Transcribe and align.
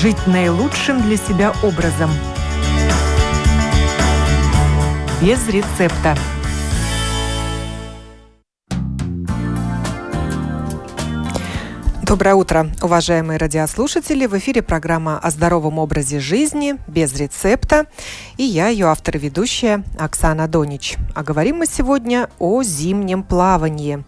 жить 0.00 0.28
наилучшим 0.28 1.02
для 1.02 1.16
себя 1.16 1.52
образом. 1.64 2.10
Без 5.20 5.48
рецепта. 5.48 6.16
Доброе 12.08 12.36
утро, 12.36 12.70
уважаемые 12.80 13.38
радиослушатели. 13.38 14.24
В 14.24 14.38
эфире 14.38 14.62
программа 14.62 15.18
о 15.18 15.30
здоровом 15.30 15.78
образе 15.78 16.20
жизни 16.20 16.76
без 16.86 17.14
рецепта. 17.14 17.84
И 18.38 18.44
я, 18.44 18.68
ее 18.68 18.86
автор 18.86 19.16
и 19.16 19.18
ведущая 19.18 19.84
Оксана 19.98 20.48
Донич. 20.48 20.96
А 21.14 21.22
говорим 21.22 21.56
мы 21.56 21.66
сегодня 21.66 22.30
о 22.38 22.62
зимнем 22.62 23.22
плавании. 23.22 24.04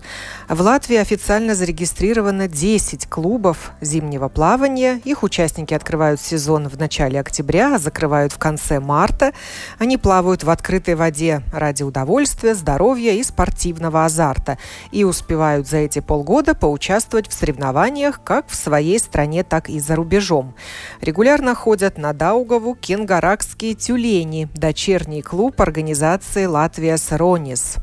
В 0.51 0.63
Латвии 0.63 0.97
официально 0.97 1.55
зарегистрировано 1.55 2.49
10 2.49 3.07
клубов 3.07 3.71
зимнего 3.81 4.29
плавания. 4.29 5.01
Их 5.05 5.23
участники 5.23 5.75
открывают 5.75 6.21
сезон 6.21 6.69
в 6.69 6.77
начале 6.77 7.21
октября, 7.21 7.77
а 7.77 7.79
закрывают 7.79 8.33
в 8.33 8.39
конце 8.39 8.81
марта. 8.81 9.33
Они 9.79 9.97
плавают 9.97 10.43
в 10.43 10.51
открытой 10.51 10.97
воде 10.97 11.43
ради 11.53 11.85
удовольствия, 11.85 12.57
здоровья 12.57 13.13
и 13.13 13.23
спортивного 13.23 14.05
азарта. 14.05 14.59
И 14.91 15.05
успевают 15.05 15.69
за 15.69 15.77
эти 15.77 16.01
полгода 16.01 16.57
поучаствовать 16.57 17.29
в 17.29 17.33
соревнованиях 17.33 18.21
как 18.25 18.49
в 18.49 18.57
своей 18.57 18.99
стране, 18.99 19.45
так 19.45 19.71
и 19.71 19.79
за 19.79 19.95
рубежом. 19.95 20.57
Регулярно 21.01 21.55
ходят 21.55 21.97
на 21.97 22.13
Даугаву 22.13 22.75
кенгаракские 22.75 23.75
тюлени, 23.75 24.49
дочерний 24.53 25.23
клуб 25.23 25.61
организации 25.61 26.47
«Латвия 26.47 26.97
Сронис». 26.97 27.77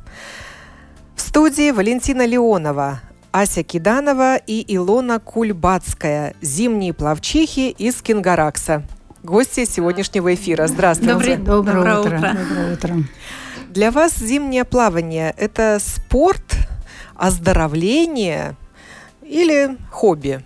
В 1.18 1.22
студии 1.22 1.72
Валентина 1.72 2.28
Леонова, 2.28 3.02
Ася 3.32 3.64
Киданова 3.64 4.38
и 4.38 4.64
Илона 4.76 5.20
Кульбацкая, 5.20 6.36
зимние 6.42 6.94
плавчихи 6.94 7.72
из 7.72 8.02
Кингаракса. 8.04 8.84
Гости 9.24 9.66
сегодняшнего 9.66 10.36
эфира. 10.36 10.68
Здравствуйте. 10.68 11.38
Добрый, 11.38 11.38
доброе, 11.38 11.74
доброе 11.74 12.00
утро. 12.00 12.18
утро. 12.18 12.38
Доброе 12.38 12.74
утро. 12.74 12.96
Для 13.70 13.92
вас 13.92 14.16
зимнее 14.16 14.64
плавание– 14.64 15.34
это 15.38 15.80
спорт, 15.82 16.56
оздоровление 17.16 18.56
или 19.24 19.76
хобби? 19.92 20.44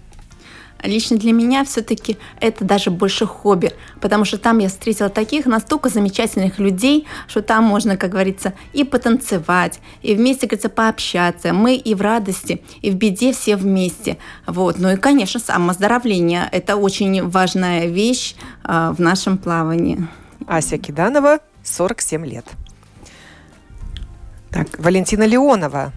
Лично 0.83 1.17
для 1.17 1.33
меня 1.33 1.63
все-таки 1.63 2.17
это 2.39 2.65
даже 2.65 2.91
больше 2.91 3.25
хобби, 3.25 3.71
потому 3.99 4.25
что 4.25 4.37
там 4.37 4.59
я 4.59 4.67
встретила 4.67 5.09
таких 5.09 5.45
настолько 5.45 5.89
замечательных 5.89 6.59
людей, 6.59 7.07
что 7.27 7.41
там 7.41 7.63
можно, 7.63 7.97
как 7.97 8.11
говорится, 8.11 8.53
и 8.73 8.83
потанцевать, 8.83 9.79
и 10.01 10.15
вместе, 10.15 10.41
как 10.41 10.59
говорится, 10.59 10.69
пообщаться. 10.69 11.53
Мы 11.53 11.75
и 11.75 11.93
в 11.93 12.01
радости, 12.01 12.63
и 12.81 12.91
в 12.91 12.95
беде 12.95 13.33
все 13.33 13.55
вместе. 13.55 14.17
Вот. 14.47 14.79
Ну 14.79 14.91
и, 14.91 14.95
конечно, 14.95 15.39
самооздоровление– 15.39 16.47
это 16.51 16.75
очень 16.75 17.27
важная 17.27 17.85
вещь 17.85 18.35
э, 18.63 18.93
в 18.95 18.99
нашем 18.99 19.37
плавании. 19.37 20.07
Ася 20.47 20.77
Киданова, 20.77 21.39
47 21.63 22.25
лет. 22.25 22.45
Так, 24.49 24.67
Валентина 24.77 25.23
Леонова, 25.23 25.93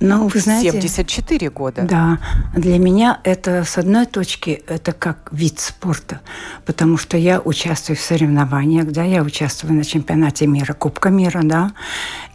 ну, 0.00 0.28
вы 0.28 0.40
знаете... 0.40 0.70
74 0.70 1.50
года. 1.50 1.82
Да. 1.82 2.18
Для 2.54 2.78
меня 2.78 3.20
это, 3.22 3.64
с 3.64 3.76
одной 3.76 4.06
точки, 4.06 4.62
это 4.66 4.92
как 4.92 5.28
вид 5.30 5.60
спорта, 5.60 6.20
потому 6.64 6.96
что 6.96 7.18
я 7.18 7.40
участвую 7.40 7.96
в 7.96 8.00
соревнованиях, 8.00 8.86
да, 8.86 9.04
я 9.04 9.22
участвую 9.22 9.74
на 9.74 9.84
чемпионате 9.84 10.46
мира, 10.46 10.72
Кубка 10.72 11.10
мира, 11.10 11.40
да, 11.44 11.72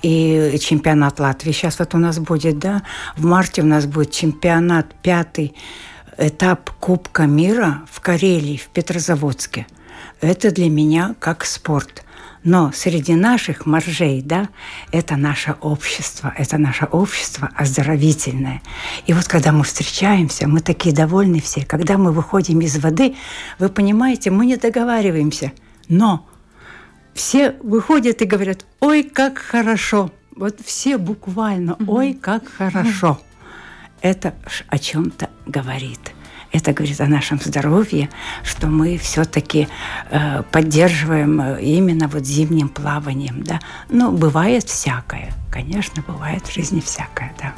и 0.03 0.55
чемпионат 0.61 1.19
Латвии 1.19 1.52
сейчас 1.52 1.80
вот 1.80 1.95
у 1.95 1.97
нас 1.97 2.19
будет, 2.19 2.59
да, 2.59 2.83
в 3.17 3.25
марте 3.25 3.63
у 3.63 3.66
нас 3.66 3.88
будет 3.88 4.11
чемпионат, 4.11 4.93
пятый 5.02 5.55
этап 6.17 6.69
Кубка 6.80 7.23
мира 7.23 7.81
в 7.91 7.99
Карелии, 7.99 8.58
в 8.58 8.67
Петрозаводске. 8.67 9.65
Это 10.21 10.52
для 10.52 10.70
меня 10.70 11.15
как 11.20 11.45
спорт. 11.45 12.03
Но 12.45 12.72
среди 12.72 13.16
наших 13.16 13.66
моржей, 13.66 14.22
да, 14.22 14.50
это 14.92 15.17
наше 15.17 15.56
общество, 15.61 16.32
это 16.38 16.60
наше 16.60 16.86
общество 16.86 17.50
оздоровительное. 17.56 18.61
И 19.08 19.14
вот 19.14 19.28
когда 19.28 19.52
мы 19.52 19.64
встречаемся, 19.64 20.48
мы 20.48 20.60
такие 20.60 20.94
довольны 20.94 21.42
все. 21.42 21.66
Когда 21.66 21.98
мы 21.98 22.11
выходим 22.11 22.61
из 22.61 22.78
воды, 22.78 23.16
вы 23.58 23.70
понимаете, 23.70 24.30
мы 24.30 24.45
не 24.45 24.58
договариваемся. 24.58 25.54
Но 25.89 26.30
все 27.16 27.56
выходят 27.64 28.22
и 28.22 28.26
говорят, 28.26 28.67
ой, 28.80 29.02
как 29.02 29.39
хорошо. 29.39 30.12
Вот 30.36 30.60
все 30.64 31.00
буквально, 31.00 31.76
ой, 31.88 32.14
как 32.14 32.48
хорошо. 32.48 33.20
Это 34.02 34.36
о 34.67 34.77
чем-то 34.77 35.32
говорит. 35.48 36.14
Это 36.52 36.73
говорит 36.73 37.00
о 37.02 37.08
нашем 37.08 37.39
здоровье, 37.39 38.10
что 38.44 38.67
мы 38.67 38.98
все-таки 38.98 39.67
э, 40.10 40.44
поддерживаем 40.52 41.42
э, 41.42 41.61
именно 41.61 42.08
вот 42.08 42.26
зимним 42.26 42.70
плаванием, 42.70 43.44
да. 43.44 43.60
Но 43.89 44.11
бывает 44.11 44.64
всякое, 44.66 45.33
конечно, 45.52 46.04
бывает 46.08 46.48
в 46.48 46.54
жизни 46.54 46.80
всякое, 46.80 47.33
да. 47.39 47.54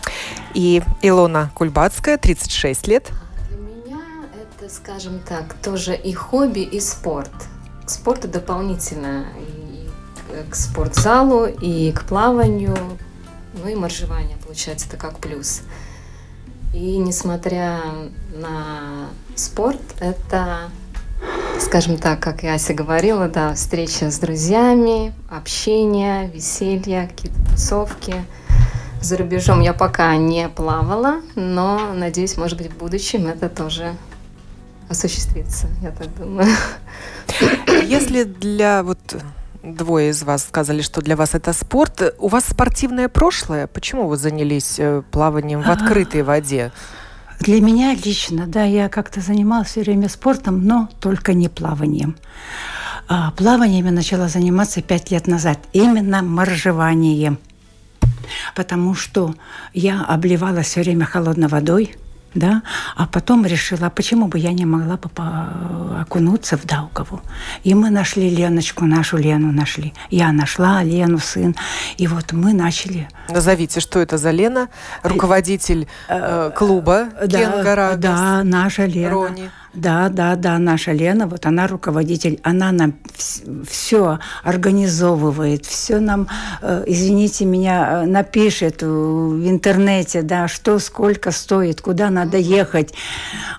И 0.53 0.81
Илона 1.01 1.51
Кульбацкая, 1.53 2.17
36 2.17 2.87
лет. 2.87 3.11
Для 3.49 3.57
меня 3.57 4.01
это, 4.33 4.73
скажем 4.73 5.19
так, 5.19 5.53
тоже 5.55 5.95
и 5.95 6.13
хобби, 6.13 6.61
и 6.61 6.79
спорт. 6.79 7.31
К 7.85 7.89
спорту 7.89 8.27
дополнительно 8.27 9.25
и 9.39 9.67
к 10.49 10.55
спортзалу, 10.55 11.45
и 11.45 11.91
к 11.91 12.03
плаванию, 12.03 12.77
ну 13.53 13.67
и 13.69 13.75
моржевание, 13.75 14.37
получается, 14.45 14.87
это 14.87 14.97
как 14.97 15.19
плюс. 15.19 15.61
И 16.77 16.97
несмотря 16.99 17.79
на 18.35 19.09
спорт, 19.35 19.81
это, 19.99 20.69
скажем 21.59 21.97
так, 21.97 22.19
как 22.19 22.43
и 22.43 22.47
Ася 22.47 22.75
говорила, 22.75 23.27
да, 23.27 23.55
встреча 23.55 24.11
с 24.11 24.19
друзьями, 24.19 25.11
общение, 25.27 26.27
веселье, 26.27 27.07
какие-то 27.07 27.39
тусовки. 27.49 28.13
За 29.01 29.17
рубежом 29.17 29.61
я 29.61 29.73
пока 29.73 30.15
не 30.17 30.47
плавала, 30.49 31.21
но 31.33 31.93
надеюсь, 31.95 32.37
может 32.37 32.59
быть, 32.59 32.71
в 32.71 32.77
будущем 32.77 33.25
это 33.25 33.49
тоже 33.49 33.95
осуществится, 34.87 35.69
я 35.81 35.89
так 35.89 36.15
думаю. 36.15 36.47
Если 37.87 38.23
для 38.23 38.83
вот 38.83 38.99
двое 39.75 40.09
из 40.09 40.23
вас 40.23 40.43
сказали, 40.43 40.81
что 40.81 41.01
для 41.01 41.15
вас 41.15 41.35
это 41.35 41.53
спорт. 41.53 42.15
У 42.19 42.27
вас 42.27 42.45
спортивное 42.45 43.09
прошлое? 43.09 43.67
Почему 43.67 44.07
вы 44.07 44.17
занялись 44.17 44.75
э, 44.77 45.01
плаванием 45.11 45.61
в 45.61 45.69
открытой 45.69 46.23
воде? 46.23 46.71
Для 47.39 47.61
меня 47.61 47.93
лично, 47.93 48.47
да, 48.47 48.63
я 48.63 48.89
как-то 48.89 49.21
занималась 49.21 49.67
все 49.67 49.81
время 49.81 50.09
спортом, 50.09 50.65
но 50.65 50.89
только 50.99 51.33
не 51.33 51.49
плаванием. 51.49 52.15
А 53.07 53.31
плаванием 53.31 53.85
я 53.85 53.91
начала 53.91 54.27
заниматься 54.27 54.81
пять 54.81 55.11
лет 55.11 55.27
назад, 55.27 55.59
именно 55.71 56.21
моржеванием. 56.23 57.37
Потому 58.55 58.95
что 58.95 59.35
я 59.73 60.03
обливалась 60.03 60.67
все 60.67 60.81
время 60.81 61.05
холодной 61.05 61.47
водой– 61.47 61.95
да, 62.37 62.61
а 62.95 63.05
потом 63.07 63.45
решила, 63.45 63.89
почему 63.89 64.27
бы 64.27 64.39
я 64.39 64.53
не 64.53 64.65
могла 64.65 64.97
бы 64.97 65.09
окунуться 66.01 66.57
в 66.57 66.65
Даугаву. 66.65 67.21
И 67.63 67.73
мы 67.73 67.89
нашли 67.89 68.29
Леночку, 68.29 68.85
нашу 68.85 69.17
Лену 69.17 69.51
нашли. 69.51 69.93
Я 70.09 70.31
нашла 70.31 70.83
Лену, 70.83 71.19
сын, 71.19 71.55
и 71.97 72.07
вот 72.07 72.31
мы 72.31 72.53
начали. 72.53 73.07
Назовите, 73.29 73.79
что 73.79 73.99
это 73.99 74.17
за 74.17 74.31
Лена? 74.31 74.69
Руководитель 75.03 75.87
э, 76.07 76.51
клуба 76.55 77.09
да, 77.25 77.95
Да, 77.95 78.43
наша 78.43 78.85
Лена. 78.85 79.09
Рони. 79.09 79.51
Да, 79.77 80.09
да, 80.09 80.35
да, 80.35 80.57
наша 80.57 80.91
Лена, 80.91 81.27
вот 81.27 81.45
она 81.45 81.67
руководитель, 81.67 82.39
она 82.41 82.71
нам 82.71 82.95
все 83.69 84.17
организовывает, 84.43 85.67
все 85.67 85.99
нам, 85.99 86.27
э, 86.63 86.83
извините 86.87 87.45
меня, 87.45 88.01
э, 88.01 88.05
напишет 88.07 88.81
в 88.81 89.47
интернете, 89.47 90.23
да, 90.23 90.47
что, 90.47 90.79
сколько 90.79 91.29
стоит, 91.29 91.81
куда 91.81 92.09
надо 92.09 92.37
ехать. 92.37 92.95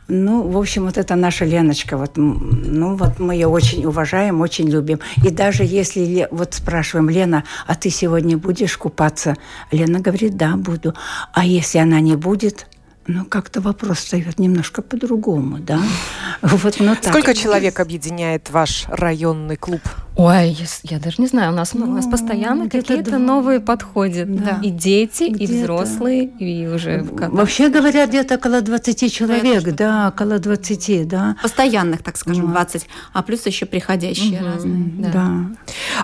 Ну, 0.08 0.42
в 0.42 0.58
общем, 0.58 0.86
вот 0.86 0.98
это 0.98 1.14
наша 1.14 1.44
Леночка, 1.44 1.96
вот, 1.96 2.16
ну, 2.16 2.96
вот 2.96 3.20
мы 3.20 3.34
ее 3.34 3.46
очень 3.46 3.84
уважаем, 3.84 4.40
очень 4.40 4.68
любим. 4.68 4.98
И 5.24 5.30
даже 5.30 5.62
если, 5.62 6.26
вот 6.32 6.52
спрашиваем, 6.52 7.08
Лена, 7.10 7.44
а 7.68 7.76
ты 7.76 7.90
сегодня 7.90 8.36
будешь 8.36 8.76
купаться? 8.76 9.36
Лена 9.70 10.00
говорит, 10.00 10.36
да, 10.36 10.56
буду. 10.56 10.94
А 11.32 11.44
если 11.44 11.78
она 11.78 12.00
не 12.00 12.16
будет, 12.16 12.66
ну, 13.08 13.24
как-то 13.24 13.62
вопрос 13.62 13.98
встает 13.98 14.38
немножко 14.38 14.82
по-другому, 14.82 15.58
да? 15.58 15.80
Вот, 16.42 16.76
ну, 16.78 16.94
так. 16.94 17.12
Сколько 17.12 17.34
человек 17.34 17.80
объединяет 17.80 18.50
ваш 18.50 18.84
районный 18.86 19.56
клуб? 19.56 19.80
Ой, 20.14 20.50
я, 20.50 20.66
я 20.82 20.98
даже 20.98 21.16
не 21.18 21.26
знаю, 21.26 21.52
у 21.52 21.54
нас, 21.54 21.74
ну, 21.74 21.86
у 21.86 21.92
нас 21.92 22.06
постоянно 22.06 22.68
какие-то 22.68 23.12
да. 23.12 23.18
новые 23.18 23.60
подходы. 23.60 24.24
Да. 24.26 24.60
И 24.62 24.70
дети, 24.70 25.24
и 25.24 25.46
взрослые, 25.46 26.26
и 26.26 26.66
уже... 26.66 27.02
Вообще 27.02 27.70
говорят, 27.70 28.10
где-то 28.10 28.34
около 28.34 28.60
20 28.60 29.12
человек, 29.12 29.64
да, 29.64 29.72
да, 29.72 30.08
около 30.08 30.38
20, 30.38 31.08
да. 31.08 31.36
Постоянных, 31.42 32.02
так 32.02 32.16
скажем, 32.18 32.46
вот. 32.46 32.52
20, 32.52 32.86
а 33.14 33.22
плюс 33.22 33.46
еще 33.46 33.64
приходящие 33.64 34.40
угу. 34.40 34.46
разные. 34.46 34.84
Да. 34.98 35.10
да. 35.12 35.30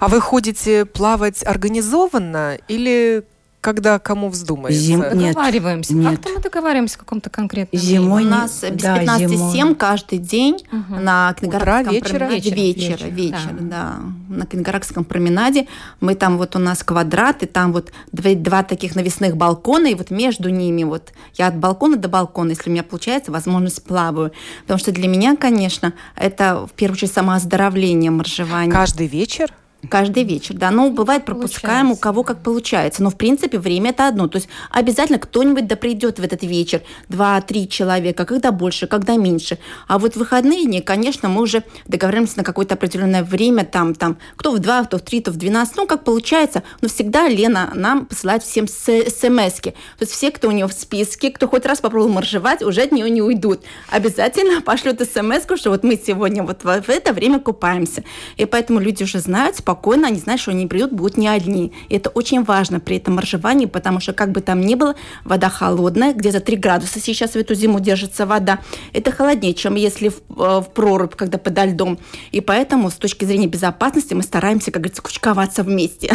А 0.01 0.09
вы 0.09 0.21
ходите 0.21 0.87
плавать 0.87 1.45
организованно 1.45 2.57
или 2.67 3.25
когда 3.65 3.99
кому 3.99 4.29
вздумается. 4.29 4.79
Зим- 4.79 5.15
Нет, 5.15 5.33
Договариваемся. 5.35 5.95
нет. 5.95 6.17
Как-то 6.17 6.29
мы 6.35 6.41
договариваемся 6.41 6.97
в 6.97 6.99
каком-то 6.99 7.31
конкретном 7.31 7.81
Зимой 7.81 8.25
У 8.25 8.29
нас 8.29 8.63
без 8.63 8.83
да, 8.83 8.99
15 8.99 9.31
зимой. 9.31 9.53
7 9.53 9.75
каждый 9.75 10.19
день 10.19 10.59
Мгм. 10.71 11.03
на 11.03 11.33
Книгородском 11.39 11.95
вечера? 11.95 12.09
променаде. 12.19 12.35
Вечер, 12.51 12.55
Вечера, 12.57 13.07
вечер, 13.09 13.15
вечер, 13.15 13.57
да. 13.61 13.95
На 14.29 14.45
Книгородском 14.45 15.05
променаде. 15.05 15.67
Мы 16.01 16.15
там 16.15 16.37
вот 16.37 16.55
у 16.57 16.59
нас 16.59 16.83
квадрат, 16.85 17.43
и 17.43 17.47
там 17.47 17.73
вот 17.73 17.91
два, 18.13 18.35
два 18.35 18.63
таких 18.65 18.95
навесных 18.97 19.37
балкона, 19.39 19.87
и 19.87 19.95
вот 19.95 20.11
между 20.11 20.51
ними 20.51 20.85
вот 20.85 21.13
я 21.37 21.47
от 21.47 21.57
балкона 21.57 21.97
до 21.97 22.09
балкона, 22.09 22.51
если 22.51 22.69
у 22.69 22.73
меня 22.73 22.83
получается, 22.83 23.33
возможность 23.33 23.83
плаваю. 23.83 24.33
Потому 24.63 24.79
что 24.79 24.93
для 24.93 25.09
меня, 25.09 25.37
конечно, 25.37 25.95
это 26.17 26.67
в 26.67 26.73
первую 26.73 26.97
очередь 26.97 27.15
самооздоровление 27.15 28.11
моржевание. 28.11 28.71
Каждый 28.71 29.07
вечер? 29.07 29.51
Каждый 29.91 30.25
вечер, 30.25 30.55
да. 30.55 30.71
Ну, 30.71 30.91
бывает, 30.91 31.25
пропускаем 31.25 31.87
у 31.87 31.97
Получается. 31.97 32.03
кого 32.03 32.23
как 32.23 32.43
получается. 32.43 33.03
Но, 33.03 33.11
в 33.11 33.17
принципе, 33.17 33.59
время 33.59 33.91
это 33.91 34.09
одно. 34.09 34.29
То 34.29 34.37
есть 34.37 34.49
обязательно 34.71 35.19
кто-нибудь 35.19 35.67
да 35.67 35.77
придет 35.77 36.19
в 36.19 36.23
этот 36.23 36.43
вечер. 36.43 36.83
Два-три 37.09 37.69
человека, 37.69 38.25
когда 38.25 38.53
больше, 38.53 38.87
когда 38.87 39.17
меньше. 39.17 39.59
А 39.89 39.99
вот 39.99 40.15
в 40.15 40.17
выходные 40.19 40.65
дни, 40.65 40.81
конечно, 40.81 41.29
мы 41.29 41.43
уже 41.43 41.65
договариваемся 41.87 42.39
на 42.39 42.45
какое-то 42.45 42.75
определенное 42.75 43.25
время. 43.25 43.65
Там, 43.65 43.95
там, 43.95 44.19
кто 44.37 44.53
в 44.53 44.59
два, 44.59 44.85
кто 44.85 44.99
в 44.99 45.03
три, 45.03 45.21
кто 45.21 45.33
в 45.33 45.37
12. 45.37 45.77
Ну, 45.77 45.87
как 45.87 46.05
получается. 46.05 46.63
Но 46.81 46.89
всегда 46.89 47.29
Лена 47.29 47.73
нам 47.75 48.07
посылает 48.07 48.43
всем 48.43 48.69
смс 48.69 49.61
-ки. 49.61 49.73
То 49.73 50.03
есть 50.03 50.13
все, 50.13 50.31
кто 50.31 50.49
у 50.49 50.53
нее 50.53 50.67
в 50.67 50.73
списке, 50.73 51.31
кто 51.31 51.49
хоть 51.49 51.67
раз 51.67 51.81
попробовал 51.81 52.13
моржевать, 52.13 52.63
уже 52.63 52.83
от 52.83 52.93
нее 52.93 53.11
не 53.11 53.23
уйдут. 53.23 53.61
Обязательно 53.91 54.61
пошлют 54.65 55.01
смс 55.01 55.45
что 55.57 55.71
вот 55.71 55.85
мы 55.85 55.97
сегодня 55.97 56.43
вот 56.43 56.65
в 56.65 56.85
в 56.85 56.89
это 56.89 57.13
время 57.13 57.41
купаемся. 57.41 58.05
И 58.37 58.45
поэтому 58.45 58.81
люди 58.81 59.03
уже 59.03 59.19
знают 59.19 59.57
спокойно, 59.57 59.74
они 60.09 60.19
знают, 60.19 60.41
что 60.41 60.51
они 60.51 60.67
придут, 60.67 60.93
будут 60.93 61.17
не 61.17 61.29
одни. 61.29 61.73
И 61.89 61.97
это 61.97 62.11
очень 62.11 62.43
важно 62.45 62.81
при 62.81 62.97
этом 62.97 63.15
моржевании, 63.17 63.67
потому 63.67 64.01
что 64.01 64.13
как 64.13 64.31
бы 64.33 64.41
там 64.41 64.61
ни 64.61 64.75
было, 64.75 64.95
вода 65.25 65.49
холодная, 65.49 66.13
где-то 66.13 66.41
3 66.41 66.57
градуса 66.57 67.01
сейчас 67.01 67.33
в 67.33 67.37
эту 67.37 67.55
зиму 67.55 67.81
держится 67.81 68.27
вода. 68.27 68.59
Это 68.93 69.11
холоднее, 69.13 69.55
чем 69.55 69.75
если 69.75 70.09
в, 70.09 70.21
э, 70.31 70.61
в 70.61 70.71
прорубь, 70.75 71.15
когда 71.15 71.39
подо 71.39 71.65
льдом. 71.65 71.99
И 72.33 72.41
поэтому 72.41 72.91
с 72.91 72.95
точки 72.95 73.25
зрения 73.25 73.47
безопасности 73.47 74.15
мы 74.15 74.23
стараемся, 74.23 74.71
как 74.71 74.83
говорится, 74.83 75.03
кучковаться 75.03 75.63
вместе. 75.63 76.13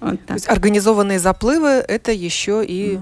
Вот 0.00 0.24
То 0.26 0.34
есть 0.34 0.48
организованные 0.48 1.18
заплывы– 1.18 1.68
это 1.88 2.12
еще 2.12 2.64
и 2.66 2.98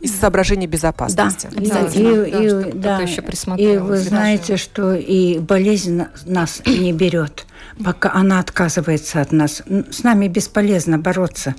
из 0.00 0.14
соображений 0.14 0.66
безопасности. 0.68 1.48
Да. 1.50 1.56
И, 1.56 1.58
Обязательно, 1.58 2.08
и- 2.08 2.30
да, 2.30 2.68
и- 2.68 2.72
да, 2.72 2.98
еще 3.00 3.22
и 3.56 3.78
вы 3.78 3.98
знаете, 3.98 4.56
что 4.56 4.94
и 4.94 5.38
болезнь 5.40 5.96
на- 5.96 6.10
нас 6.24 6.62
не 6.66 6.92
берет, 6.92 7.46
пока 7.84 8.12
она 8.12 8.40
отказывается 8.40 9.20
от 9.20 9.32
нас. 9.32 9.62
С 9.90 10.02
нами 10.02 10.28
бесполезно 10.28 10.98
бороться. 10.98 11.54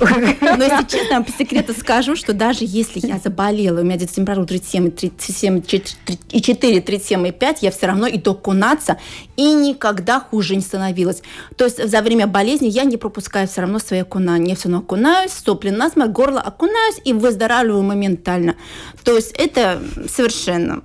Но 0.00 0.64
если 0.64 0.86
честно, 0.86 1.22
по 1.22 1.32
секрету 1.32 1.74
скажу, 1.74 2.16
что 2.16 2.32
даже 2.32 2.60
если 2.60 3.06
я 3.06 3.18
заболела, 3.18 3.80
у 3.80 3.84
меня 3.84 3.96
где-то 3.96 4.14
температура 4.14 4.46
37, 4.46 4.90
37 4.90 5.62
и 6.30 6.40
4, 6.40 6.80
37 6.80 7.26
и 7.26 7.32
5, 7.32 7.62
я 7.62 7.70
все 7.70 7.86
равно 7.86 8.08
иду 8.08 8.32
окунаться, 8.32 8.98
и 9.36 9.52
никогда 9.54 10.20
хуже 10.20 10.56
не 10.56 10.62
становилось. 10.62 11.22
То 11.56 11.64
есть 11.64 11.88
за 11.88 12.02
время 12.02 12.26
болезни 12.26 12.68
я 12.68 12.84
не 12.84 12.96
пропускаю 12.96 13.48
все 13.48 13.62
равно 13.62 13.78
свои 13.78 14.00
окунания. 14.00 14.50
Я 14.50 14.56
все 14.56 14.68
равно 14.68 14.78
окунаюсь, 14.78 15.32
сопли 15.32 15.70
насморк, 15.70 16.12
горло 16.12 16.40
окунаюсь 16.40 17.00
и 17.04 17.12
выздоравливаю 17.12 17.82
моментально. 17.82 18.56
То 19.04 19.16
есть 19.16 19.32
это 19.36 19.82
совершенно... 20.08 20.82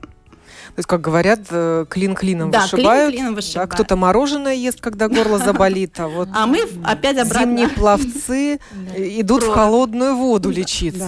То 0.79 0.81
есть, 0.81 0.87
как 0.87 1.01
говорят, 1.01 1.41
э, 1.49 1.85
клин 1.89 2.15
клином 2.15 2.51
Да, 2.51 2.61
вышибают. 2.61 3.09
клин 3.09 3.17
клином 3.19 3.33
Да, 3.33 3.41
вышибают. 3.41 3.71
кто-то 3.73 3.97
мороженое 3.97 4.53
ест, 4.53 4.79
когда 4.79 5.09
горло 5.09 5.37
заболит, 5.37 5.99
а 5.99 6.07
вот 6.07 6.29
А 6.33 6.45
мы 6.47 6.59
опять 6.85 7.17
обратно... 7.17 7.41
зимние 7.41 7.67
пловцы 7.67 8.59
идут 8.95 9.43
в 9.43 9.49
холодную 9.51 10.15
воду 10.15 10.49
лечиться. 10.49 10.99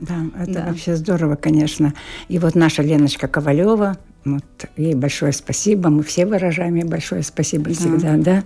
Да, 0.00 0.16
да, 0.34 0.42
это 0.42 0.52
Да. 0.52 0.64
вообще 0.66 0.96
здорово, 0.96 1.36
конечно. 1.36 1.94
И 2.26 2.40
вот 2.40 2.56
наша 2.56 2.82
Леночка 2.82 3.28
Ковалева, 3.28 3.98
вот 4.24 4.42
ей 4.76 4.94
большое 4.96 5.32
спасибо, 5.32 5.90
мы 5.90 6.02
все 6.02 6.26
выражаем 6.26 6.74
ей 6.74 6.82
большое 6.84 7.22
спасибо 7.22 7.70
всегда, 7.72 8.16
да. 8.16 8.42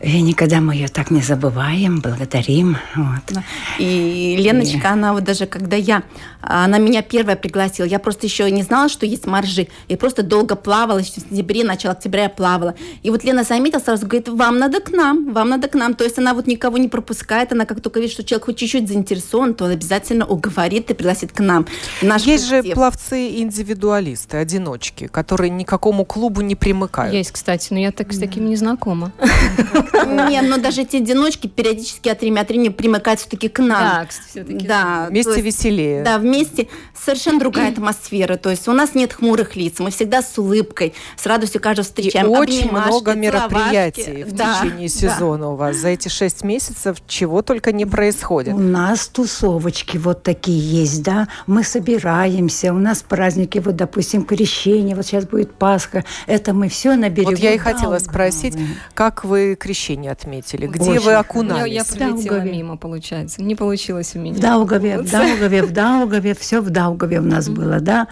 И 0.00 0.20
никогда 0.20 0.60
мы 0.60 0.74
ее 0.74 0.86
так 0.86 1.10
не 1.10 1.20
забываем, 1.20 2.00
благодарим. 2.00 2.76
Вот. 2.94 3.42
И 3.78 4.36
Леночка, 4.38 4.90
она 4.90 5.12
вот 5.12 5.24
даже 5.24 5.46
когда 5.46 5.76
я, 5.76 6.04
она 6.40 6.78
меня 6.78 7.02
первая 7.02 7.34
пригласила, 7.34 7.84
я 7.84 7.98
просто 7.98 8.26
еще 8.26 8.48
не 8.50 8.62
знала, 8.62 8.88
что 8.88 9.06
есть 9.06 9.26
моржи. 9.26 9.66
Я 9.88 9.96
просто 9.96 10.22
долго 10.22 10.54
плавала, 10.54 10.98
еще 10.98 11.12
в 11.12 11.28
сентябре, 11.28 11.64
начало 11.64 11.94
октября 11.94 12.24
я 12.24 12.28
плавала. 12.28 12.76
И 13.02 13.10
вот 13.10 13.24
Лена 13.24 13.42
заметила 13.42 13.80
сразу, 13.80 14.06
говорит, 14.06 14.28
вам 14.28 14.58
надо 14.58 14.80
к 14.80 14.90
нам, 14.92 15.32
вам 15.32 15.48
надо 15.48 15.66
к 15.66 15.74
нам. 15.74 15.94
То 15.94 16.04
есть 16.04 16.16
она 16.18 16.32
вот 16.32 16.46
никого 16.46 16.78
не 16.78 16.88
пропускает, 16.88 17.50
она 17.52 17.64
как 17.64 17.80
только 17.80 17.98
видит, 17.98 18.12
что 18.12 18.22
человек 18.22 18.46
хоть 18.46 18.56
чуть-чуть 18.56 18.86
заинтересован, 18.86 19.54
то 19.54 19.64
он 19.64 19.72
обязательно 19.72 20.26
уговорит 20.26 20.90
и 20.92 20.94
пригласит 20.94 21.32
к 21.32 21.40
нам. 21.40 21.66
Наш 22.02 22.22
Есть 22.22 22.44
же 22.44 22.50
коллектив. 22.50 22.74
пловцы-индивидуалисты, 22.74 24.36
одиночки, 24.36 25.08
которые 25.08 25.50
никакому 25.50 26.04
клубу 26.04 26.40
не 26.40 26.54
примыкают. 26.54 27.12
Есть, 27.12 27.32
кстати, 27.32 27.72
но 27.72 27.80
я 27.80 27.90
так 27.90 28.12
с 28.12 28.18
такими 28.18 28.48
не 28.48 28.56
знакома. 28.56 29.12
Нет, 30.28 30.44
но 30.48 30.58
даже 30.58 30.82
эти 30.82 30.96
одиночки 30.96 31.46
периодически 31.46 32.08
от 32.08 32.20
времени 32.20 32.40
от 32.40 32.48
времени 32.48 32.68
примыкают 32.68 33.20
все-таки 33.20 33.48
к 33.48 33.58
нам. 33.60 34.06
Да. 34.34 34.44
Да, 34.68 35.06
Вместе 35.10 35.32
есть- 35.32 35.44
веселее. 35.44 36.02
Да, 36.02 36.18
вместе 36.18 36.68
совершенно 36.94 37.38
другая 37.38 37.70
атмосфера. 37.72 38.36
То 38.36 38.50
есть 38.50 38.68
у 38.68 38.72
нас 38.72 38.94
нет 38.94 39.12
хмурых 39.12 39.56
лиц, 39.56 39.74
мы 39.78 39.90
всегда 39.90 40.22
с 40.22 40.36
улыбкой, 40.38 40.94
с 41.16 41.26
радостью 41.26 41.60
каждого 41.60 41.84
И 41.84 41.88
встречаем. 41.88 42.30
очень 42.30 42.60
обнимашки, 42.66 42.88
много 42.88 43.14
мероприятий 43.14 44.24
в 44.24 44.32
Да, 44.32 44.58
течение 44.62 44.88
да. 44.88 44.94
сезона 44.94 45.50
у 45.52 45.56
вас. 45.56 45.76
За 45.76 45.88
эти 45.88 46.08
шесть 46.08 46.44
месяцев 46.44 46.98
чего 47.06 47.42
только 47.42 47.72
не 47.72 47.86
происходит. 47.86 48.54
У 48.54 48.58
нас 48.58 49.08
тусовочки 49.08 49.96
вот 49.96 50.22
такие 50.22 50.58
есть, 50.82 51.02
да. 51.02 51.28
Мы 51.46 51.62
собираемся, 51.64 52.72
у 52.72 52.78
нас 52.78 53.02
праздники, 53.02 53.58
вот, 53.58 53.76
допустим, 53.76 54.24
крещение, 54.24 54.94
вот 54.96 55.06
сейчас 55.06 55.24
будет 55.26 55.52
Пасха. 55.54 56.04
Это 56.26 56.52
мы 56.52 56.68
все 56.68 56.96
на 56.96 57.08
берегу. 57.08 57.30
Вот 57.30 57.38
я 57.40 57.54
и 57.54 57.58
хотела 57.58 57.98
спросить, 57.98 58.54
как 58.94 59.24
вы 59.24 59.54
крещение 59.58 59.77
отметили? 60.08 60.66
Где 60.66 60.90
Очень 60.90 61.00
вы 61.00 61.10
Я, 61.12 61.18
окунались? 61.20 61.72
я 61.72 61.84
пролетела 61.84 62.38
Даугаве. 62.38 62.52
мимо, 62.52 62.76
получается. 62.76 63.42
Не 63.42 63.54
получилось 63.54 64.14
у 64.14 64.18
меня. 64.18 64.34
В 64.34 64.40
Даугаве, 64.40 64.98
в. 64.98 65.10
Даугаве, 65.10 65.62
в 65.62 65.72
Даугаве, 65.72 66.34
все 66.34 66.60
в 66.60 66.70
Даугаве 66.70 67.20
у 67.20 67.22
нас 67.24 67.48
было, 67.48 67.80
да. 67.80 68.08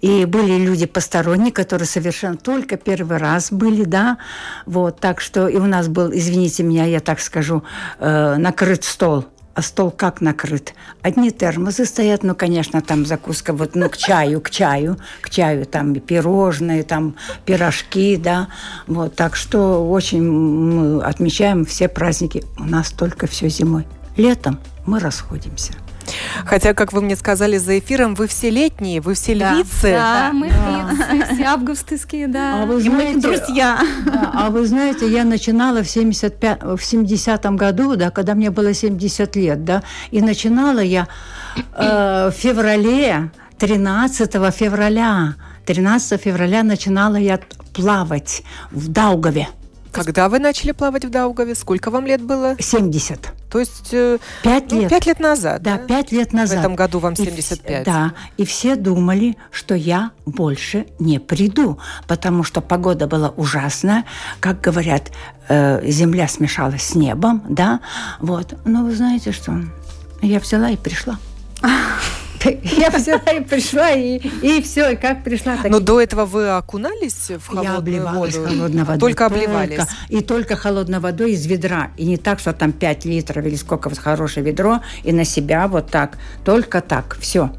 И 0.00 0.24
были 0.24 0.56
люди 0.58 0.86
посторонние, 0.86 1.52
которые 1.52 1.86
совершенно 1.86 2.36
только 2.36 2.76
первый 2.76 3.18
раз 3.18 3.52
были, 3.52 3.84
да. 3.84 4.18
Вот, 4.66 5.00
так 5.00 5.20
что 5.20 5.48
и 5.48 5.56
у 5.56 5.66
нас 5.66 5.88
был, 5.88 6.10
извините 6.12 6.62
меня, 6.62 6.84
я 6.86 7.00
так 7.00 7.20
скажу, 7.20 7.62
э, 7.98 8.36
накрыт 8.36 8.84
стол. 8.84 9.26
А 9.54 9.62
стол 9.62 9.90
как 9.90 10.20
накрыт? 10.20 10.74
Одни 11.02 11.30
термосы 11.32 11.84
стоят, 11.84 12.22
ну, 12.22 12.34
конечно, 12.34 12.80
там 12.80 13.04
закуска, 13.04 13.52
вот, 13.52 13.74
ну, 13.74 13.90
к 13.90 13.96
чаю, 13.96 14.40
к 14.40 14.50
чаю, 14.50 14.96
к 15.20 15.28
чаю, 15.28 15.66
там 15.66 15.92
и 15.92 16.00
пирожные, 16.00 16.84
там 16.84 17.16
пирожки, 17.44 18.16
да, 18.16 18.48
вот, 18.86 19.16
так 19.16 19.34
что 19.34 19.90
очень 19.90 20.22
мы 20.22 21.02
отмечаем 21.02 21.64
все 21.64 21.88
праздники. 21.88 22.44
У 22.58 22.64
нас 22.64 22.90
только 22.90 23.26
все 23.26 23.48
зимой. 23.48 23.86
Летом 24.16 24.60
мы 24.86 25.00
расходимся. 25.00 25.72
Хотя, 26.44 26.74
как 26.74 26.92
вы 26.92 27.00
мне 27.02 27.16
сказали 27.16 27.58
за 27.58 27.78
эфиром, 27.78 28.14
вы 28.14 28.26
все 28.26 28.50
летние, 28.50 29.00
вы 29.00 29.14
все 29.14 29.34
Да. 29.34 29.52
львицы. 29.54 29.92
Да, 29.92 30.30
мы 30.32 30.48
Да. 30.50 30.88
фрицы, 31.08 31.34
все 31.34 31.44
августовские, 31.44 32.26
да. 32.28 32.62
А 32.62 32.66
вы 32.66 32.80
И 32.80 32.88
мы 32.88 32.96
знаете, 32.96 33.20
друзья. 33.20 33.78
Да, 34.06 34.30
а 34.34 34.50
вы 34.50 34.66
знаете, 34.66 35.08
я 35.10 35.24
начинала 35.24 35.82
в 35.82 35.88
75, 35.88 36.62
в 36.62 36.80
70 36.82 37.56
году, 37.56 37.96
да, 37.96 38.10
когда 38.10 38.34
мне 38.34 38.50
было 38.50 38.74
70 38.74 39.36
лет, 39.36 39.64
да, 39.64 39.82
и 40.10 40.20
начинала 40.20 40.80
я 40.80 41.08
э, 41.76 42.30
в 42.30 42.34
феврале, 42.36 43.30
13 43.58 44.32
февраля, 44.52 45.34
13 45.66 46.20
февраля 46.20 46.62
начинала 46.62 47.16
я 47.16 47.38
плавать 47.74 48.42
в 48.70 48.88
Даугаве. 48.88 49.48
Когда 49.92 50.28
вы 50.28 50.38
начали 50.38 50.72
плавать 50.72 51.04
в 51.04 51.10
Даугаве? 51.10 51.54
Сколько 51.54 51.90
вам 51.90 52.06
лет 52.06 52.20
было? 52.22 52.56
70. 52.58 53.32
То 53.50 53.58
есть 53.58 53.88
э, 53.92 54.18
Пять 54.42 54.70
ну, 54.70 54.80
лет. 54.82 54.90
пять 54.90 55.06
лет 55.06 55.18
назад. 55.18 55.62
Да, 55.62 55.78
пять 55.78 56.12
лет 56.12 56.32
назад. 56.32 56.58
В 56.58 56.60
этом 56.60 56.76
году 56.76 57.00
вам 57.00 57.14
И 57.14 57.16
вс- 57.16 57.24
75. 57.24 57.84
да, 57.84 58.12
и 58.36 58.44
все 58.44 58.76
думали, 58.76 59.36
что 59.50 59.74
я 59.74 60.12
больше 60.26 60.86
не 61.00 61.18
приду, 61.18 61.78
потому 62.06 62.44
что 62.44 62.60
погода 62.60 63.06
была 63.08 63.30
ужасная, 63.30 64.04
как 64.38 64.60
говорят, 64.60 65.10
э, 65.48 65.84
земля 65.90 66.28
смешалась 66.28 66.82
с 66.82 66.94
небом, 66.94 67.42
да, 67.48 67.80
вот. 68.20 68.54
Но 68.64 68.84
вы 68.84 68.94
знаете 68.94 69.32
что? 69.32 69.60
Я 70.22 70.38
взяла 70.38 70.70
и 70.70 70.76
пришла. 70.76 71.18
Я 72.62 72.90
взяла 72.90 73.30
и 73.32 73.40
пришла, 73.40 73.90
и, 73.90 74.16
и 74.18 74.62
все, 74.62 74.92
и 74.92 74.96
как 74.96 75.22
пришла, 75.24 75.56
так 75.56 75.70
Но 75.70 75.80
до 75.80 76.00
этого 76.00 76.24
вы 76.24 76.48
окунались 76.48 77.30
в 77.30 77.46
холодную 77.46 77.72
я 77.72 77.78
обливалась 77.78 78.36
воду? 78.36 78.48
холодной 78.48 78.84
водой. 78.84 79.00
Только 79.00 79.26
обливались? 79.26 79.80
и 80.08 80.20
только 80.22 80.56
холодной 80.56 81.00
водой 81.00 81.32
из 81.32 81.46
ведра. 81.46 81.90
И 81.96 82.06
не 82.06 82.16
так, 82.16 82.38
что 82.38 82.52
там 82.52 82.72
5 82.72 83.04
литров 83.04 83.44
или 83.44 83.56
сколько 83.56 83.88
вот 83.88 83.98
хорошее 83.98 84.44
ведро, 84.44 84.80
и 85.04 85.12
на 85.12 85.24
себя 85.24 85.68
вот 85.68 85.90
так. 85.90 86.18
Только 86.44 86.80
так, 86.80 87.16
все. 87.20 87.50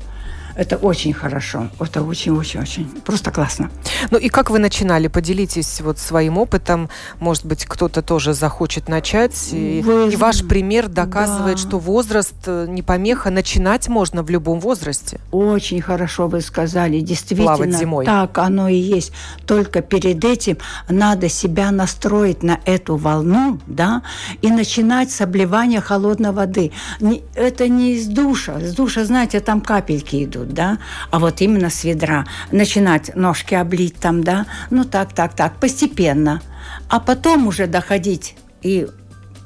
Это 0.55 0.77
очень 0.77 1.13
хорошо. 1.13 1.69
Это 1.79 2.01
очень-очень-очень. 2.03 2.85
Просто 3.05 3.31
классно. 3.31 3.69
Ну 4.11 4.17
и 4.17 4.29
как 4.29 4.49
вы 4.49 4.59
начинали? 4.59 5.07
Поделитесь 5.07 5.81
вот 5.81 5.97
своим 5.99 6.37
опытом. 6.37 6.89
Может 7.19 7.45
быть, 7.45 7.65
кто-то 7.65 8.01
тоже 8.01 8.33
захочет 8.33 8.87
начать. 8.89 9.49
И, 9.51 9.81
Вы- 9.85 10.11
и 10.11 10.15
ваш 10.15 10.45
пример 10.47 10.87
доказывает, 10.87 11.55
Да. 11.57 11.61
что 11.61 11.79
возраст 11.79 12.33
э, 12.45 12.65
не 12.67 12.81
помеха. 12.81 13.29
Начинать 13.29 13.87
можно 13.87 14.23
в 14.23 14.29
любом 14.29 14.59
возрасте. 14.59 15.19
Очень 15.31 15.81
хорошо 15.81 16.27
вы 16.27 16.41
сказали, 16.41 16.99
действительно. 16.99 17.55
Плавать 17.55 17.73
зимой. 17.75 18.05
Так 18.05 18.37
оно 18.37 18.67
и 18.67 18.75
есть. 18.75 19.11
Только 19.45 19.81
перед 19.81 20.23
этим 20.25 20.57
надо 20.89 21.29
себя 21.29 21.71
настроить 21.71 22.43
на 22.43 22.59
эту 22.65 22.97
волну, 22.97 23.59
да, 23.67 24.01
и 24.41 24.49
начинать 24.49 25.11
с 25.11 25.21
обливания 25.21 25.81
холодной 25.81 26.31
воды. 26.31 26.71
Это 27.35 27.67
не 27.67 27.93
из 27.95 28.07
душа. 28.07 28.59
С 28.59 28.73
душа, 28.73 29.05
знаете, 29.05 29.39
там 29.39 29.61
капельки 29.61 30.23
идут, 30.23 30.40
да, 30.49 30.77
а 31.09 31.19
вот 31.19 31.41
именно 31.41 31.69
с 31.69 31.83
ведра. 31.83 32.25
Начинать 32.51 33.15
ножки 33.15 33.53
облить 33.53 33.95
там, 33.95 34.23
да, 34.23 34.45
ну 34.69 34.83
так, 34.83 35.13
так, 35.13 35.35
так, 35.35 35.59
постепенно. 35.59 36.41
А 36.89 36.99
потом 36.99 37.47
уже 37.47 37.67
доходить 37.67 38.35
и 38.61 38.87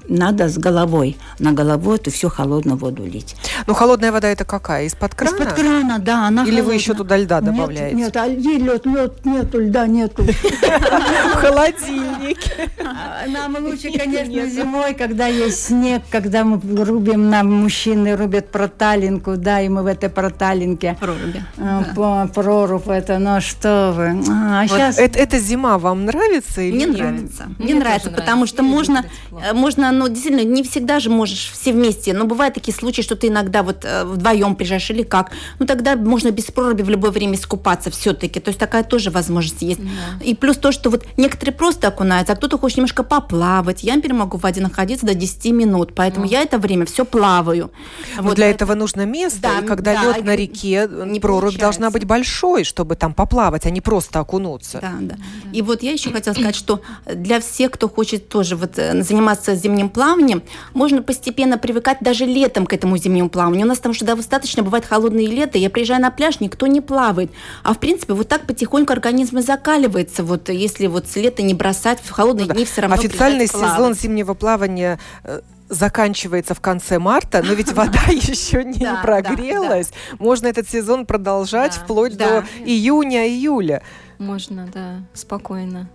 надо 0.10 0.48
с 0.50 0.58
головой. 0.58 1.18
На 1.40 1.52
голову 1.52 1.94
эту 1.94 2.12
всю 2.12 2.30
холодную 2.30 2.78
воду 2.78 3.06
лить. 3.06 3.36
Ну, 3.68 3.74
холодная 3.74 4.12
вода 4.12 4.28
это 4.28 4.46
какая? 4.46 4.86
Из-под 4.86 5.16
крана? 5.16 5.36
Из-под 5.36 5.54
крана, 5.54 6.00
да, 6.00 6.28
она 6.28 6.44
Или 6.44 6.52
вы 6.52 6.58
холодная. 6.58 6.76
еще 6.78 6.94
туда 6.94 7.18
льда 7.18 7.40
Нет, 7.42 7.46
добавляете? 7.46 7.96
Нет, 7.96 8.16
а 8.18 8.30
где 8.30 8.58
лед, 8.58 8.86
лед 8.86 9.26
нету, 9.26 9.60
льда 9.60 9.88
нету. 9.88 10.24
В 11.34 11.36
холодильнике. 11.36 12.70
А, 12.84 13.28
Нам 13.28 13.56
лучше, 13.66 13.92
конечно, 13.98 14.46
зимой, 14.48 14.94
когда 14.94 15.28
есть 15.28 15.66
снег, 15.66 16.04
когда 16.10 16.44
мы 16.44 16.60
рубим, 16.84 17.30
нам 17.30 17.52
мужчины 17.54 18.16
рубят 18.16 18.52
проталинку, 18.52 19.36
да, 19.38 19.62
и 19.62 19.70
мы 19.70 19.84
в 19.84 19.88
этой 19.88 20.10
проталинке 20.10 20.96
Проруби. 21.00 21.44
по- 21.96 22.30
прорубь 22.34 22.88
это, 22.88 23.18
ну 23.20 23.42
что 23.42 23.94
вы. 23.96 24.24
А 24.30 24.68
сейчас 24.68 24.98
это- 25.00 25.20
Эта 25.20 25.40
зима 25.40 25.78
вам 25.78 26.06
нравится 26.06 26.62
или 26.62 26.76
Мне 26.76 26.86
нет? 26.86 26.98
нравится. 26.98 27.44
Мне, 27.58 27.66
Мне 27.74 27.76
нравится, 27.76 28.12
потому 28.12 28.46
что 28.46 28.64
можно, 28.64 29.06
э, 29.32 29.54
можно, 29.54 29.92
ну, 30.00 30.08
действительно, 30.08 30.44
не 30.44 30.64
всегда 30.64 31.00
же 31.00 31.10
можешь 31.10 31.52
все 31.52 31.72
вместе, 31.72 32.14
но 32.14 32.26
бывают 32.26 32.54
такие 32.54 32.74
случаи, 32.74 33.02
что 33.02 33.16
ты 33.16 33.28
иногда 33.28 33.64
вот 33.64 33.84
э, 33.84 34.04
вдвоем 34.06 34.56
приезжаешь 34.56 34.90
или 34.92 35.04
как. 35.04 35.32
Ну, 35.60 35.66
тогда 35.66 35.96
можно 35.96 36.32
без 36.32 36.46
проруби 36.46 36.82
в 36.82 36.90
любое 36.90 37.12
время 37.12 37.36
искупаться 37.36 37.90
все-таки. 37.92 38.40
То 38.40 38.50
есть 38.50 38.60
такая 38.60 38.84
тоже 38.84 39.12
возможность 39.12 39.62
есть. 39.62 39.82
И 40.24 40.36
плюс 40.36 40.58
то, 40.58 40.72
что 40.72 40.90
вот 40.90 41.06
некоторые 41.18 41.54
просто 41.54 41.88
окунаются, 41.88 42.34
а 42.34 42.36
кто-то 42.36 42.58
хочет 42.58 42.78
немножко 42.78 43.04
поплавать. 43.04 43.84
Я, 43.84 43.96
например, 43.96 44.18
могу 44.20 44.38
в 44.38 44.42
воде 44.42 44.62
находиться 44.62 45.06
до 45.06 45.14
10 45.14 45.46
минут, 45.52 45.94
поэтому 45.96 46.26
я 46.26 46.42
это 46.42 46.58
время 46.58 46.86
все 46.86 47.06
плаваю. 47.06 47.72
Но 48.18 48.24
Вот 48.24 48.36
для 48.36 48.50
этого 48.50 48.76
нужно 48.76 49.06
место, 49.06 49.42
Да, 49.42 49.60
и 49.60 49.66
когда 49.66 49.94
да, 49.94 50.04
лед 50.04 50.26
на 50.26 50.36
реке, 50.36 50.90
не 51.06 51.20
прорубь 51.20 51.42
получается. 51.42 51.60
должна 51.60 51.90
быть 51.92 52.06
большой, 52.06 52.64
чтобы 52.64 52.96
там 52.96 53.14
поплавать, 53.14 53.66
а 53.66 53.70
не 53.70 53.82
просто 53.82 54.20
окунуться. 54.20 54.80
Да, 54.82 54.94
да. 55.00 55.16
И 55.54 55.62
вот 55.62 55.84
я 55.84 55.92
еще 55.92 56.12
хотела 56.12 56.34
сказать, 56.34 56.56
что 56.56 56.82
для 57.06 57.40
всех, 57.40 57.72
кто 57.72 57.90
хочет 57.90 58.30
тоже 58.30 58.56
вот 58.56 58.78
э, 58.78 59.02
заниматься 59.04 59.56
зимним 59.56 59.85
плаванием, 59.90 60.44
можно 60.74 61.02
постепенно 61.02 61.58
привыкать 61.58 61.98
даже 62.02 62.26
летом 62.26 62.66
к 62.66 62.74
этому 62.74 62.98
зимнему 62.98 63.30
плаванию. 63.30 63.66
У 63.66 63.70
нас 63.70 63.80
там 63.80 63.94
что 63.94 64.06
достаточно 64.06 64.64
бывает 64.64 64.86
холодные 64.86 65.28
лето, 65.28 65.58
я 65.58 65.70
приезжаю 65.70 66.02
на 66.02 66.12
пляж, 66.12 66.40
никто 66.40 66.68
не 66.68 66.82
плавает. 66.82 67.32
А 67.64 67.74
в 67.74 67.80
принципе 67.80 68.14
вот 68.14 68.28
так 68.28 68.46
потихоньку 68.48 68.94
организм 68.94 69.38
и 69.40 69.42
закаливается, 69.42 70.24
вот 70.24 70.50
если 70.50 70.88
вот 70.88 71.08
с 71.08 71.16
лета 71.16 71.42
не 71.44 71.54
бросать, 71.54 72.00
в 72.00 72.12
холодные 72.12 72.44
Ну 72.44 72.50
да. 72.50 72.56
дни 72.56 72.66
все 72.66 72.82
равно 72.82 72.96
Официальный 72.96 73.48
сезон 73.48 73.94
зимнего 73.94 74.34
плавания 74.34 75.00
э, 75.24 75.42
заканчивается 75.70 76.54
в 76.54 76.62
конце 76.62 77.00
марта, 77.00 77.44
но 77.44 77.54
ведь 77.54 77.72
вода 77.74 78.02
еще 78.10 78.64
не 78.64 78.80
Да, 78.80 78.96
да, 78.96 79.02
прогрелась. 79.02 79.92
Можно 80.20 80.48
этот 80.48 80.70
сезон 80.70 81.06
продолжать 81.06 81.74
вплоть 81.74 82.18
до 82.18 82.46
июня-июля. 82.66 83.82
Можно, 84.18 84.68
да, 84.74 85.02
спокойно. 85.14 85.90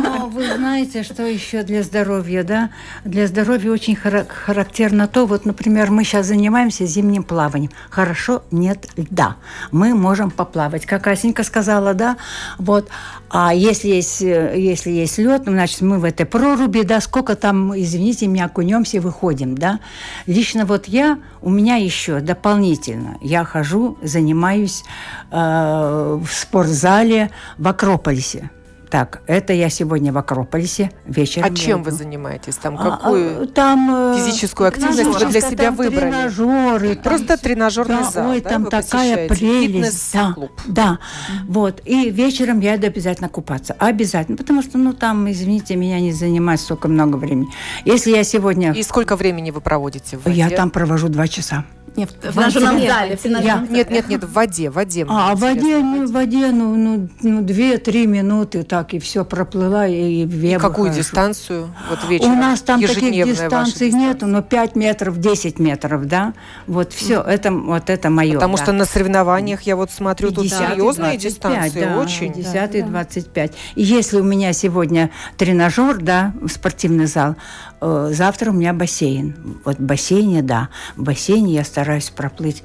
Но 0.00 0.26
вы 0.28 0.54
знаете, 0.54 1.02
что 1.02 1.24
еще 1.24 1.62
для 1.62 1.82
здоровья, 1.82 2.42
да? 2.42 2.70
Для 3.04 3.26
здоровья 3.26 3.70
очень 3.70 3.94
хара- 3.94 4.26
характерно 4.28 5.08
то, 5.08 5.26
вот, 5.26 5.44
например, 5.44 5.90
мы 5.90 6.04
сейчас 6.04 6.26
занимаемся 6.26 6.86
зимним 6.86 7.22
плаванием. 7.22 7.70
Хорошо, 7.90 8.42
нет 8.50 8.88
льда. 8.96 9.36
Мы 9.72 9.94
можем 9.94 10.30
поплавать. 10.30 10.86
Как 10.86 11.06
Асенька 11.06 11.44
сказала, 11.44 11.94
да? 11.94 12.16
Вот. 12.58 12.88
А 13.28 13.52
если 13.52 13.88
есть, 13.88 14.22
э, 14.22 14.54
если 14.56 14.90
есть 14.90 15.18
лед, 15.18 15.42
ну, 15.46 15.52
значит, 15.52 15.80
мы 15.80 15.98
в 15.98 16.04
этой 16.04 16.26
проруби, 16.26 16.82
да, 16.82 17.00
сколько 17.00 17.34
там, 17.34 17.76
извините 17.78 18.26
меня, 18.28 18.46
окунемся 18.46 19.00
выходим, 19.00 19.56
да? 19.56 19.80
Лично 20.26 20.64
вот 20.64 20.86
я, 20.86 21.18
у 21.42 21.50
меня 21.50 21.76
еще 21.76 22.20
дополнительно, 22.20 23.18
я 23.20 23.44
хожу, 23.44 23.98
занимаюсь 24.02 24.84
э, 25.30 25.36
в 25.36 26.28
спортзале 26.32 27.30
в 27.58 27.66
Акрополисе. 27.66 28.50
Так, 28.96 29.20
это 29.26 29.52
я 29.52 29.68
сегодня 29.68 30.10
в 30.10 30.16
Акрополисе 30.16 30.90
вечером. 31.04 31.52
А 31.52 31.54
чем 31.54 31.82
вы 31.82 31.90
занимаетесь? 31.90 32.56
Там 32.56 32.78
А, 32.78 32.92
какую? 32.92 33.42
а, 33.42 33.46
там 33.46 33.90
э, 33.94 34.16
физическую 34.16 34.68
активность 34.68 35.20
вы 35.20 35.26
для 35.26 35.40
себя 35.42 35.64
там 35.64 35.76
выбрали? 35.76 36.12
Тренажеры, 36.12 36.94
там 36.94 37.02
Просто 37.02 37.36
тренажерный 37.36 37.96
да, 37.98 38.10
зал, 38.10 38.30
Ой, 38.30 38.40
да, 38.40 38.48
там 38.48 38.64
вы 38.64 38.70
такая 38.70 39.28
прелесть. 39.28 40.14
Да, 40.14 40.34
да. 40.66 40.98
Вот. 41.46 41.82
И 41.84 42.08
вечером 42.08 42.60
я 42.60 42.76
иду 42.76 42.86
обязательно 42.86 43.28
купаться. 43.28 43.76
Обязательно. 43.78 44.38
Потому 44.38 44.62
что, 44.62 44.78
ну, 44.78 44.94
там, 44.94 45.30
извините, 45.30 45.76
меня 45.76 46.00
не 46.00 46.12
занимает 46.12 46.60
столько 46.60 46.88
много 46.88 47.16
времени. 47.16 47.48
Если 47.84 48.12
я 48.12 48.24
сегодня... 48.24 48.72
И 48.72 48.82
сколько 48.82 49.16
времени 49.16 49.50
вы 49.50 49.60
проводите 49.60 50.16
в 50.16 50.24
воде? 50.24 50.38
Я 50.38 50.48
там 50.48 50.70
провожу 50.70 51.08
два 51.08 51.28
часа. 51.28 51.66
Нет, 51.96 52.10
в 52.10 52.14
тренажерном 52.14 52.76
Нет, 52.76 52.92
зале. 52.92 53.16
в 53.16 53.22
тренажерном. 53.22 53.72
Нет, 53.72 53.90
нет, 53.90 54.08
нет, 54.08 54.24
в 54.24 54.32
воде, 54.32 54.70
в 54.70 54.74
воде. 54.74 55.06
А, 55.08 55.34
в 55.34 55.40
воде, 55.40 55.78
ну, 55.78 56.06
в 56.06 56.12
воде, 56.12 56.50
ну, 56.52 56.74
ну, 56.74 57.08
ну, 57.22 57.42
две-три 57.42 58.06
минуты 58.06 58.62
так, 58.62 58.94
и 58.94 58.98
все 58.98 59.24
проплыла, 59.24 59.86
и, 59.86 60.22
и 60.22 60.26
в 60.26 60.34
И 60.34 60.38
Вебу 60.38 60.60
какую 60.60 60.90
хорошо. 60.90 61.00
дистанцию? 61.00 61.74
Вот 61.88 62.04
У 62.04 62.08
вечером. 62.08 62.38
нас 62.38 62.60
там 62.60 62.80
таких 62.80 63.24
дистанций 63.24 63.90
нету, 63.90 64.26
но 64.26 64.42
5 64.42 64.76
метров, 64.76 65.18
10 65.18 65.58
метров, 65.58 66.06
да. 66.06 66.34
Вот 66.66 66.92
все, 66.92 67.22
это, 67.22 67.50
вот 67.50 67.88
это 67.90 68.10
мое. 68.10 68.34
Потому 68.34 68.56
да. 68.56 68.62
что 68.62 68.72
на 68.72 68.84
соревнованиях 68.84 69.62
я 69.62 69.76
вот 69.76 69.90
смотрю, 69.90 70.30
тут 70.30 70.44
50 70.44 70.60
и 70.60 70.72
серьезные 70.72 71.18
25, 71.18 71.20
дистанции, 71.20 71.80
да, 71.80 71.98
очень. 71.98 72.32
10 72.32 72.74
и 72.74 72.82
25. 72.82 73.52
И 73.74 73.82
если 73.82 74.20
у 74.20 74.24
меня 74.24 74.52
сегодня 74.52 75.10
тренажер, 75.38 75.98
да, 76.02 76.32
спортивный 76.50 77.06
зал, 77.06 77.36
э, 77.80 78.10
завтра 78.12 78.50
у 78.50 78.54
меня 78.54 78.72
бассейн. 78.72 79.34
Вот 79.64 79.78
в 79.78 79.82
бассейне, 79.82 80.42
да, 80.42 80.68
в 80.96 81.02
бассейне 81.02 81.54
я 81.54 81.64
стараюсь 81.64 81.85
проплыть 82.10 82.62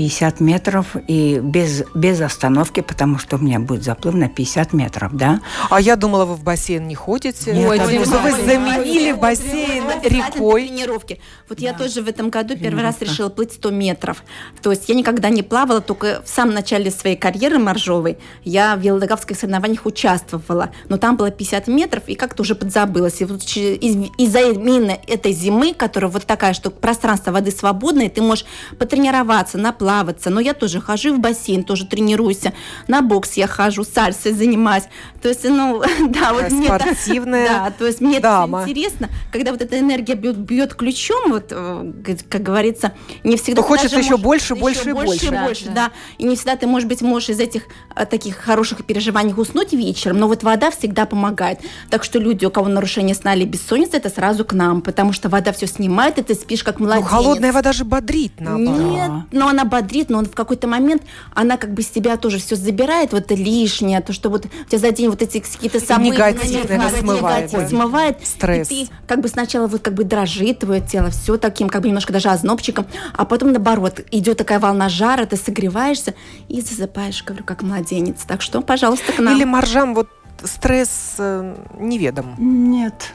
50 0.00 0.40
метров 0.40 0.96
и 1.08 1.40
без, 1.42 1.82
без 1.94 2.22
остановки, 2.22 2.80
потому 2.80 3.18
что 3.18 3.36
у 3.36 3.38
меня 3.38 3.60
будет 3.60 3.84
заплыв 3.84 4.14
на 4.14 4.30
50 4.30 4.72
метров, 4.72 5.14
да. 5.14 5.40
А 5.68 5.78
я 5.78 5.94
думала, 5.94 6.24
вы 6.24 6.36
в 6.36 6.42
бассейн 6.42 6.88
не 6.88 6.94
ходите. 6.94 7.52
Нет, 7.52 7.68
Ой, 7.68 7.78
что 8.06 8.18
вы 8.20 8.30
заменили 8.30 9.12
бассейн 9.12 9.84
рекой. 10.02 10.68
тренировки. 10.68 11.20
Вот 11.50 11.60
я 11.60 11.72
Да. 11.74 11.80
тоже 11.80 12.00
в 12.00 12.08
этом 12.08 12.30
году 12.30 12.56
первый 12.56 12.82
раз 12.82 12.94
Тренировка. 12.94 13.04
решила 13.04 13.28
плыть 13.28 13.52
100 13.52 13.70
метров. 13.72 14.24
То 14.62 14.70
есть 14.70 14.88
я 14.88 14.94
никогда 14.94 15.28
не 15.28 15.42
плавала, 15.42 15.82
только 15.82 16.22
в 16.24 16.28
самом 16.30 16.54
начале 16.54 16.90
своей 16.90 17.16
карьеры 17.16 17.58
моржовой 17.58 18.16
я 18.42 18.76
в 18.76 18.80
велодоговских 18.80 19.36
соревнованиях 19.36 19.84
участвовала. 19.84 20.70
Но 20.88 20.96
там 20.96 21.18
было 21.18 21.30
50 21.30 21.68
метров, 21.68 22.04
и 22.06 22.14
как-то 22.14 22.40
уже 22.40 22.54
подзабылась. 22.54 23.20
И 23.20 23.26
вот 23.26 23.42
из-за 23.42 24.40
именно 24.40 24.96
этой 25.06 25.32
зимы, 25.32 25.74
которая 25.74 26.10
вот 26.10 26.24
такая, 26.24 26.54
что 26.54 26.70
пространство 26.70 27.32
воды 27.32 27.50
свободное, 27.50 28.08
ты 28.08 28.22
можешь 28.22 28.46
потренироваться, 28.78 29.58
наплаваться. 29.90 30.30
Но 30.30 30.40
я 30.40 30.54
тоже 30.54 30.80
хожу 30.80 31.14
в 31.14 31.18
бассейн, 31.20 31.64
тоже 31.64 31.86
тренируюсь. 31.86 32.40
На 32.88 33.02
бокс 33.02 33.34
я 33.34 33.46
хожу, 33.46 33.84
сальсой 33.84 34.32
занимаюсь. 34.32 34.84
То 35.22 35.28
есть, 35.28 35.44
ну, 35.44 35.82
да, 36.08 36.32
вот 36.32 36.50
мне 36.50 36.66
это- 36.66 36.78
спортивная 36.94 37.46
Да, 37.50 37.70
то 37.76 37.86
есть 37.86 38.00
мне 38.00 38.14
это 38.18 38.22
дама. 38.22 38.62
интересно, 38.62 39.08
когда 39.32 39.50
вот 39.52 39.60
эта 39.62 39.78
энергия 39.78 40.14
бьет, 40.14 40.36
бьет 40.36 40.74
ключом, 40.74 41.30
вот, 41.32 41.46
э, 41.50 41.92
как- 42.28 42.42
говорится, 42.42 42.92
не 43.24 43.36
всегда... 43.36 43.62
То 43.62 43.68
хочется 43.68 43.98
еще 43.98 44.10
можешь- 44.16 44.22
больше, 44.24 44.54
больше 44.54 44.90
и 44.90 44.92
больше. 44.92 45.30
Да, 45.30 45.30
Да, 45.30 45.48
да. 45.48 45.72
да. 45.74 45.90
И 46.18 46.24
не 46.24 46.36
всегда 46.36 46.56
ты, 46.56 46.66
может 46.66 46.88
быть, 46.88 47.02
можешь 47.02 47.30
из 47.30 47.40
этих 47.40 47.64
э, 47.96 48.06
таких 48.06 48.36
хороших 48.36 48.84
переживаний 48.84 49.34
уснуть 49.36 49.72
вечером, 49.72 50.18
но 50.18 50.28
вот 50.28 50.42
вода 50.42 50.70
всегда 50.70 51.06
помогает. 51.06 51.60
Так 51.90 52.04
что 52.04 52.18
люди, 52.18 52.44
у 52.46 52.50
кого 52.50 52.68
нарушение 52.68 53.14
сна 53.14 53.34
или 53.34 53.44
бессонница, 53.44 53.96
это 53.96 54.08
сразу 54.10 54.44
к 54.44 54.52
нам, 54.52 54.80
потому 54.82 55.12
что 55.12 55.28
вода 55.28 55.52
все 55.52 55.66
снимает, 55.66 56.18
и 56.18 56.22
ты 56.22 56.34
спишь 56.34 56.62
как 56.64 56.78
Ну, 56.78 56.86
младенец. 56.86 57.08
холодная 57.08 57.52
вода 57.52 57.72
же 57.72 57.84
бодрит, 57.84 58.32
наоборот. 58.40 58.80
Нет, 58.92 59.10
но 59.32 59.48
она 59.48 59.64
бодрит, 59.70 60.10
но 60.10 60.18
он 60.18 60.26
в 60.26 60.34
какой-то 60.34 60.66
момент 60.66 61.02
она 61.34 61.56
как 61.56 61.72
бы 61.72 61.82
с 61.82 61.88
тебя 61.88 62.16
тоже 62.16 62.38
все 62.38 62.56
забирает, 62.56 63.12
вот 63.12 63.22
это 63.22 63.34
лишнее, 63.34 64.00
то, 64.00 64.12
что 64.12 64.28
вот 64.28 64.46
у 64.46 64.64
тебя 64.68 64.78
за 64.78 64.90
день 64.90 65.08
вот 65.08 65.22
эти 65.22 65.40
какие-то 65.40 65.80
события, 65.80 66.12
негатив, 66.12 66.68
наверное, 66.68 66.90
негатив 66.90 67.00
смывает. 67.00 67.54
Ой, 67.54 67.68
смывает, 67.68 68.26
стресс. 68.26 68.70
и 68.70 68.86
ты 68.86 68.92
как 69.06 69.20
бы 69.20 69.28
сначала 69.28 69.66
вот 69.66 69.80
как 69.80 69.94
бы 69.94 70.04
дрожит 70.04 70.60
твое 70.60 70.80
тело, 70.80 71.10
все 71.10 71.36
таким 71.36 71.68
как 71.68 71.82
бы 71.82 71.88
немножко 71.88 72.12
даже 72.12 72.28
ознобчиком, 72.28 72.86
а 73.16 73.24
потом 73.24 73.52
наоборот 73.52 74.00
идет 74.10 74.38
такая 74.38 74.58
волна 74.58 74.88
жара, 74.88 75.24
ты 75.26 75.36
согреваешься 75.36 76.14
и 76.48 76.60
засыпаешь, 76.60 77.24
говорю, 77.24 77.44
как 77.44 77.62
младенец. 77.62 78.22
Так 78.26 78.42
что, 78.42 78.60
пожалуйста, 78.60 79.12
к 79.12 79.18
нам. 79.18 79.36
Или 79.36 79.44
моржам 79.44 79.94
вот 79.94 80.08
стресс 80.44 81.14
э, 81.18 81.54
неведом. 81.78 82.34
Нет. 82.38 83.12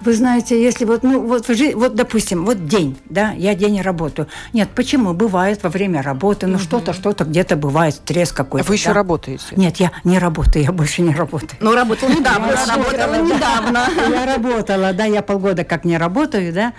Вы 0.00 0.14
знаете, 0.14 0.62
если 0.62 0.84
вот, 0.84 1.02
ну, 1.02 1.20
вот, 1.20 1.48
вот, 1.48 1.94
допустим, 1.94 2.44
вот 2.44 2.66
день, 2.66 2.96
да, 3.08 3.32
я 3.32 3.54
день 3.54 3.80
работаю. 3.80 4.28
Нет, 4.52 4.68
почему? 4.74 5.12
Бывает 5.12 5.62
во 5.62 5.70
время 5.70 6.02
работы, 6.02 6.46
ну, 6.46 6.54
угу. 6.54 6.62
что-то, 6.62 6.92
что-то 6.92 7.24
где-то 7.24 7.56
бывает, 7.56 7.94
стресс 7.94 8.32
какой-то. 8.32 8.66
Вы 8.66 8.74
еще 8.74 8.88
да? 8.88 8.94
работаете? 8.94 9.44
Нет, 9.56 9.76
я 9.76 9.92
не 10.04 10.18
работаю, 10.18 10.64
я 10.64 10.72
больше 10.72 11.02
не 11.02 11.14
работаю. 11.14 11.50
Ну, 11.60 11.74
работала 11.74 12.10
недавно, 12.10 12.52
работала 12.66 13.22
недавно. 13.22 13.88
Я 14.10 14.26
работала, 14.26 14.92
да, 14.92 15.04
я 15.04 15.22
полгода 15.22 15.64
как 15.64 15.84
не 15.84 15.98
работаю, 15.98 16.52
да. 16.52 16.72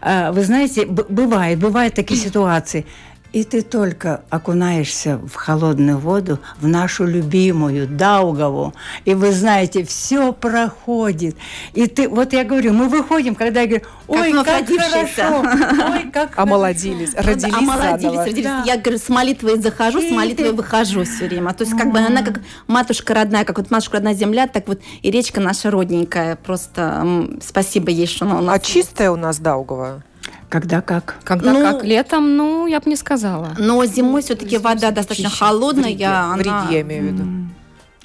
А, 0.00 0.32
вы 0.32 0.44
знаете, 0.44 0.86
бывает, 0.86 1.58
бывают 1.58 1.94
такие 1.94 2.20
ситуации. 2.20 2.86
И 3.32 3.44
ты 3.44 3.62
только 3.62 4.22
окунаешься 4.30 5.18
в 5.18 5.34
холодную 5.34 5.98
воду, 5.98 6.38
в 6.58 6.66
нашу 6.66 7.04
любимую 7.04 7.86
Даугаву, 7.86 8.74
и 9.04 9.14
вы 9.14 9.32
знаете, 9.32 9.84
все 9.84 10.32
проходит. 10.32 11.36
И 11.74 11.86
ты, 11.86 12.08
вот 12.08 12.32
я 12.32 12.44
говорю, 12.44 12.72
мы 12.72 12.88
выходим, 12.88 13.34
когда 13.34 13.62
я 13.62 13.66
говорю, 13.66 13.84
ой, 14.08 14.32
как, 14.32 14.44
как 14.44 14.68
хорошо, 14.68 15.44
ой, 15.90 16.10
как 16.12 16.38
Омолодились, 16.38 17.14
родились 17.14 17.54
Омолодились, 17.54 18.18
родились. 18.18 18.44
Да. 18.44 18.62
Я 18.64 18.76
говорю, 18.78 18.98
с 18.98 19.08
молитвой 19.08 19.60
захожу, 19.60 20.00
с 20.00 20.10
молитвой 20.10 20.52
выхожу 20.52 21.04
все 21.04 21.26
время. 21.26 21.52
То 21.52 21.64
есть 21.64 21.76
как 21.76 21.92
бы 21.92 21.98
она 21.98 22.22
как 22.22 22.40
матушка 22.66 23.14
родная, 23.14 23.44
как 23.44 23.58
вот 23.58 23.70
матушка 23.70 23.96
родная 23.96 24.14
земля, 24.14 24.46
так 24.46 24.66
вот 24.68 24.80
и 25.02 25.10
речка 25.10 25.40
наша 25.40 25.70
родненькая. 25.70 26.36
Просто 26.36 27.28
спасибо 27.42 27.90
ей, 27.90 28.06
что 28.06 28.24
она 28.24 28.38
у 28.38 28.42
нас 28.42 28.56
А 28.56 28.58
чистая 28.58 29.10
у 29.10 29.16
нас 29.16 29.38
Даугава? 29.38 30.02
Когда 30.48 30.80
как? 30.80 31.16
Когда 31.24 31.52
ну, 31.52 31.60
как? 31.60 31.84
Летом, 31.84 32.36
ну, 32.36 32.66
я 32.66 32.80
бы 32.80 32.88
не 32.88 32.96
сказала. 32.96 33.54
Но 33.58 33.84
зимой 33.84 34.22
все-таки 34.22 34.58
вода 34.58 34.90
достаточно 34.90 35.28
холодная. 35.28 35.84
В 35.84 35.88
реке, 35.88 36.06
она... 36.06 36.68
я 36.70 36.80
имею 36.82 37.02
в 37.02 37.06
виду. 37.06 37.24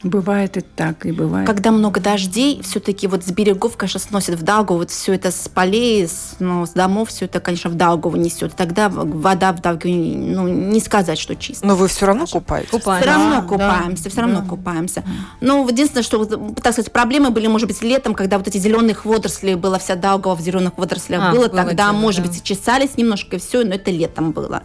Бывает 0.04 0.58
и 0.58 0.62
так, 0.62 1.06
и 1.06 1.12
бывает. 1.12 1.46
Когда 1.46 1.72
много 1.72 2.00
дождей, 2.00 2.62
все-таки 2.64 3.06
вот 3.08 3.24
с 3.24 3.32
берегов, 3.32 3.78
конечно, 3.78 4.00
сносит 4.00 4.40
в 4.40 4.42
Даугаву, 4.44 4.80
вот 4.80 4.90
все 4.90 5.14
это 5.14 5.32
с 5.32 5.48
полей, 5.48 6.08
с, 6.08 6.38
ну, 6.40 6.66
с 6.66 6.72
домов, 6.72 7.10
все 7.10 7.26
это, 7.26 7.40
конечно, 7.40 7.70
в 7.70 7.76
Даугаву 7.76 8.18
несет. 8.18 8.56
Тогда 8.56 8.90
вода 8.90 9.52
в 9.54 9.62
Даугаве, 9.62 9.94
ну, 9.94 10.48
не 10.48 10.80
сказать, 10.80 11.20
что 11.20 11.36
чистая. 11.36 11.70
Но 11.70 11.76
вы 11.76 11.88
все 11.88 12.08
равно 12.08 12.26
купаетесь? 12.26 12.72
Купаемся. 12.72 13.10
Все 13.10 13.20
равно 13.20 13.36
да, 13.36 13.48
купаемся, 13.48 14.04
да, 14.04 14.10
все 14.10 14.22
равно 14.22 14.40
да. 14.42 14.48
купаемся. 14.48 15.04
Ну, 15.40 15.68
единственное, 15.68 16.04
что, 16.04 16.26
так 16.26 16.74
сказать, 16.74 16.92
проблемы 16.92 17.30
были, 17.30 17.46
может 17.46 17.68
быть, 17.68 17.82
летом, 17.84 18.16
когда 18.16 18.40
вот 18.40 18.48
эти 18.48 18.58
зеленых 18.58 19.06
водорослей, 19.06 19.56
была 19.56 19.78
вся 19.78 19.96
Даугава 19.96 20.36
в 20.36 20.42
зеленых 20.42 20.78
водорослях 20.78 21.22
а, 21.22 21.32
было, 21.32 21.48
было 21.48 21.50
тогда, 21.50 21.90
дело, 21.90 21.94
может 21.94 22.24
да. 22.24 22.30
быть, 22.30 22.42
чесались 22.44 22.98
немножко, 22.98 23.36
и 23.36 23.40
все, 23.40 23.64
но 23.64 23.76
это 23.76 23.92
летом 23.92 24.32
было. 24.32 24.64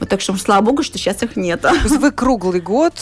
Вот 0.00 0.08
так 0.08 0.22
что, 0.22 0.34
слава 0.36 0.62
богу, 0.62 0.82
что 0.82 0.96
сейчас 0.96 1.22
их 1.22 1.36
нет. 1.36 1.60
То 1.60 1.74
есть 1.74 1.98
вы 1.98 2.10
круглый 2.10 2.60
год 2.60 2.94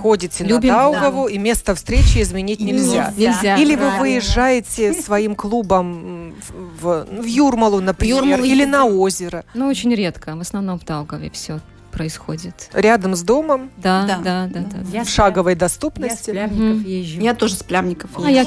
ходите 0.00 0.44
на 0.44 0.99
Даугаву, 1.00 1.28
и 1.28 1.38
место 1.38 1.74
встречи 1.74 2.22
изменить 2.22 2.60
нельзя. 2.60 3.12
Нельзя. 3.16 3.56
Или 3.56 3.74
вы 3.76 3.98
выезжаете 3.98 4.92
своим 4.92 5.34
клубом 5.34 6.34
в, 6.80 7.06
в 7.10 7.24
Юрмалу, 7.24 7.80
например, 7.80 8.24
Юрмалу 8.24 8.44
или 8.44 8.64
на 8.64 8.84
озеро. 8.84 9.44
Ну, 9.54 9.66
очень 9.66 9.94
редко. 9.94 10.36
В 10.36 10.40
основном 10.40 10.78
в 10.78 10.84
Даугаве 10.84 11.30
все 11.30 11.60
происходит. 11.90 12.70
Рядом 12.72 13.14
с 13.14 13.22
домом? 13.22 13.70
Да, 13.76 14.06
да, 14.06 14.18
да. 14.22 14.46
да, 14.46 14.60
да. 14.60 14.78
Я 14.92 15.04
в 15.04 15.08
шаговой 15.08 15.54
доступности? 15.54 16.30
Я 16.30 16.46
с 16.46 16.50
Плявников 16.50 16.86
езжу. 16.86 17.20
Я 17.20 17.34
тоже 17.34 17.54
с 17.54 17.62
Плявников 17.62 18.10
езжу. 18.12 18.26
А 18.26 18.30
я 18.30 18.44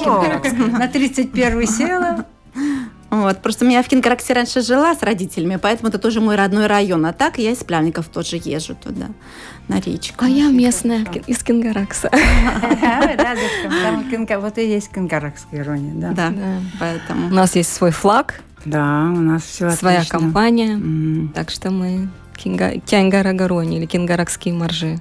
На 0.68 0.88
31 0.88 1.68
села, 1.68 2.26
вот, 3.22 3.42
просто 3.42 3.66
я 3.66 3.84
в 3.84 3.88
Кенгарагсе 3.88 4.34
раньше 4.34 4.62
жила 4.62 4.96
с 4.96 5.04
родителями, 5.04 5.58
поэтому 5.62 5.90
это 5.90 6.00
тоже 6.00 6.22
мой 6.22 6.36
родной 6.36 6.68
район. 6.68 7.06
А 7.06 7.14
так 7.14 7.38
я 7.38 7.52
из 7.52 7.64
Плявников 7.64 8.08
тоже 8.08 8.38
езжу 8.44 8.76
туда, 8.76 9.08
на 9.68 9.80
речку. 9.80 10.26
А 10.26 10.28
я 10.28 10.50
местная 10.50 11.06
из 11.28 11.44
Кенгарагса. 11.44 12.10
Вот 14.44 14.58
и 14.58 14.68
есть 14.68 14.92
кенгарагская 14.92 15.62
ирония, 15.62 15.94
да. 15.94 16.12
Да, 16.12 16.34
поэтому. 16.80 17.28
У 17.28 17.34
нас 17.34 17.56
есть 17.56 17.74
свой 17.74 17.92
флаг. 17.92 18.42
Да, 18.66 19.10
у 19.10 19.20
нас 19.20 19.44
все 19.44 19.72
Своя 19.72 20.04
компания. 20.06 20.80
Так 21.34 21.50
что 21.50 21.72
мы 21.72 22.10
Кенгарагорони 22.36 23.78
или 23.78 23.86
кенгарагские 23.86 24.54
моржи. 24.54 25.00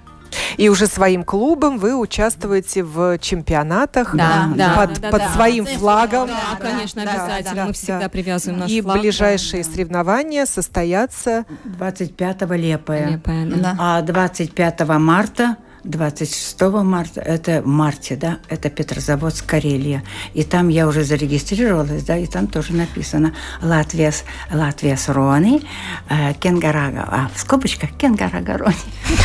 И 0.56 0.68
уже 0.68 0.86
своим 0.86 1.24
клубом 1.24 1.78
вы 1.78 1.96
участвуете 1.96 2.82
в 2.82 3.18
чемпионатах 3.18 4.14
да, 4.14 4.50
да, 4.54 4.74
под, 4.74 5.00
да, 5.00 5.10
под 5.10 5.20
да, 5.20 5.28
своим 5.30 5.64
да, 5.64 5.70
флагом. 5.72 6.26
Да, 6.28 6.40
да, 6.58 6.70
конечно, 6.70 7.02
обязательно. 7.02 7.54
Да, 7.54 7.66
Мы 7.66 7.72
всегда 7.72 8.00
да. 8.00 8.08
привязываем 8.08 8.60
наш 8.60 8.70
И 8.70 8.80
флаг. 8.80 8.96
И 8.96 9.00
ближайшие 9.00 9.64
да, 9.64 9.70
соревнования 9.70 10.46
состоятся 10.46 11.44
25 11.64 12.42
лепая. 12.52 13.08
лепая 13.10 13.46
да. 13.46 13.76
А 13.78 14.02
25 14.02 14.80
марта 14.98 15.56
26 15.84 16.60
марта, 16.82 17.20
это 17.20 17.60
в 17.62 17.66
марте, 17.66 18.16
да, 18.16 18.38
это 18.48 18.70
Петрозаводск, 18.70 19.46
Карелия. 19.46 20.04
И 20.32 20.44
там 20.44 20.68
я 20.68 20.86
уже 20.86 21.02
зарегистрировалась, 21.02 22.04
да, 22.04 22.16
и 22.16 22.26
там 22.26 22.46
тоже 22.46 22.72
написано 22.72 23.34
Латвия, 23.60 24.12
Латвия 24.52 24.96
с 24.96 25.08
Рони, 25.08 25.62
э, 26.08 26.34
Кенгарага, 26.34 27.08
а 27.10 27.30
в 27.34 27.40
скобочках 27.40 27.90
Кенгарага 27.98 28.58
Рони. 28.58 28.76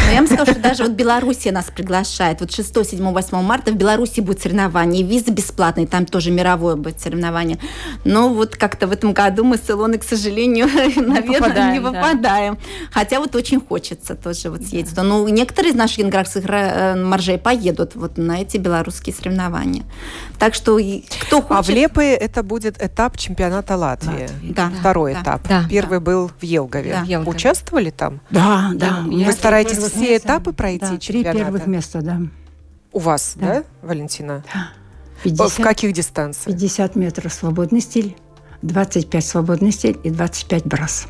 Но 0.06 0.12
я 0.12 0.17
вам 0.17 0.28
скажу, 0.28 0.52
что 0.52 0.60
даже 0.60 0.84
вот 0.84 0.93
Белоруссия 0.93 1.52
нас 1.52 1.65
приглашает. 1.65 2.41
Вот 2.41 2.52
6, 2.52 2.89
7, 2.89 3.12
8 3.12 3.41
марта 3.41 3.72
в 3.72 3.76
Беларуси 3.76 4.22
будет 4.22 4.41
соревнование. 4.41 5.04
Виза 5.04 5.32
бесплатная, 5.32 5.86
там 5.86 6.06
тоже 6.06 6.32
мировое 6.32 6.76
будет 6.76 7.00
соревнование. 7.00 7.60
Но 8.04 8.30
вот 8.30 8.56
как-то 8.56 8.88
в 8.88 8.91
этом 8.91 9.13
году 9.13 9.43
мы 9.43 9.58
с 9.58 9.70
Илоной, 9.70 10.00
к 10.00 10.04
сожалению, 10.04 10.67
наверное, 10.96 11.72
не 11.74 11.80
выпадаем. 11.80 12.58
Хотя 12.91 13.20
вот 13.20 13.36
очень 13.36 13.62
хочется 13.62 14.15
тоже 14.15 14.50
вот 14.50 14.63
съездить. 14.63 14.98
Ну, 14.98 15.28
некоторые 15.28 15.72
из 15.72 15.76
наших 15.76 15.98
кенграгских 15.98 16.46
Э, 16.55 16.95
маржей 16.95 17.38
поедут 17.38 17.95
вот 17.95 18.17
на 18.17 18.41
эти 18.41 18.57
белорусские 18.57 19.15
соревнования. 19.15 19.83
Так 20.39 20.53
что 20.53 20.79
кто 21.21 21.41
хочет... 21.41 21.57
А 21.57 21.62
в 21.62 21.69
Лепое 21.69 22.15
это 22.15 22.43
будет 22.43 22.81
этап 22.81 23.17
чемпионата 23.17 23.75
Латвии. 23.75 24.21
Латвии. 24.21 24.53
Да. 24.53 24.71
Второй 24.79 25.13
да. 25.13 25.21
этап. 25.21 25.47
Да. 25.47 25.63
Первый 25.69 25.99
да. 25.99 26.05
был 26.05 26.31
в 26.39 26.43
Елгове. 26.43 26.91
Да. 26.91 27.01
Елгове. 27.03 27.36
Участвовали 27.36 27.89
там? 27.89 28.21
Да, 28.29 28.71
да. 28.73 29.01
Вы 29.05 29.21
Я 29.21 29.31
стараетесь 29.31 29.77
все 29.77 30.13
места, 30.13 30.17
этапы 30.17 30.53
пройти 30.53 30.86
да, 30.91 30.97
чемпионата? 30.97 31.31
Три 31.31 31.39
первых 31.39 31.67
места, 31.67 32.01
да. 32.01 32.21
У 32.91 32.99
вас, 32.99 33.33
да, 33.36 33.47
да 33.47 33.63
Валентина? 33.81 34.43
Да. 34.53 34.69
50, 35.23 35.51
в 35.51 35.62
каких 35.62 35.93
дистанциях? 35.93 36.45
50 36.55 36.95
метров 36.95 37.33
свободный 37.33 37.81
стиль, 37.81 38.15
25 38.62 39.25
свободный 39.25 39.71
стиль 39.71 39.99
и 40.03 40.10
25 40.10 40.65
брас. 40.65 41.07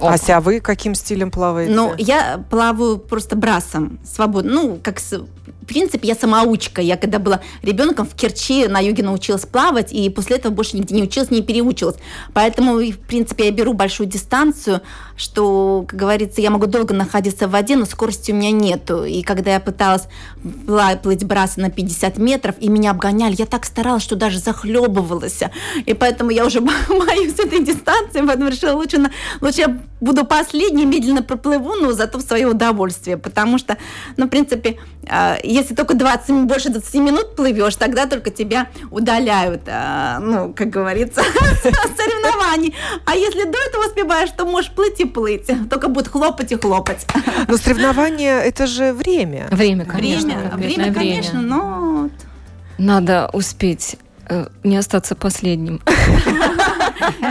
Оп. 0.00 0.10
Ася, 0.10 0.38
а 0.38 0.40
вы 0.40 0.60
каким 0.60 0.94
стилем 0.94 1.30
плаваете? 1.30 1.72
Ну, 1.72 1.94
я 1.98 2.42
плаваю 2.50 2.98
просто 2.98 3.36
брасом, 3.36 3.98
свободно. 4.04 4.52
Ну, 4.52 4.78
как 4.82 4.98
в 5.62 5.66
принципе, 5.66 6.08
я 6.08 6.14
самоучка. 6.14 6.82
Я 6.82 6.96
когда 6.96 7.18
была 7.18 7.40
ребенком 7.62 8.06
в 8.06 8.14
Керчи 8.14 8.66
на 8.68 8.80
юге 8.80 9.02
научилась 9.02 9.46
плавать, 9.46 9.92
и 9.92 10.08
после 10.10 10.36
этого 10.36 10.52
больше 10.52 10.76
нигде 10.76 10.94
не 10.94 11.02
училась, 11.02 11.30
не 11.30 11.42
переучилась. 11.42 11.96
Поэтому, 12.32 12.76
в 12.76 12.98
принципе, 12.98 13.46
я 13.46 13.50
беру 13.50 13.72
большую 13.72 14.08
дистанцию, 14.08 14.80
что, 15.16 15.84
как 15.86 15.98
говорится, 15.98 16.40
я 16.40 16.50
могу 16.50 16.66
долго 16.66 16.94
находиться 16.94 17.46
в 17.46 17.50
воде, 17.50 17.76
но 17.76 17.84
скорости 17.84 18.32
у 18.32 18.34
меня 18.34 18.50
нету. 18.50 19.04
И 19.04 19.22
когда 19.22 19.52
я 19.52 19.60
пыталась 19.60 20.04
плыть 21.02 21.24
браса 21.24 21.60
на 21.60 21.70
50 21.70 22.18
метров, 22.18 22.54
и 22.58 22.68
меня 22.68 22.92
обгоняли, 22.92 23.34
я 23.38 23.46
так 23.46 23.64
старалась, 23.64 24.02
что 24.02 24.16
даже 24.16 24.38
захлебывалась. 24.38 25.40
И 25.84 25.94
поэтому 25.94 26.30
я 26.30 26.46
уже 26.46 26.60
боюсь 26.88 27.38
этой 27.38 27.64
дистанции, 27.64 28.22
поэтому 28.26 28.48
решила 28.48 28.74
лучше, 28.74 28.98
на, 28.98 29.10
лучше 29.40 29.60
я 29.60 29.80
буду 30.00 30.24
последней, 30.24 30.86
медленно 30.86 31.22
проплыву, 31.22 31.74
но 31.74 31.92
зато 31.92 32.18
в 32.18 32.22
свое 32.22 32.46
удовольствие. 32.46 33.16
Потому 33.16 33.58
что, 33.58 33.76
ну, 34.16 34.26
в 34.26 34.30
принципе, 34.30 34.78
а, 35.08 35.38
если 35.42 35.74
только 35.74 35.94
20, 35.94 36.46
больше 36.46 36.70
20 36.70 36.94
минут 36.96 37.36
плывешь, 37.36 37.76
тогда 37.76 38.06
только 38.06 38.30
тебя 38.30 38.68
удаляют, 38.90 39.62
а, 39.66 40.18
ну, 40.20 40.52
как 40.54 40.70
говорится, 40.70 41.22
с 41.22 41.62
соревнований. 41.62 42.74
А 43.04 43.14
если 43.14 43.44
до 43.44 43.58
этого 43.68 43.86
успеваешь, 43.86 44.30
то 44.36 44.44
можешь 44.44 44.70
плыть 44.72 45.00
и 45.00 45.04
плыть. 45.04 45.50
Только 45.68 45.88
будет 45.88 46.08
хлопать 46.08 46.52
и 46.52 46.56
хлопать. 46.56 47.06
Но 47.48 47.56
соревнования– 47.56 48.40
это 48.42 48.66
же 48.66 48.92
время. 48.92 49.48
Время, 49.50 49.84
конечно. 49.84 50.52
Время, 50.54 50.84
время 50.84 50.94
конечно, 50.94 51.40
но... 51.40 52.10
Надо 52.78 53.28
успеть 53.34 53.96
э, 53.96 54.09
не 54.64 54.76
остаться 54.76 55.14
последним. 55.14 55.80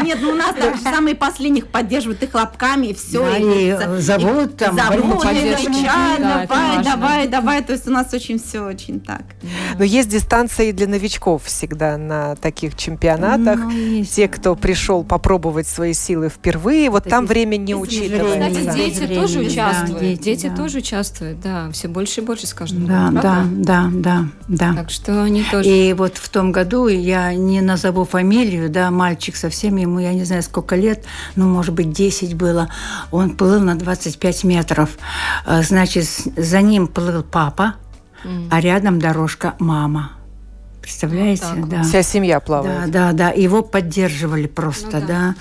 Нет, 0.04 0.20
ну 0.22 0.32
у 0.32 0.36
нас 0.36 0.56
там 0.56 0.78
самые 0.80 1.16
последних 1.16 1.68
поддерживают 1.68 2.22
и 2.24 2.28
хлопками, 2.28 2.88
и 2.88 2.94
все. 2.94 3.24
Да, 3.24 3.38
и, 3.38 3.70
и 3.70 4.02
зовут 4.02 4.58
там. 4.58 4.76
Зовут, 4.76 5.22
кричат, 5.22 6.20
давай, 6.20 6.84
давай, 6.84 7.28
давай. 7.28 7.64
То 7.64 7.74
есть 7.74 7.88
у 7.88 7.92
нас 7.92 8.14
очень 8.14 8.40
все 8.40 8.62
очень 8.62 9.00
так. 9.00 9.22
Но 9.78 9.84
есть 9.84 10.10
дистанции 10.10 10.72
для 10.72 10.88
новичков 10.88 11.44
всегда 11.46 11.98
на 11.98 12.36
таких 12.36 12.76
чемпионатах. 12.76 13.60
Ну, 13.60 14.04
Те, 14.04 14.28
кто 14.28 14.56
пришел 14.56 15.04
попробовать 15.04 15.68
свои 15.68 15.94
силы 15.94 16.30
впервые, 16.30 16.90
вот 16.90 17.06
там 17.06 17.26
время 17.26 17.58
не 17.58 17.76
учитывается. 17.76 18.60
Кстати, 18.60 18.78
дети 18.78 19.08
тоже 19.14 19.40
участвуют. 19.40 20.20
Дети 20.20 20.54
тоже 20.56 20.78
участвуют, 20.80 21.40
да. 21.42 21.70
Все 21.72 21.88
больше 21.88 22.22
и 22.22 22.24
больше 22.24 22.48
с 22.48 22.54
каждым 22.54 22.86
годом. 22.86 23.16
Да, 23.16 23.46
да, 23.52 23.90
да, 23.92 24.26
да. 24.48 24.74
Так 24.76 24.90
что 24.90 25.24
они 25.24 25.44
тоже. 25.44 25.70
И 25.70 25.94
вот 25.94 26.18
в 26.18 26.30
том 26.30 26.52
году 26.52 26.88
я 26.96 27.34
не 27.34 27.62
назову 27.62 28.06
фамилию, 28.06 28.70
да, 28.70 28.92
мальчик 28.92 29.36
совсем 29.36 29.78
ему, 29.78 30.00
я 30.00 30.14
не 30.14 30.24
знаю, 30.24 30.44
сколько 30.44 30.76
лет, 30.76 31.06
ну, 31.36 31.48
может 31.48 31.74
быть, 31.74 31.92
10 31.92 32.36
было. 32.36 32.70
Он 33.12 33.36
плыл 33.36 33.60
на 33.60 33.76
25 33.76 34.44
метров. 34.44 34.98
Э, 35.46 35.62
значит, 35.62 36.06
за 36.06 36.62
ним 36.62 36.88
плыл 36.88 37.24
папа, 37.24 37.76
mm. 38.24 38.48
а 38.52 38.60
рядом 38.62 39.00
дорожка 39.00 39.56
мама. 39.60 40.12
Представляете? 40.82 41.46
Вот 41.56 41.70
да. 41.70 41.84
Вся 41.84 42.02
семья 42.02 42.40
плавает. 42.40 42.92
Да, 42.92 43.12
да, 43.12 43.30
да. 43.30 43.30
Его 43.30 43.62
поддерживали 43.62 44.48
просто, 44.48 45.00
Ну 45.00 45.08
да. 45.08 45.08
да. 45.08 45.36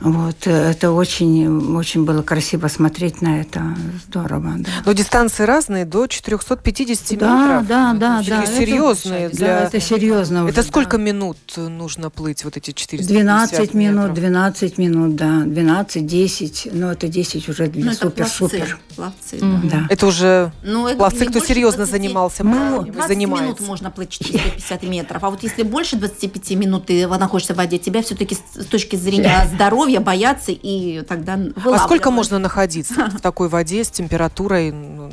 Вот, 0.00 0.46
э, 0.46 0.50
это 0.70 0.92
очень, 0.92 1.74
очень 1.76 2.04
было 2.04 2.22
красиво 2.22 2.68
смотреть 2.68 3.22
на 3.22 3.40
это. 3.40 3.62
Здорово, 4.08 4.54
да. 4.58 4.70
Но 4.84 4.92
дистанции 4.92 5.44
разные, 5.44 5.84
до 5.84 6.06
450 6.06 7.18
Да, 7.18 7.38
метров. 7.62 7.66
да, 7.66 7.92
да, 7.94 8.18
Такие 8.18 8.36
да. 8.36 8.42
это- 8.42 8.52
серьезные 8.56 9.28
да, 9.30 9.34
для... 9.36 9.60
это 9.60 9.80
серьезно 9.80 10.42
уже, 10.44 10.52
Это 10.52 10.62
да. 10.62 10.68
сколько 10.68 10.98
минут 10.98 11.38
нужно 11.56 12.10
плыть, 12.10 12.44
вот 12.44 12.56
эти 12.56 12.72
450 12.72 13.08
12 13.10 13.74
минут, 13.74 13.96
метров? 14.10 14.14
12 14.16 14.78
минут, 14.78 15.16
да. 15.16 15.40
12, 15.46 16.06
10. 16.06 16.68
Но 16.72 16.92
это 16.92 17.08
10 17.08 17.48
уже 17.48 17.66
для 17.68 17.86
Ну, 17.86 17.92
это 17.92 18.10
пловцы. 18.10 18.34
супер-супер. 18.34 18.78
Пловцы, 18.96 19.36
Мгм. 19.44 19.68
Да. 19.68 19.86
Это 19.88 20.06
уже 20.06 20.52
Ну, 20.62 20.86
это 20.88 20.98
пловцы, 20.98 21.24
кто 21.26 21.40
серьезно 21.40 21.84
20 21.86 21.90
занимался 21.92 22.44
Ну, 22.44 22.50
плаванием, 22.52 22.92
20 22.92 23.08
занимается. 23.08 23.44
минут 23.44 23.60
можно 23.68 23.90
плыть 23.90 24.10
450 24.10 24.82
метров, 24.84 25.24
а 25.24 25.30
вот 25.30 25.42
если 25.42 25.62
больше 25.62 25.96
25 25.96 26.54
минут 26.54 26.86
ты 26.86 27.06
находишься 27.08 27.54
в 27.54 27.56
воде, 27.56 27.78
тебя 27.78 28.02
все-таки 28.02 28.34
с 28.34 28.64
точки 28.66 28.96
зрения 28.96 29.48
здоровья 29.54 29.85
боятся 30.00 30.52
и 30.52 31.02
тогда 31.02 31.38
А 31.64 31.78
сколько 31.78 32.10
можно 32.10 32.38
находиться 32.38 33.06
в 33.10 33.20
такой 33.20 33.48
воде 33.48 33.84
с 33.84 33.90
температурой 33.90 34.72
ну, 34.72 35.10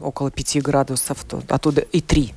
около 0.00 0.30
5 0.30 0.62
градусов, 0.62 1.24
то 1.24 1.42
оттуда 1.48 1.80
и 1.80 2.00
3? 2.00 2.34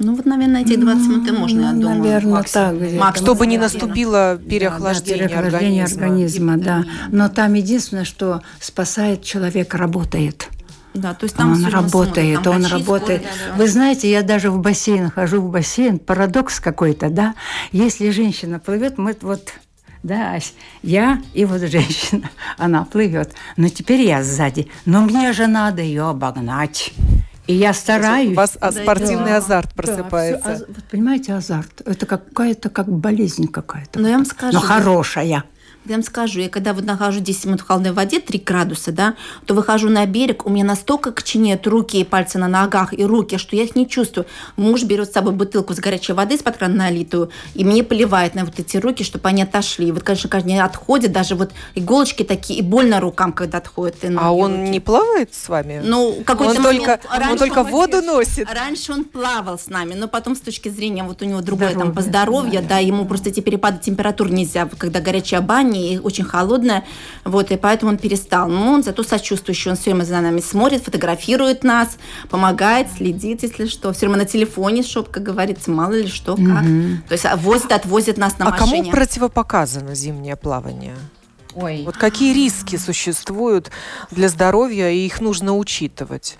Ну 0.00 0.16
вот, 0.16 0.26
наверное, 0.26 0.62
эти 0.62 0.74
20 0.74 1.08
минут 1.08 1.28
и 1.28 1.30
можно, 1.32 1.60
я 1.60 1.72
Ну, 1.72 1.82
думаю. 1.82 1.98
Наверное, 2.00 2.32
максимум. 2.34 2.78
так. 2.80 2.92
Максимум. 3.00 3.14
Чтобы 3.14 3.46
не 3.46 3.58
наступило 3.58 4.36
Да, 4.42 4.50
переохлаждение, 4.50 5.28
да, 5.28 5.36
переохлаждение 5.36 5.84
организма. 5.84 6.04
организма, 6.06 6.56
да. 6.56 6.84
Но 7.12 7.28
там 7.28 7.54
единственное, 7.54 8.04
что 8.04 8.42
спасает 8.60 9.22
человек, 9.22 9.74
работает. 9.74 10.48
Да, 10.94 11.14
то 11.14 11.24
есть 11.24 11.36
там 11.36 11.52
он 11.52 11.64
работает, 11.66 12.42
там 12.42 12.56
он 12.56 12.60
врачи 12.62 12.74
работает. 12.74 13.20
смотрят, 13.22 13.38
да, 13.46 13.52
да. 13.56 13.62
Вы 13.62 13.68
знаете, 13.68 14.10
я 14.10 14.22
даже 14.22 14.50
в 14.50 14.58
бассейн 14.58 15.10
хожу 15.10 15.40
в 15.40 15.48
бассейн, 15.50 16.00
парадокс 16.00 16.58
какой-то, 16.58 17.08
да. 17.08 17.34
Если 17.70 18.10
женщина 18.10 18.58
плывет, 18.58 18.98
мы 18.98 19.14
вот 19.20 19.52
да, 20.02 20.34
Ась, 20.34 20.54
я 20.82 21.20
и 21.34 21.44
вот 21.44 21.60
женщина, 21.62 22.30
она 22.58 22.84
плывет. 22.84 23.32
Но 23.56 23.68
теперь 23.68 24.00
я 24.02 24.22
сзади. 24.22 24.68
Но 24.86 25.00
мне 25.02 25.32
же 25.32 25.46
надо 25.46 25.82
ее 25.82 26.08
обогнать. 26.08 26.92
И 27.46 27.54
я 27.54 27.72
стараюсь. 27.72 28.32
У 28.32 28.34
вас 28.34 28.58
Да, 28.60 28.70
спортивный 28.72 29.30
да. 29.30 29.36
азарт 29.38 29.70
Да, 29.74 29.82
просыпается. 29.82 30.54
всё, 30.54 30.64
а- 30.64 30.66
вот 30.68 30.84
понимаете, 30.90 31.32
азарт. 31.32 31.80
Это 31.86 32.04
какая-то 32.04 32.68
как 32.68 32.88
болезнь 32.88 33.48
какая-то. 33.48 34.00
Но 34.00 34.08
я 34.08 34.16
вам 34.16 34.26
скажу, 34.26 34.52
Но 34.52 34.60
да. 34.60 34.66
хорошая. 34.66 35.44
Я 35.88 35.94
вам 35.94 36.02
скажу, 36.02 36.40
я 36.40 36.50
когда 36.50 36.74
вот 36.74 36.84
нахожу 36.84 37.20
10 37.20 37.46
минут 37.46 37.60
в 37.62 37.66
холодной 37.66 37.92
воде, 37.92 38.20
3 38.20 38.38
градуса, 38.44 38.92
да, 38.92 39.14
то 39.46 39.54
выхожу 39.54 39.88
на 39.88 40.04
берег, 40.04 40.44
у 40.44 40.50
меня 40.50 40.64
настолько 40.64 41.12
коченеют 41.12 41.66
руки 41.66 41.98
и 41.98 42.04
пальцы 42.04 42.38
на 42.38 42.46
ногах 42.46 42.92
и 42.92 43.02
руки, 43.06 43.38
что 43.38 43.56
я 43.56 43.62
их 43.62 43.74
не 43.74 43.88
чувствую. 43.88 44.26
Муж 44.56 44.82
берет 44.82 45.08
с 45.08 45.12
собой 45.14 45.32
бутылку 45.32 45.72
с 45.74 45.78
горячей 45.78 46.12
воды 46.12 46.34
из-под 46.34 46.58
крана 46.58 46.74
налитую, 46.74 47.30
и 47.54 47.64
мне 47.64 47.82
поливает 47.82 48.34
на 48.34 48.44
вот 48.44 48.58
эти 48.58 48.76
руки, 48.76 49.02
чтобы 49.02 49.30
они 49.30 49.42
отошли. 49.44 49.88
И 49.88 49.92
вот, 49.92 50.02
конечно, 50.02 50.28
каждый 50.28 50.48
день 50.48 50.58
отходят, 50.60 51.10
даже 51.10 51.34
вот 51.36 51.52
иголочки 51.74 52.22
такие, 52.22 52.58
и 52.58 52.62
больно 52.62 53.00
рукам, 53.00 53.32
когда 53.32 53.56
отходят. 53.56 54.04
и 54.04 54.14
А 54.14 54.30
он 54.30 54.58
руки. 54.58 54.70
не 54.70 54.80
плавает 54.80 55.32
с 55.34 55.48
вами? 55.48 55.80
Ну, 55.82 56.18
какой-то 56.26 56.56
Он 56.58 56.62
момент- 56.62 56.84
только- 56.84 57.00
он 57.14 57.18
раньше 57.18 57.38
только 57.38 57.62
вот 57.62 57.70
воду 57.72 58.02
носит. 58.02 58.46
Раньше 58.52 58.92
он 58.92 59.04
плавал 59.04 59.58
с 59.58 59.68
нами, 59.68 59.94
но 59.94 60.06
потом 60.06 60.36
с 60.36 60.40
точки 60.40 60.68
зрения 60.68 61.02
вот 61.02 61.22
у 61.22 61.24
него 61.24 61.40
другое 61.40 61.70
Здоровье, 61.70 61.86
там 61.86 61.94
по 61.94 62.02
здоровью, 62.02 62.60
да. 62.60 62.68
да, 62.68 62.78
ему 62.78 63.06
просто 63.06 63.30
эти 63.30 63.40
перепады 63.40 63.78
температур 63.78 64.30
нельзя, 64.30 64.68
когда 64.76 65.00
горячая 65.00 65.40
баня 65.40 65.77
и 65.78 65.98
очень 65.98 66.24
холодная, 66.24 66.84
вот, 67.24 67.50
и 67.50 67.56
поэтому 67.56 67.92
он 67.92 67.98
перестал. 67.98 68.48
Но 68.48 68.72
он 68.72 68.82
зато 68.82 69.02
сочувствующий, 69.02 69.70
он 69.70 69.76
все 69.76 69.90
время 69.90 70.04
за 70.04 70.20
нами 70.20 70.40
смотрит, 70.40 70.82
фотографирует 70.82 71.64
нас, 71.64 71.98
помогает, 72.28 72.88
следит, 72.96 73.42
если 73.42 73.66
что. 73.66 73.92
Все 73.92 74.06
время 74.06 74.18
на 74.18 74.24
телефоне, 74.24 74.82
чтоб, 74.82 75.08
как 75.08 75.22
говорится, 75.22 75.70
мало 75.70 75.92
ли 75.92 76.06
что, 76.06 76.36
как. 76.36 76.64
То 77.08 77.12
есть 77.12 77.24
а, 77.26 77.36
возит, 77.36 77.72
отвозит 77.72 78.16
нас 78.18 78.38
на 78.38 78.48
а 78.48 78.52
кому 78.52 78.76
машине. 78.76 78.90
противопоказано 78.90 79.94
зимнее 79.94 80.36
плавание? 80.36 80.96
Ой, 81.54 81.82
Вот 81.84 81.96
какие 81.96 82.32
риски 82.34 82.76
существуют 82.76 83.70
для 84.10 84.28
здоровья, 84.28 84.90
и 84.90 84.98
их 85.06 85.20
нужно 85.20 85.56
учитывать? 85.56 86.38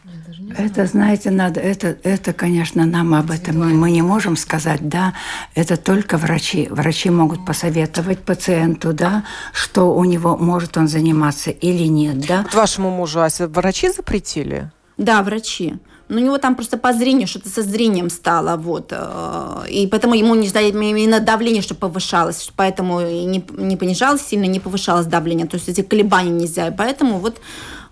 Это, 0.56 0.86
знаете, 0.86 1.30
надо, 1.30 1.60
это, 1.60 1.96
это, 2.02 2.32
конечно, 2.32 2.86
нам 2.86 3.14
об 3.14 3.30
этом 3.30 3.58
мы 3.78 3.90
не 3.90 4.02
можем 4.02 4.36
сказать, 4.36 4.88
да. 4.88 5.14
Это 5.54 5.76
только 5.76 6.16
врачи. 6.16 6.68
Врачи 6.70 7.10
могут 7.10 7.44
посоветовать 7.44 8.20
пациенту, 8.20 8.92
да, 8.92 9.24
что 9.52 9.94
у 9.94 10.04
него 10.04 10.36
может 10.36 10.76
он 10.76 10.88
заниматься 10.88 11.50
или 11.50 11.84
нет, 11.84 12.26
да. 12.26 12.42
Вот 12.42 12.54
вашему 12.54 12.90
мужу, 12.90 13.20
Ася, 13.20 13.48
врачи 13.48 13.90
запретили? 13.90 14.70
Да, 14.96 15.22
врачи. 15.22 15.74
Но 16.08 16.16
у 16.16 16.20
него 16.20 16.38
там 16.38 16.54
просто 16.54 16.78
по 16.78 16.92
зрению, 16.92 17.28
что-то 17.28 17.50
со 17.50 17.62
зрением 17.62 18.08
стало, 18.08 18.56
вот. 18.56 18.92
э, 18.92 19.64
И 19.68 19.86
поэтому 19.86 20.14
ему 20.14 20.34
не 20.34 20.48
знаю, 20.48 20.68
именно 20.68 21.20
давление, 21.20 21.62
чтобы 21.62 21.80
повышалось, 21.80 22.50
поэтому 22.56 23.00
не, 23.00 23.44
не 23.58 23.76
понижалось 23.76 24.22
сильно, 24.22 24.46
не 24.46 24.58
повышалось 24.58 25.06
давление. 25.06 25.46
То 25.46 25.56
есть 25.56 25.68
эти 25.68 25.82
колебания 25.82 26.30
нельзя, 26.30 26.68
и 26.68 26.74
поэтому 26.74 27.18
вот 27.18 27.38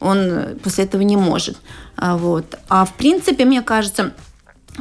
он 0.01 0.19
э, 0.19 0.55
после 0.63 0.85
этого 0.85 1.03
не 1.03 1.17
может. 1.17 1.59
А, 1.97 2.17
вот. 2.17 2.59
А 2.69 2.85
в 2.85 2.95
принципе, 2.95 3.45
мне 3.45 3.63
кажется, 3.63 4.13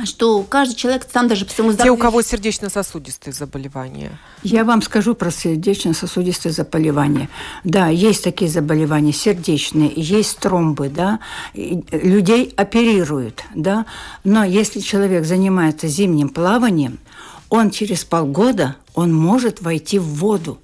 что 0.04 0.44
каждый 0.44 0.76
человек 0.76 1.08
сам 1.12 1.28
даже 1.28 1.46
по 1.46 1.52
своему 1.52 1.72
Те, 1.72 1.76
у 1.76 1.78
здоровью... 1.78 2.02
кого 2.02 2.22
сердечно-сосудистые 2.22 3.34
заболевания. 3.34 4.12
Я 4.44 4.66
вам 4.66 4.82
скажу 4.82 5.16
про 5.16 5.32
сердечно-сосудистые 5.32 6.52
заболевания. 6.52 7.30
Да, 7.64 7.88
есть 7.88 8.24
такие 8.24 8.52
заболевания 8.52 9.14
сердечные, 9.14 9.92
есть 9.96 10.40
тромбы, 10.40 10.90
да, 10.90 11.20
и 11.54 11.84
людей 11.92 12.54
оперируют, 12.58 13.44
да, 13.54 13.86
но 14.24 14.44
если 14.44 14.82
человек 14.82 15.26
занимается 15.26 15.88
зимним 15.88 16.30
плаванием, 16.30 17.00
он 17.50 17.70
через 17.70 18.04
полгода, 18.04 18.76
он 18.94 19.14
может 19.14 19.62
войти 19.62 20.00
в 20.00 20.06
воду. 20.06 20.60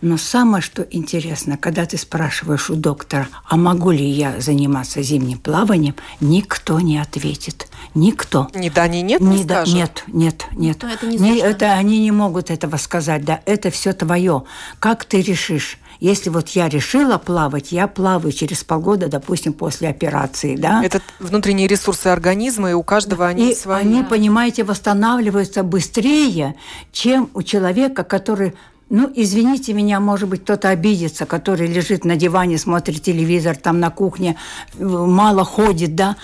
Но 0.00 0.16
самое, 0.16 0.62
что 0.62 0.82
интересно, 0.90 1.58
когда 1.58 1.84
ты 1.84 1.98
спрашиваешь 1.98 2.70
у 2.70 2.74
доктора, 2.74 3.28
а 3.48 3.56
могу 3.56 3.90
ли 3.90 4.04
я 4.04 4.40
заниматься 4.40 5.02
зимним 5.02 5.38
плаванием, 5.38 5.94
никто 6.20 6.80
не 6.80 6.96
ответит. 6.98 7.68
Никто. 7.94 8.48
Ни 8.54 8.70
да, 8.70 8.88
ни 8.88 8.98
нет, 8.98 9.20
не 9.20 9.38
Не 9.38 9.44
да- 9.44 9.56
скажет? 9.66 9.74
нет, 9.74 10.04
нет, 10.08 10.46
нет. 10.52 10.78
То 10.78 10.86
это 10.86 11.06
не 11.06 11.18
Не- 11.18 11.38
это 11.40 11.72
они 11.74 11.98
не 12.00 12.12
могут 12.12 12.50
этого 12.50 12.76
сказать, 12.78 13.24
да. 13.24 13.40
Это 13.44 13.70
все 13.70 13.92
твое. 13.92 14.44
Как 14.78 15.04
ты 15.04 15.20
решишь? 15.20 15.78
Если 15.98 16.30
вот 16.30 16.48
я 16.50 16.70
решила 16.70 17.18
плавать, 17.18 17.72
я 17.72 17.86
плаваю 17.86 18.32
через 18.32 18.64
полгода, 18.64 19.08
допустим, 19.08 19.52
после 19.52 19.88
операции, 19.90 20.56
да. 20.56 20.82
Это 20.82 21.02
внутренние 21.18 21.66
ресурсы 21.68 22.06
организма, 22.06 22.70
и 22.70 22.72
у 22.72 22.82
каждого 22.82 23.26
они 23.26 23.52
и 23.52 23.54
свои. 23.54 23.82
они, 23.82 24.02
понимаете, 24.02 24.64
восстанавливаются 24.64 25.62
быстрее, 25.62 26.54
чем 26.90 27.28
у 27.34 27.42
человека, 27.42 28.02
который 28.02 28.54
ну, 28.90 29.10
извините 29.14 29.72
меня, 29.72 30.00
может 30.00 30.28
быть, 30.28 30.42
кто-то 30.42 30.68
обидится, 30.68 31.24
который 31.24 31.68
лежит 31.68 32.04
на 32.04 32.16
диване, 32.16 32.58
смотрит 32.58 33.02
телевизор, 33.02 33.56
там 33.56 33.78
на 33.78 33.90
кухне, 33.90 34.36
э, 34.74 34.84
мало 34.84 35.44
ходит, 35.44 35.94
да. 35.94 36.16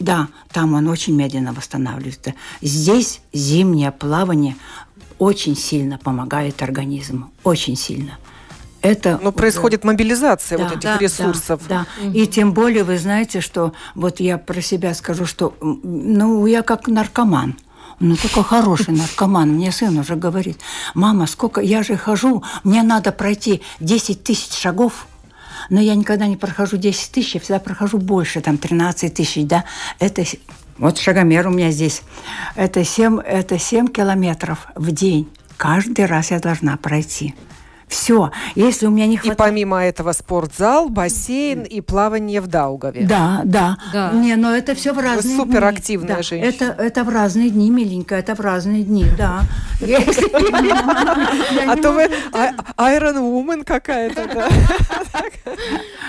Да, 0.00 0.28
там 0.52 0.74
он 0.74 0.88
очень 0.88 1.16
медленно 1.16 1.52
восстанавливается. 1.52 2.34
Здесь 2.60 3.20
зимнее 3.32 3.90
плавание 3.90 4.56
очень 5.18 5.56
сильно 5.56 5.98
помогает 5.98 6.62
организму, 6.62 7.30
очень 7.42 7.76
сильно. 7.76 8.18
Это 8.80 9.18
Но 9.22 9.32
происходит 9.32 9.82
мобилизация 9.82 10.58
вот 10.58 10.68
Да, 10.68 10.74
этих 10.74 10.82
да, 10.82 10.98
ресурсов. 10.98 11.62
да. 11.68 11.86
И 12.14 12.26
тем 12.26 12.52
более, 12.52 12.84
вы 12.84 12.98
знаете, 12.98 13.40
что 13.40 13.72
вот 13.96 14.20
я 14.20 14.38
про 14.38 14.60
себя 14.60 14.94
скажу, 14.94 15.26
что 15.26 15.54
ну, 15.60 16.46
я 16.46 16.62
как 16.62 16.86
наркоман. 16.86 17.56
Ну, 18.00 18.16
такой 18.16 18.44
хороший 18.44 18.94
наркоман. 18.94 19.50
Мне 19.54 19.72
сын 19.72 19.98
уже 19.98 20.14
говорит, 20.14 20.60
мама, 20.94 21.26
сколько, 21.26 21.60
я 21.60 21.82
же 21.82 21.96
хожу, 21.96 22.44
мне 22.62 22.82
надо 22.82 23.10
пройти 23.10 23.60
10 23.80 24.22
тысяч 24.22 24.52
шагов, 24.56 25.06
но 25.68 25.80
я 25.80 25.96
никогда 25.96 26.26
не 26.26 26.36
прохожу 26.36 26.76
10 26.76 27.10
тысяч, 27.10 27.34
я 27.34 27.40
всегда 27.40 27.58
прохожу 27.58 27.98
больше, 27.98 28.40
там 28.40 28.56
13 28.56 29.12
тысяч, 29.12 29.44
да. 29.46 29.64
Это, 29.98 30.24
вот 30.78 30.98
шагомер 30.98 31.48
у 31.48 31.50
меня 31.50 31.72
здесь. 31.72 32.02
Это 32.54 32.84
7, 32.84 33.18
это 33.18 33.58
7 33.58 33.88
километров 33.88 34.68
в 34.76 34.92
день. 34.92 35.28
Каждый 35.56 36.06
раз 36.06 36.30
я 36.30 36.38
должна 36.38 36.76
пройти. 36.76 37.34
Все. 37.88 38.30
Если 38.54 38.86
у 38.86 38.90
меня 38.90 39.06
не 39.06 39.14
И 39.14 39.18
хватает... 39.18 39.38
помимо 39.38 39.82
этого 39.84 40.12
спортзал, 40.12 40.88
бассейн 40.88 41.62
и 41.62 41.80
плавание 41.80 42.40
в 42.40 42.46
Даугаве. 42.46 43.06
Да, 43.06 43.42
да. 43.44 43.78
Да. 43.92 44.12
Не, 44.12 44.36
но 44.36 44.54
это 44.54 44.74
все 44.74 44.92
в 44.92 44.98
разные 44.98 45.34
дни. 45.36 45.44
суперактивная 45.44 46.16
Да, 46.16 46.22
женщина. 46.22 46.48
Это, 46.48 46.82
это 46.82 47.04
в 47.04 47.08
разные 47.08 47.50
дни, 47.50 47.70
миленькая, 47.70 48.20
это 48.20 48.34
в 48.34 48.40
разные 48.40 48.82
дни, 48.82 49.06
да. 49.16 49.42
А 51.66 51.76
то 51.76 51.92
вы 51.92 52.10
а- 52.32 52.90
Iron 52.92 53.16
Woman 53.16 53.64
какая-то, 53.64 54.28
да? 54.32 54.48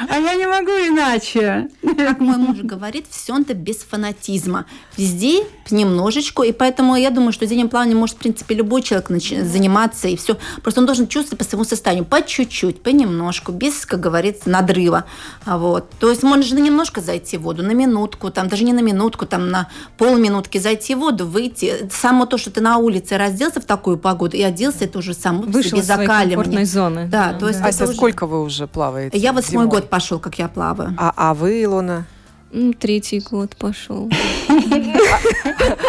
А 0.10 0.18
я 0.18 0.36
не 0.36 0.48
могу 0.48 0.72
иначе. 0.72 1.70
как 1.98 2.20
мой 2.20 2.38
муж 2.38 2.58
говорит, 2.60 3.06
все 3.10 3.38
это 3.40 3.54
без 3.54 3.78
фанатизма. 3.78 4.66
Везде 4.98 5.44
немножечко, 5.70 6.44
и 6.44 6.52
поэтому 6.52 6.96
я 6.96 7.10
думаю, 7.10 7.32
что 7.32 7.46
зимним 7.46 7.70
плаванием 7.70 7.98
может, 7.98 8.16
в 8.16 8.20
принципе, 8.20 8.56
любой 8.56 8.82
человек 8.82 9.10
заниматься, 9.10 10.08
и 10.08 10.16
все. 10.16 10.38
Просто 10.62 10.80
он 10.82 10.86
должен 10.86 11.08
чувствовать 11.08 11.40
по 11.40 11.46
своему 11.46 11.64
состоянию, 11.70 12.06
по 12.06 12.22
чуть-чуть, 12.22 12.82
понемножку, 12.84 13.52
без, 13.52 13.86
как 13.86 14.00
говорится, 14.00 14.50
надрыва. 14.50 15.06
А 15.46 15.58
вот. 15.58 15.90
То 16.00 16.10
есть 16.10 16.24
можно 16.24 16.58
немножко 16.60 17.02
зайти 17.02 17.38
в 17.38 17.42
воду, 17.44 17.64
на 17.64 17.72
минутку, 17.72 18.30
там 18.32 18.48
даже 18.50 18.64
не 18.64 18.74
на 18.74 18.82
минутку, 18.82 19.26
там 19.26 19.50
на 19.50 19.70
полминутки 19.98 20.58
зайти 20.58 20.96
в 20.96 21.00
воду, 21.00 21.26
выйти. 21.28 21.90
Само 21.92 22.26
то, 22.26 22.38
что 22.38 22.52
ты 22.52 22.62
на 22.62 22.78
улице 22.78 23.18
разделся 23.18 23.62
в 23.62 23.66
такую 23.66 23.98
погоду 23.98 24.36
и 24.36 24.42
оделся, 24.42 24.86
это 24.86 25.00
уже 25.00 25.14
само 25.14 25.44
Вышел 25.44 25.72
себе 25.80 25.84
закаливание. 25.84 26.66
зоны. 26.66 27.08
Да, 27.08 27.34
то 27.34 27.48
есть 27.48 27.62
Ася, 27.62 27.70
это 27.70 27.84
уже- 27.86 27.94
сколько 27.96 28.26
вы 28.28 28.42
уже 28.42 28.68
плаваете? 28.68 29.18
Я 29.18 29.32
восьмой 29.34 29.66
зимой? 29.66 29.68
год 29.68 29.90
пошел, 29.90 30.20
как 30.20 30.40
я 30.40 30.48
плаваю. 30.48 30.96
А, 30.98 31.14
а 31.16 31.34
вы, 31.34 31.64
Илона? 31.64 32.06
М, 32.52 32.74
Третий 32.74 33.20
год 33.20 33.56
пошел. 33.56 34.10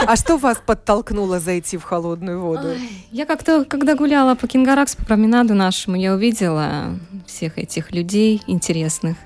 А 0.06 0.16
что 0.16 0.36
вас 0.36 0.58
подтолкнуло 0.64 1.40
зайти 1.40 1.76
в 1.76 1.82
холодную 1.82 2.40
воду? 2.40 2.74
Я 3.10 3.26
как-то, 3.26 3.64
когда 3.64 3.94
гуляла 3.94 4.34
по 4.34 4.46
Кингаракс, 4.46 4.96
по 4.96 5.04
променаду 5.04 5.54
нашему, 5.54 5.96
я 5.96 6.14
увидела 6.14 6.98
всех 7.26 7.58
этих 7.58 7.92
людей 7.92 8.42
интересных. 8.46 9.16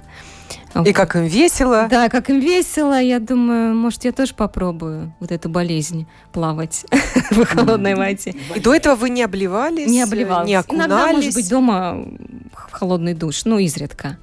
И 0.84 0.92
как 0.92 1.14
им 1.14 1.24
весело? 1.24 1.86
Да, 1.88 2.08
как 2.08 2.30
им 2.30 2.40
весело. 2.40 3.00
Я 3.00 3.20
думаю, 3.20 3.74
может, 3.74 4.04
я 4.04 4.12
тоже 4.12 4.34
попробую 4.34 5.14
вот 5.20 5.30
эту 5.30 5.48
болезнь 5.48 6.06
плавать 6.32 6.84
в 7.30 7.44
холодной 7.44 7.94
воде. 7.94 8.34
И 8.54 8.60
до 8.60 8.74
этого 8.74 8.96
вы 8.96 9.10
не 9.10 9.22
обливались? 9.22 9.88
Не 9.88 10.02
обливалась. 10.02 10.48
Не 10.48 10.56
окунались? 10.56 10.90
Иногда, 10.90 11.12
может 11.12 11.34
быть, 11.34 11.48
дома 11.48 12.04
в 12.52 12.72
холодный 12.72 13.14
душ, 13.14 13.44
ну, 13.44 13.58
изредка. 13.58 14.18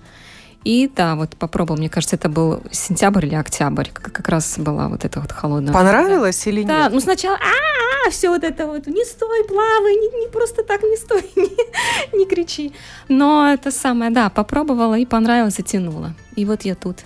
И 0.64 0.92
да, 0.96 1.16
вот 1.16 1.36
попробовал. 1.38 1.78
Мне 1.80 1.90
кажется, 1.90 2.16
это 2.16 2.30
был 2.30 2.62
сентябрь 2.72 3.26
или 3.26 3.36
октябрь. 3.36 3.90
Как, 3.92 4.12
как 4.14 4.30
раз 4.30 4.60
была 4.60 4.90
вот 4.90 5.06
эта 5.06 5.20
вот 5.20 5.32
холодная. 5.32 5.74
Понравилось 5.74 6.46
или 6.46 6.64
Да, 6.64 6.84
нет? 6.84 6.94
ну 6.94 7.00
сначала, 7.00 7.38
а, 7.38 8.10
все 8.12 8.30
вот 8.30 8.44
это 8.44 8.68
вот, 8.68 8.86
не 8.88 9.04
стой, 9.04 9.44
плавай, 9.48 9.96
не, 9.96 10.22
не 10.26 10.28
просто 10.32 10.64
так 10.64 10.84
не 10.84 10.98
стой, 10.98 11.24
не, 11.36 12.18
не 12.20 12.26
кричи. 12.26 12.74
Но 13.08 13.52
это 13.52 13.72
самое, 13.72 14.12
да, 14.12 14.30
попробовала 14.30 14.96
и 14.98 15.06
понравилось, 15.06 15.56
затянула. 15.56 16.14
И 16.36 16.46
вот 16.46 16.62
я 16.62 16.76
тут. 16.76 17.00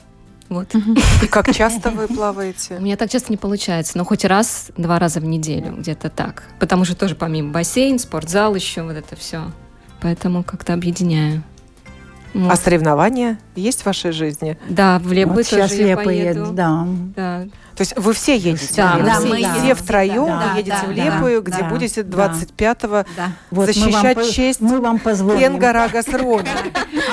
Вот. 0.49 0.67
И 1.23 1.27
как 1.27 1.51
часто 1.55 1.89
вы 1.91 2.05
У 2.05 2.07
плаваете? 2.13 2.77
меня 2.79 2.97
так 2.97 3.09
часто 3.09 3.31
не 3.31 3.37
получается, 3.37 3.97
но 3.97 4.03
хоть 4.05 4.25
раз, 4.25 4.67
два 4.77 4.99
раза 4.99 5.19
в 5.19 5.25
неделю, 5.25 5.75
где-то 5.77 6.09
так. 6.09 6.43
Потому 6.59 6.85
что 6.85 6.95
тоже 6.95 7.15
помимо 7.15 7.51
бассейн, 7.51 7.97
спортзал 7.99 8.53
еще, 8.53 8.83
вот 8.83 8.95
это 8.95 9.15
все. 9.15 9.51
Поэтому 10.01 10.43
как-то 10.43 10.73
объединяю. 10.73 11.41
Вот. 12.35 12.51
А 12.51 12.55
соревнования 12.57 13.39
есть 13.55 13.81
в 13.83 13.85
вашей 13.85 14.11
жизни? 14.11 14.57
Да, 14.67 14.99
в 14.99 15.11
Лепы 15.13 15.33
Вот 15.33 15.45
сейчас 15.45 15.71
тоже 15.71 15.83
я 15.83 15.87
Лепа 15.91 16.03
поеду. 16.03 16.39
едет, 16.41 16.55
да. 16.55 16.87
Да. 17.15 17.43
То 17.75 17.81
есть 17.81 17.93
вы 17.97 18.13
все 18.13 18.37
едете? 18.37 18.67
Да, 18.77 18.95
в 18.97 19.03
да, 19.03 19.13
Лепую? 19.19 19.29
мы 19.29 19.35
все 19.37 19.61
едем. 19.63 19.75
втроем 19.75 20.25
Да, 20.27 20.47
вы 20.53 20.57
едете 20.59 20.77
да, 20.81 20.87
в 20.91 20.95
да, 20.95 21.03
Лепую, 21.03 21.41
где 21.41 21.57
да, 21.59 21.63
будете 21.69 22.03
да. 22.03 22.27
25-го 22.27 23.05
Да. 23.17 23.31
Вот 23.51 23.65
защищать 23.67 24.15
по- 24.15 24.23
честь 24.31 24.61
Мы 24.61 24.79
вам 24.79 24.97
позволим. 24.99 25.39
Кенгарагас 25.39 26.07
Рони. 26.07 26.47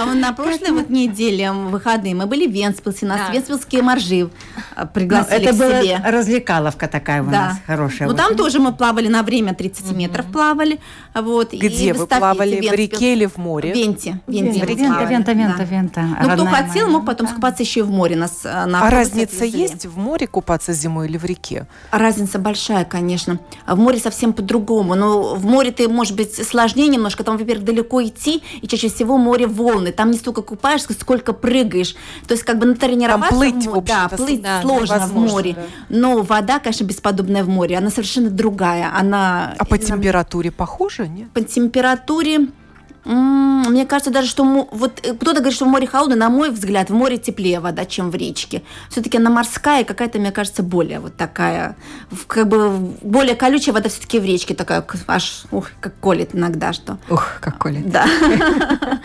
А 0.00 0.06
вот 0.06 0.14
на 0.14 0.32
прошлой 0.32 0.70
вот 0.70 0.88
неделе, 0.88 1.50
выходные, 1.50 2.14
мы 2.14 2.26
были 2.26 2.46
в 2.46 2.52
Венспилсе, 2.52 3.06
нас 3.06 3.20
Да. 3.26 3.32
венспилские 3.34 3.82
моржи 3.82 4.30
Ну, 4.76 4.86
пригласили 4.94 5.42
это 5.42 5.52
к 5.52 5.58
была 5.58 5.82
себе. 5.82 6.00
развлекаловка 6.04 6.86
такая 6.86 7.22
у 7.22 7.26
нас 7.26 7.56
хорошая. 7.66 8.06
Ну, 8.08 8.14
там 8.14 8.36
тоже 8.36 8.60
мы 8.60 8.72
плавали 8.72 9.08
на 9.08 9.24
время 9.24 9.54
30 9.54 9.90
метров 9.92 10.26
плавали. 10.26 10.78
Вот, 11.14 11.52
и 11.52 11.58
Где 11.58 11.92
в 11.92 11.98
вы 11.98 12.06
плавали? 12.06 12.50
В 12.52 12.62
Венспилс. 12.62 12.76
реке 12.78 13.12
или 13.14 13.26
в 13.26 13.32
В 13.32 13.36
море? 13.38 13.72
Венте. 13.72 14.20
в 14.26 14.30
Венте 14.30 14.60
Вента, 14.60 14.84
мы 15.00 15.06
вента, 15.06 15.32
вента, 15.32 15.32
вента, 15.32 15.56
да. 15.58 15.64
вента. 15.64 16.00
Ну, 16.22 16.34
кто 16.34 16.46
хотел, 16.46 16.88
мог 16.88 17.04
потом 17.04 17.26
скупаться 17.26 17.62
еще 17.64 17.80
и 17.80 17.82
в 17.82 17.90
море. 17.90 18.14
Нас 18.14 18.42
а, 18.44 18.66
на 18.66 18.86
А 18.86 18.90
разница 18.90 19.44
есть 19.44 19.86
в 19.86 19.98
море 19.98 20.26
купаться 20.28 20.51
зимой 20.72 21.06
или 21.08 21.16
в 21.16 21.24
реке? 21.24 21.66
Разница 21.90 22.38
большая, 22.38 22.84
конечно. 22.84 23.38
В 23.66 23.78
море 23.78 23.98
совсем 23.98 24.32
по-другому. 24.32 24.94
Но 24.94 25.34
в 25.34 25.44
море 25.44 25.70
ты, 25.72 25.88
может 25.88 26.16
быть, 26.16 26.34
сложнее 26.46 26.88
немножко. 26.88 27.24
Там, 27.24 27.36
во-первых, 27.38 27.64
далеко 27.64 28.02
идти, 28.02 28.42
и 28.60 28.68
чаще 28.68 28.88
всего 28.88 29.16
море 29.16 29.46
волны. 29.46 29.92
Там 29.92 30.10
не 30.10 30.18
столько 30.18 30.42
купаешься, 30.42 30.92
сколько 30.92 31.32
прыгаешь. 31.32 31.94
То 32.26 32.34
есть, 32.34 32.42
как 32.44 32.58
бы 32.58 32.66
натренироваться 32.66 33.30
Там 33.30 33.38
плыть, 33.38 33.66
в 33.66 33.80
в 33.80 33.84
да, 33.84 34.08
плыть 34.08 34.42
да, 34.42 34.60
сложно 34.62 35.06
в 35.06 35.14
море. 35.14 35.54
да. 35.54 35.62
Но 35.88 36.22
вода, 36.22 36.58
конечно, 36.58 36.84
бесподобная 36.84 37.44
в 37.44 37.48
море. 37.48 37.78
Она 37.78 37.90
совершенно 37.90 38.30
другая. 38.30 38.90
Она 38.94 39.54
А 39.58 39.64
по 39.64 39.78
температуре 39.78 40.50
похоже, 40.50 41.08
нет? 41.08 41.30
по 41.32 41.40
температуре 41.42 42.48
мне 43.04 43.84
кажется 43.84 44.12
даже, 44.12 44.28
что 44.28 44.44
вот 44.70 45.00
э, 45.02 45.14
кто-то 45.14 45.40
говорит, 45.40 45.54
что 45.54 45.64
в 45.64 45.68
море 45.68 45.86
холодно, 45.86 46.14
на 46.14 46.30
мой 46.30 46.50
взгляд, 46.50 46.88
в 46.88 46.94
море 46.94 47.18
теплее 47.18 47.58
вода, 47.58 47.84
чем 47.84 48.10
в 48.10 48.14
речке. 48.14 48.62
Все-таки 48.90 49.18
она 49.18 49.28
морская, 49.28 49.84
какая-то, 49.84 50.18
мне 50.18 50.30
кажется, 50.30 50.62
более 50.62 51.00
вот 51.00 51.16
такая, 51.16 51.76
как 52.28 52.48
бы 52.48 52.70
более 53.02 53.34
колючая 53.34 53.74
вода 53.74 53.88
все-таки 53.88 54.20
в 54.20 54.24
речке 54.24 54.54
такая, 54.54 54.86
аж, 55.08 55.44
ух, 55.50 55.70
как 55.80 55.98
колет 55.98 56.34
иногда, 56.34 56.72
что. 56.72 56.98
Ух, 57.10 57.38
какой 57.40 57.72
ли. 57.72 57.82
Да. 57.82 58.06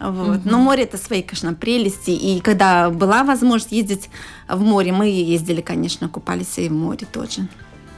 Вот. 0.00 0.44
Но 0.44 0.58
море 0.58 0.82
это 0.82 0.98
свои, 0.98 1.22
конечно, 1.22 1.54
прелести. 1.54 2.10
И 2.10 2.40
когда 2.40 2.90
была 2.90 3.24
возможность 3.24 3.72
ездить 3.72 4.10
в 4.48 4.60
море, 4.60 4.92
мы 4.92 5.08
ездили, 5.08 5.60
конечно, 5.60 6.08
купались 6.08 6.58
и 6.58 6.68
в 6.68 6.72
море 6.72 7.06
тоже. 7.10 7.48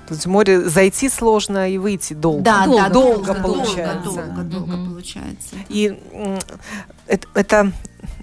То 0.06 0.14
есть 0.14 0.26
в 0.26 0.28
море 0.28 0.68
зайти 0.68 1.08
сложно 1.08 1.68
и 1.70 1.78
выйти 1.78 2.12
долго. 2.14 2.42
Да, 2.42 2.64
Долго, 2.66 2.82
да, 2.82 2.88
долго 2.90 3.24
долго, 3.34 3.42
получается. 3.42 4.04
долго, 4.04 4.22
долго, 4.22 4.42
долго 4.42 4.76
Мгм. 4.76 4.90
получается. 4.90 5.56
И 5.68 5.98
это, 7.06 7.26
это 7.34 7.72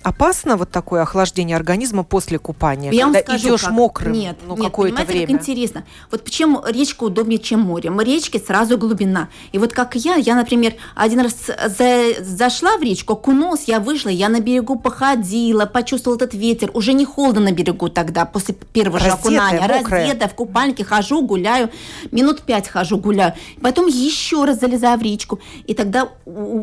опасно, 0.04 0.58
вот 0.58 0.70
такое 0.72 1.02
охлаждение 1.02 1.56
организма 1.56 2.04
после 2.04 2.40
купания, 2.40 2.92
Я 2.92 3.06
когда 3.06 3.22
скажу, 3.22 3.48
идешь 3.50 3.62
как. 3.64 3.72
мокрым 3.72 4.14
Нет, 4.14 4.38
ну, 4.46 4.56
нет, 4.56 4.66
какое-то 4.66 5.04
время. 5.06 5.28
как 5.28 5.36
интересно. 5.36 5.84
Вот 6.12 6.24
почему 6.24 6.62
речка 6.68 7.04
удобнее, 7.06 7.40
чем 7.40 7.62
море? 7.62 7.90
В 7.90 8.00
речке 8.02 8.40
сразу 8.40 8.78
глубина. 8.78 9.30
И 9.52 9.58
вот 9.58 9.74
как 9.74 9.96
я, 9.96 10.16
я, 10.16 10.36
например, 10.36 10.74
один 10.96 11.22
раз 11.22 11.36
за- 11.48 12.24
зашла 12.24 12.78
в 12.78 12.82
речку, 12.84 13.14
окунулась, 13.14 13.64
я 13.68 13.80
вышла, 13.80 14.10
я 14.10 14.30
на 14.30 14.40
берегу 14.40 14.78
походила, 14.78 15.66
почувствовала 15.66 16.18
этот 16.18 16.34
ветер. 16.34 16.72
Уже 16.74 16.94
не 16.94 17.06
холодно 17.06 17.42
на 17.42 17.52
берегу 17.52 17.90
тогда, 17.90 18.26
после 18.26 18.56
первого 18.74 19.00
же 19.00 19.06
Раздетая, 19.10 19.38
окунания. 19.60 19.78
мокрая. 19.80 20.04
Раздетая, 20.06 20.30
в 20.30 20.34
купальнике 20.36 20.84
хожу, 20.84 21.22
гуляю. 21.22 21.70
Минут 22.12 22.42
пять 22.42 22.68
хожу, 22.68 22.98
гуляю. 22.98 23.34
Потом 23.62 23.88
еще 23.88 24.44
раз 24.46 24.60
залезаю 24.60 24.98
в 25.00 25.02
речку. 25.02 25.40
И 25.66 25.74
тогда, 25.74 26.10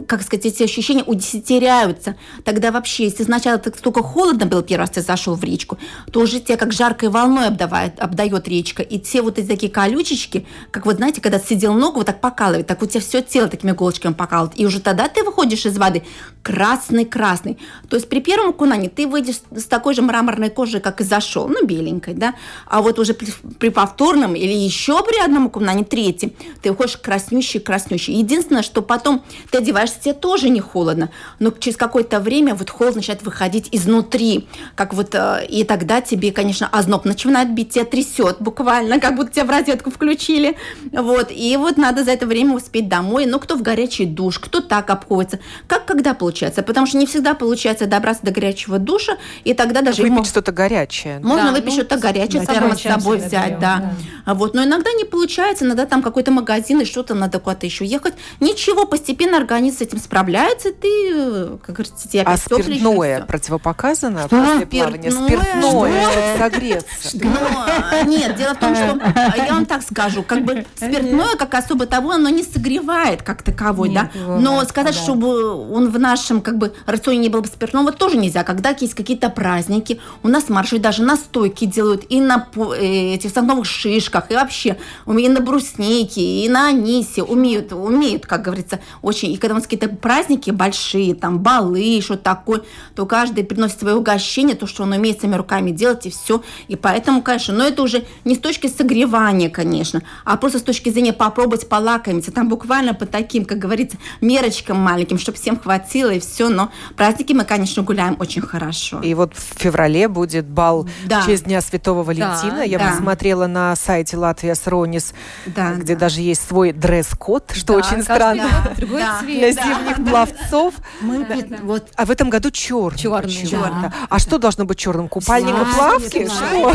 как 0.06 0.22
сказать, 0.22 0.46
эти 0.46 0.62
ощущения 0.62 1.02
удесятеряются. 1.04 2.16
Тогда 2.44 2.70
вообще, 2.70 3.04
если 3.04 3.22
сначала 3.30 3.58
так 3.58 3.76
столько 3.78 4.02
холодно 4.02 4.46
было, 4.46 4.62
первый 4.62 4.80
раз 4.80 4.90
ты 4.90 5.02
зашел 5.02 5.36
в 5.36 5.44
речку, 5.44 5.78
то 6.10 6.20
уже 6.20 6.40
тебя 6.40 6.56
как 6.56 6.72
жаркой 6.72 7.10
волной 7.10 7.46
обдавает, 7.46 8.00
обдает 8.00 8.48
речка. 8.48 8.82
И 8.82 9.00
все 9.00 9.22
вот 9.22 9.38
эти 9.38 9.46
такие 9.46 9.70
колючечки, 9.70 10.46
как 10.70 10.84
вот 10.86 10.96
знаете, 10.96 11.20
когда 11.20 11.38
съедил 11.38 11.74
ногу, 11.74 11.98
вот 11.98 12.06
так 12.06 12.20
покалывает, 12.20 12.66
так 12.66 12.82
у 12.82 12.86
тебя 12.86 13.00
все 13.00 13.22
тело 13.22 13.48
такими 13.48 13.70
иголочками 13.70 14.14
покалывает. 14.14 14.58
И 14.58 14.66
уже 14.66 14.80
тогда 14.80 15.08
ты 15.08 15.22
выходишь 15.22 15.64
из 15.64 15.78
воды 15.78 16.02
красный-красный. 16.42 17.58
То 17.88 17.96
есть 17.96 18.08
при 18.08 18.20
первом 18.20 18.50
окунании 18.50 18.88
ты 18.88 19.06
выйдешь 19.06 19.40
с 19.54 19.64
такой 19.64 19.94
же 19.94 20.02
мраморной 20.02 20.50
кожей, 20.50 20.80
как 20.80 21.00
и 21.00 21.04
зашел, 21.04 21.48
ну, 21.48 21.64
беленькой, 21.64 22.14
да. 22.14 22.34
А 22.66 22.82
вот 22.82 22.98
уже 22.98 23.14
при, 23.14 23.32
при 23.58 23.68
повторном 23.68 24.34
или 24.34 24.52
еще 24.52 25.04
при 25.04 25.22
одном 25.22 25.46
окунании, 25.46 25.84
третьем, 25.84 26.32
ты 26.62 26.70
выходишь 26.70 26.96
краснющий-краснющий. 26.96 28.14
Единственное, 28.14 28.62
что 28.62 28.82
потом 28.82 29.22
ты 29.50 29.58
одеваешься, 29.58 30.00
тебе 30.00 30.14
тоже 30.14 30.48
не 30.48 30.60
холодно, 30.60 31.10
но 31.38 31.50
через 31.50 31.76
какое-то 31.76 32.20
время 32.20 32.54
вот 32.54 32.70
холод 32.70 32.96
начинает 32.96 33.19
выходить 33.22 33.68
изнутри, 33.72 34.48
как 34.74 34.94
вот, 34.94 35.14
э, 35.14 35.46
и 35.48 35.64
тогда 35.64 36.00
тебе, 36.00 36.32
конечно, 36.32 36.68
озноб 36.68 37.04
начинает 37.04 37.52
бить, 37.52 37.70
тебя 37.70 37.84
трясет 37.84 38.36
буквально, 38.40 39.00
как 39.00 39.16
будто 39.16 39.32
тебя 39.32 39.44
в 39.44 39.50
розетку 39.50 39.90
включили, 39.90 40.56
вот, 40.92 41.28
и 41.30 41.56
вот 41.56 41.76
надо 41.76 42.04
за 42.04 42.12
это 42.12 42.26
время 42.26 42.54
успеть 42.56 42.88
домой, 42.88 43.26
ну, 43.26 43.38
кто 43.38 43.56
в 43.56 43.62
горячий 43.62 44.06
душ, 44.06 44.38
кто 44.38 44.60
так 44.60 44.90
обходится, 44.90 45.40
как 45.66 45.86
когда 45.86 46.14
получается, 46.14 46.62
потому 46.62 46.86
что 46.86 46.98
не 46.98 47.06
всегда 47.06 47.34
получается 47.34 47.86
добраться 47.86 48.24
до 48.24 48.30
горячего 48.30 48.78
душа, 48.78 49.16
и 49.44 49.54
тогда 49.54 49.82
даже... 49.82 50.02
Выпить 50.02 50.14
ему- 50.16 50.24
что-то 50.24 50.52
горячее. 50.52 51.20
можно 51.20 51.46
Да, 51.46 51.52
выпить 51.52 51.66
ну, 51.66 51.72
что-то 51.72 51.98
горячее, 51.98 52.42
да, 52.46 52.76
с 52.76 52.82
собой 52.82 53.18
взять, 53.18 53.48
берем, 53.48 53.60
да. 53.60 53.76
да. 53.76 53.94
А 54.24 54.34
вот, 54.34 54.54
но 54.54 54.64
иногда 54.64 54.92
не 54.92 55.04
получается, 55.04 55.64
иногда 55.64 55.86
там 55.86 56.02
какой-то 56.02 56.30
магазин, 56.30 56.80
и 56.80 56.84
что-то 56.84 57.14
надо 57.14 57.38
куда-то 57.38 57.66
еще 57.66 57.84
ехать. 57.84 58.14
Ничего, 58.40 58.86
постепенно 58.86 59.36
организм 59.36 59.78
с 59.78 59.80
этим 59.80 59.98
справляется, 59.98 60.72
ты, 60.72 60.88
э, 61.12 61.56
как 61.62 61.74
говорится, 61.76 62.08
тебе 62.08 62.22
А 62.22 62.36
тёплее, 62.38 62.80
спиртное 63.10 63.26
противопоказано 63.26 64.26
Что? 64.26 64.28
после 64.28 64.66
плавания? 64.66 65.10
Спиртное? 65.10 65.28
Спиртное, 65.28 66.02
Что? 66.02 66.12
чтобы 66.12 66.38
согреться. 66.38 67.18
Но, 67.22 68.10
нет, 68.10 68.36
дело 68.36 68.54
в 68.54 68.58
том, 68.58 68.74
что 68.74 68.98
э, 69.14 69.46
я 69.46 69.54
вам 69.54 69.66
так 69.66 69.82
скажу, 69.82 70.22
как 70.22 70.44
бы 70.44 70.64
спиртное, 70.74 71.36
как 71.36 71.54
особо 71.54 71.86
того, 71.86 72.12
оно 72.12 72.28
не 72.28 72.42
согревает 72.42 73.22
как 73.22 73.42
таковой, 73.42 73.90
Нет, 73.90 74.10
да. 74.14 74.38
Но 74.38 74.62
сказать, 74.64 74.94
да. 74.94 75.02
чтобы 75.02 75.54
он 75.54 75.90
в 75.90 75.98
нашем 75.98 76.40
как 76.40 76.58
бы 76.58 76.74
рационе 76.86 77.18
не 77.18 77.28
было 77.28 77.40
бы 77.40 77.46
спиртного, 77.46 77.92
тоже 77.92 78.16
нельзя. 78.16 78.44
Когда 78.44 78.74
есть 78.78 78.94
какие-то 78.94 79.30
праздники, 79.30 80.00
у 80.22 80.28
нас 80.28 80.48
марши 80.48 80.78
даже 80.78 81.02
настойки 81.02 81.64
делают 81.64 82.04
и 82.08 82.20
на 82.20 82.48
э, 82.56 83.14
этих 83.14 83.30
сосновых 83.30 83.66
шишках, 83.66 84.30
и 84.30 84.34
вообще 84.34 84.76
умеют 85.06 85.34
на 85.34 85.40
бруснике, 85.40 86.20
и 86.20 86.48
на 86.48 86.68
анисе, 86.68 87.22
умеют, 87.22 87.72
умеют, 87.72 88.26
как 88.26 88.42
говорится, 88.42 88.80
очень. 89.02 89.32
И 89.32 89.36
когда 89.36 89.54
у 89.54 89.58
нас 89.58 89.64
какие-то 89.64 89.88
праздники 89.88 90.50
большие, 90.50 91.14
там, 91.14 91.38
балы, 91.38 92.00
что 92.02 92.16
такое, 92.16 92.62
то 93.00 93.06
каждый 93.06 93.44
приносит 93.44 93.78
свое 93.78 93.96
угощение, 93.96 94.54
то, 94.54 94.66
что 94.66 94.82
он 94.82 94.92
умеет 94.92 95.20
своими 95.20 95.34
руками 95.34 95.70
делать, 95.70 96.04
и 96.04 96.10
все. 96.10 96.42
И 96.68 96.76
поэтому, 96.76 97.22
конечно, 97.22 97.54
но 97.54 97.64
это 97.64 97.82
уже 97.82 98.04
не 98.26 98.34
с 98.34 98.38
точки 98.38 98.66
согревания, 98.66 99.48
конечно, 99.48 100.02
а 100.26 100.36
просто 100.36 100.58
с 100.58 100.62
точки 100.62 100.90
зрения 100.90 101.14
попробовать 101.14 101.66
полакомиться. 101.66 102.30
Там 102.30 102.50
буквально 102.50 102.92
по 102.92 103.06
таким, 103.06 103.46
как 103.46 103.56
говорится, 103.56 103.96
мерочкам 104.20 104.76
маленьким, 104.76 105.18
чтобы 105.18 105.38
всем 105.38 105.58
хватило, 105.58 106.10
и 106.10 106.20
все. 106.20 106.50
Но 106.50 106.70
праздники 106.94 107.32
мы, 107.32 107.46
конечно, 107.46 107.82
гуляем 107.82 108.16
очень 108.20 108.42
хорошо. 108.42 109.00
И 109.00 109.14
вот 109.14 109.32
в 109.34 109.58
феврале 109.58 110.06
будет 110.06 110.44
бал 110.44 110.86
да. 111.06 111.22
в 111.22 111.26
честь 111.26 111.44
Дня 111.44 111.62
Святого 111.62 112.02
Валентина. 112.02 112.56
Да, 112.56 112.62
Я 112.64 112.78
да. 112.78 112.90
посмотрела 112.90 113.46
на 113.46 113.74
сайте 113.76 114.18
Латвия 114.18 114.54
с 114.54 114.66
Ронис, 114.66 115.14
да, 115.46 115.72
где 115.72 115.94
да. 115.94 116.00
даже 116.00 116.20
есть 116.20 116.46
свой 116.46 116.72
дресс-код, 116.72 117.52
что 117.54 117.72
да, 117.72 117.78
очень 117.78 118.02
странно 118.02 118.50
да, 118.62 118.74
для 118.74 118.98
да, 118.98 119.52
зимних 119.52 120.04
да, 120.04 120.10
пловцов. 120.10 120.74
Мы, 121.00 121.24
да. 121.24 121.56
вот. 121.62 121.86
А 121.96 122.04
в 122.04 122.10
этом 122.10 122.28
году 122.28 122.50
черный. 122.88 123.30
Черный, 123.30 123.82
да. 123.82 123.92
А 124.08 124.18
что 124.18 124.38
должно 124.38 124.64
быть 124.64 124.78
черным? 124.78 125.08
Купальник 125.08 125.54
и 125.54 125.74
плавки? 125.76 126.26
Что? 126.26 126.72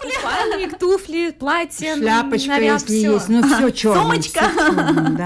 Купальник, 0.00 0.78
туфли, 0.78 1.30
платье, 1.38 1.96
шляпочка, 1.96 2.48
наряд, 2.48 2.82
если 2.82 2.98
все. 2.98 3.12
есть. 3.14 3.28
Ну, 3.28 3.42
все 3.42 3.70
черное. 3.70 4.02
Сумочка. 4.02 4.44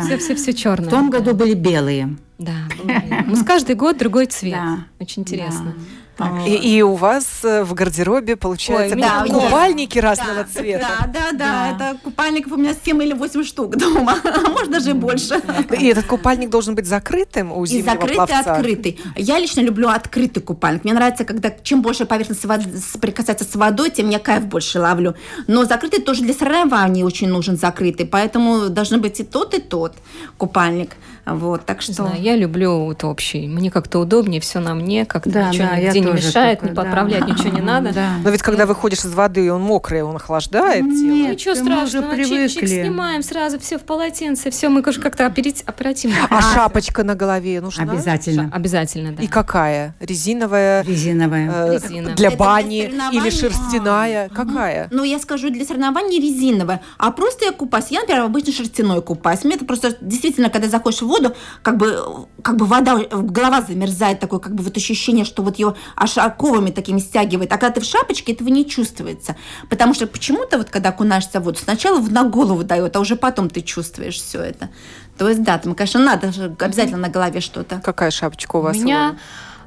Все, 0.05 0.19
все, 0.19 0.35
все 0.35 0.53
черное. 0.55 0.89
В 0.89 0.91
том 0.91 1.11
году 1.11 1.35
были 1.35 1.55
белые. 1.55 2.17
Да, 2.39 2.53
ну, 3.27 3.45
каждый 3.45 3.75
год 3.77 3.99
другой 3.99 4.27
цвет. 4.27 4.59
Очень 4.99 5.23
интересно. 5.23 5.75
Так, 6.21 6.47
и, 6.47 6.55
и 6.55 6.83
у 6.83 6.97
вас 6.97 7.27
э, 7.45 7.65
в 7.65 7.73
гардеробе, 7.73 8.37
получается, 8.37 8.95
Ой, 8.95 9.01
да, 9.01 9.25
купальники 9.25 10.01
да, 10.01 10.09
разного 10.09 10.35
да, 10.35 10.45
цвета. 10.45 10.87
Да, 11.01 11.07
да, 11.07 11.33
да, 11.33 11.39
да, 11.39 11.91
это 11.91 11.99
купальников 12.03 12.53
у 12.53 12.57
меня 12.57 12.75
7 12.75 13.03
или 13.03 13.15
8 13.15 13.43
штук 13.43 13.77
дома, 13.77 14.17
а 14.25 14.51
может 14.51 14.71
даже 14.71 14.93
больше. 14.93 15.41
И 15.79 15.87
этот 15.87 16.05
купальник 16.05 16.51
должен 16.51 16.75
быть 16.75 16.87
закрытым 16.87 17.53
у 17.53 17.65
зимнего 17.65 17.87
И 17.87 17.91
закрытый, 17.91 18.17
пловца? 18.17 18.41
открытый. 18.41 19.01
Я 19.17 19.39
лично 19.39 19.63
люблю 19.63 19.89
открытый 19.89 20.43
купальник. 20.43 20.85
Мне 20.85 20.93
нравится, 20.93 21.25
когда 21.25 21.51
чем 21.63 21.81
больше 21.81 22.05
поверхность 22.05 22.45
воды, 22.45 22.79
соприкасается 22.79 23.45
с 23.45 23.55
водой, 23.55 23.91
тем 23.91 24.11
я 24.11 24.19
кайф 24.19 24.45
больше 24.45 24.79
ловлю. 24.79 25.15
Но 25.47 25.65
закрытый 25.65 26.03
тоже 26.03 26.23
для 26.23 26.35
соревнований 26.35 27.03
очень 27.03 27.29
нужен 27.29 27.57
закрытый, 27.57 28.05
поэтому 28.05 28.69
должны 28.69 28.99
быть 28.99 29.21
и 29.21 29.25
тот, 29.25 29.55
и 29.55 29.61
тот 29.61 29.95
купальник. 30.37 30.97
Вот, 31.27 31.65
так 31.65 31.83
что... 31.83 31.93
Знаю, 31.93 32.21
я 32.21 32.37
люблю 32.37 32.85
вот 32.85 33.05
общий. 33.05 33.47
Мне 33.47 33.71
как-то 33.71 33.99
удобнее, 34.01 34.41
все 34.41 34.59
на 34.59 34.75
мне, 34.75 35.05
как-то 35.05 35.31
да, 35.31 35.49
ничего 35.49 35.69
да, 35.69 35.77
нигде 35.77 36.01
не 36.01 36.10
мешает, 36.15 36.61
такой, 36.61 36.71
не 36.71 36.77
подправлять, 36.77 37.21
да. 37.27 37.33
ничего 37.33 37.51
не 37.51 37.61
надо. 37.73 37.93
Да. 37.93 38.11
Но 38.23 38.31
ведь 38.31 38.43
когда 38.43 38.67
выходишь 38.67 39.05
из 39.05 39.13
воды, 39.13 39.47
и 39.47 39.49
он 39.49 39.63
мокрый, 39.63 40.03
он 40.03 40.17
охлаждает 40.17 40.85
Нет, 40.85 41.01
тело. 41.01 41.33
Ничего 41.33 41.55
страшного, 41.55 42.15
чик-чик 42.15 42.67
снимаем 42.67 43.23
сразу, 43.23 43.59
все 43.59 43.79
в 43.79 43.83
полотенце, 43.83 44.51
все, 44.51 44.69
мы 44.69 44.83
как-то 44.83 45.27
оперативно. 45.27 46.17
А, 46.31 46.39
а 46.39 46.43
шапочка 46.43 47.05
на 47.05 47.15
голове 47.15 47.61
нужна? 47.61 47.85
Обязательно. 47.85 48.49
Ша- 48.51 48.57
обязательно, 48.57 49.13
да. 49.13 49.23
И 49.23 49.27
какая? 49.27 49.95
Резиновая? 50.01 50.83
Резиновая. 50.83 51.51
Э, 51.51 51.75
Резиновая. 51.75 52.17
Для 52.17 52.31
бани 52.31 52.87
для 52.87 53.11
или 53.11 53.31
шерстяная? 53.31 54.27
А, 54.27 54.35
какая? 54.35 54.89
Ну, 54.91 55.05
я 55.05 55.19
скажу, 55.19 55.51
для 55.51 55.65
соревнований 55.65 56.21
резиновая. 56.21 56.81
А 56.99 57.11
просто 57.11 57.47
я 57.47 57.53
купаюсь. 57.53 57.87
Я, 57.91 58.01
например, 58.01 58.25
обычно 58.25 58.53
шерстяной 58.53 59.03
купаюсь. 59.03 59.45
Мне 59.45 59.57
это 59.57 59.65
просто 59.65 59.97
действительно, 60.01 60.51
когда 60.51 60.69
заходишь 60.69 61.03
в 61.03 61.07
воду, 61.07 61.35
как 61.63 61.77
бы 61.77 62.27
как 62.43 62.57
бы 62.57 62.67
вода, 62.67 62.97
голова 63.11 63.63
замерзает, 63.63 64.21
такое 64.21 64.41
как 64.41 64.55
бы 64.55 64.63
вот 64.63 64.77
ощущение, 64.77 65.25
что 65.25 65.43
вот 65.43 65.59
ее 65.59 65.75
аж 65.97 66.19
оковами 66.19 66.71
такими 66.71 66.99
стягивает. 66.99 67.53
А 67.53 67.59
когда 67.59 67.75
ты 67.75 67.81
в 67.81 67.85
шапочке, 67.85 68.33
этого 68.33 68.49
не 68.49 68.69
чувствуется. 68.69 69.37
Потому 69.69 69.95
что 69.95 70.07
почему-то 70.07 70.59
вот 70.59 70.71
когда 70.71 70.91
окунаешься 70.91 71.41
в 71.41 71.45
воду, 71.45 71.59
сначала 71.63 72.01
на 72.01 72.25
голову 72.25 72.65
дает, 72.65 72.97
а 72.97 73.01
уже 73.01 73.17
потом 73.17 73.51
ты 73.51 73.61
чувствуешь 73.61 74.17
все 74.17 74.41
это. 74.43 74.71
То 75.19 75.29
есть, 75.29 75.43
да, 75.43 75.59
там, 75.59 75.75
конечно, 75.75 76.01
надо 76.01 76.33
обязательно 76.59 76.99
на 76.99 77.09
голове 77.09 77.41
что-то. 77.41 77.81
Какая 77.85 78.11
шапочка 78.11 78.57
у 78.57 78.61
вас? 78.61 78.77
У 78.77 78.81
меня, 78.81 79.17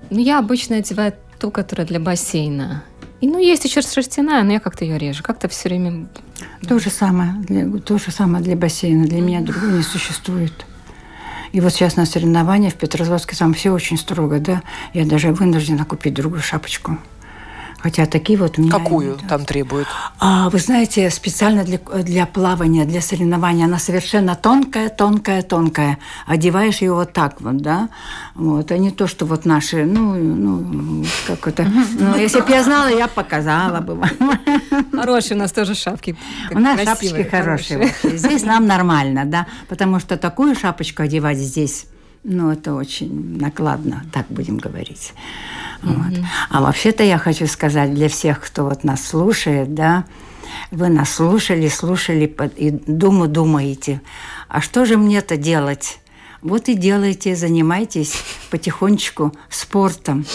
ну, 0.10 0.20
я 0.20 0.40
обычно 0.40 0.78
одеваю 0.78 1.14
ту, 1.40 1.52
которая 1.52 1.86
для 1.86 2.00
бассейна. 2.00 2.84
И, 3.22 3.28
ну, 3.28 3.38
есть 3.38 3.64
еще 3.64 3.82
шерстяная, 3.82 4.44
но 4.44 4.54
я 4.54 4.60
как-то 4.60 4.84
ее 4.84 4.98
режу. 4.98 5.24
Как-то 5.24 5.48
все 5.48 5.70
время... 5.70 6.08
То 6.68 6.80
же 6.80 6.90
самое 6.90 7.36
для, 7.36 7.80
то 7.80 7.98
же 7.98 8.12
самое 8.12 8.44
для 8.44 8.56
бассейна. 8.56 9.06
Для 9.06 9.22
меня 9.22 9.42
другого 9.42 9.72
не 9.72 9.84
существует. 9.84 10.66
И 11.54 11.62
вот 11.62 11.72
сейчас 11.72 11.96
на 11.96 12.06
соревнованиях 12.06 12.74
в 12.74 12.78
Петрозаводске 12.78 13.36
там 13.38 13.54
все 13.54 13.72
очень 13.72 13.98
строго, 13.98 14.40
да. 14.40 14.64
Я 14.94 15.06
даже 15.06 15.32
вынуждена 15.32 15.86
купить 15.86 16.16
другую 16.16 16.42
шапочку. 16.42 16.98
Хотя 17.84 18.06
такие 18.06 18.40
вот 18.40 18.58
у 18.58 18.62
меня... 18.62 18.72
Какую 18.72 19.18
они, 19.18 19.28
там 19.28 19.44
требуют? 19.44 19.90
А, 20.18 20.50
вы 20.50 20.58
знаете, 20.60 21.10
специально 21.10 21.66
для, 21.66 21.80
для 21.80 22.26
плавания, 22.26 22.86
для 22.86 23.02
соревнования, 23.02 23.66
она 23.66 23.78
совершенно 23.78 24.36
тонкая, 24.36 24.88
тонкая, 24.88 25.42
тонкая. 25.42 25.98
Одеваешь 26.26 26.78
ее 26.78 26.94
вот 26.94 27.12
так 27.12 27.42
вот, 27.42 27.58
да? 27.58 27.90
Вот, 28.36 28.72
а 28.72 28.78
не 28.78 28.90
то, 28.90 29.06
что 29.06 29.26
вот 29.26 29.44
наши, 29.44 29.84
ну, 29.84 30.16
ну 30.16 30.60
как 31.44 31.60
это... 31.60 31.70
Ну, 32.00 32.16
если 32.16 32.42
бы 32.42 32.50
я 32.50 32.64
знала, 32.64 32.88
я 32.88 33.08
показала 33.08 33.82
бы 33.82 33.96
вам. 33.96 34.10
Хорошие 34.92 35.36
у 35.36 35.40
нас 35.40 35.52
тоже 35.52 35.76
шапки. 35.76 36.16
У 36.52 36.60
нас 36.60 36.82
шапочки 36.82 37.24
хорошие. 37.24 37.88
хорошие. 37.88 38.18
Здесь 38.18 38.44
нам 38.44 38.66
нормально, 38.66 39.26
да? 39.26 39.48
Потому 39.68 40.00
что 40.00 40.18
такую 40.18 40.56
шапочку 40.56 41.04
одевать 41.04 41.38
здесь 41.38 41.86
ну, 42.26 42.52
это 42.52 42.74
очень 42.74 43.38
накладно, 43.38 44.06
так 44.14 44.28
будем 44.30 44.58
говорить. 44.58 45.14
Mm-hmm. 45.82 45.94
Вот. 45.94 46.26
А 46.50 46.62
вообще-то 46.62 47.04
я 47.04 47.18
хочу 47.18 47.48
сказать 47.48 47.94
для 47.94 48.08
всех, 48.08 48.40
кто 48.40 48.64
вот 48.64 48.86
нас 48.86 49.06
слушает, 49.06 49.74
да, 49.74 50.06
вы 50.72 50.88
нас 50.88 51.16
слушали, 51.16 51.68
слушали 51.68 52.34
и 52.56 52.72
думу 52.72 53.28
думаете, 53.28 54.02
а 54.48 54.62
что 54.62 54.86
же 54.86 54.96
мне-то 54.96 55.36
делать? 55.36 56.00
Вот 56.42 56.70
и 56.70 56.76
делайте, 56.76 57.36
занимайтесь 57.36 58.24
потихонечку 58.50 59.34
спортом. 59.50 60.26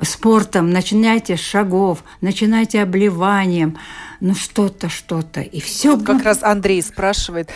Спортом, 0.00 0.70
начинайте 0.70 1.36
с 1.36 1.40
шагов, 1.40 2.04
начинайте 2.20 2.82
обливанием, 2.82 3.78
ну 4.20 4.34
что-то, 4.34 4.88
что-то, 4.88 5.40
и 5.40 5.60
все. 5.60 5.96
Вот 5.96 6.06
как 6.06 6.22
раз 6.22 6.42
Андрей 6.42 6.82
спрашивает, 6.82 7.50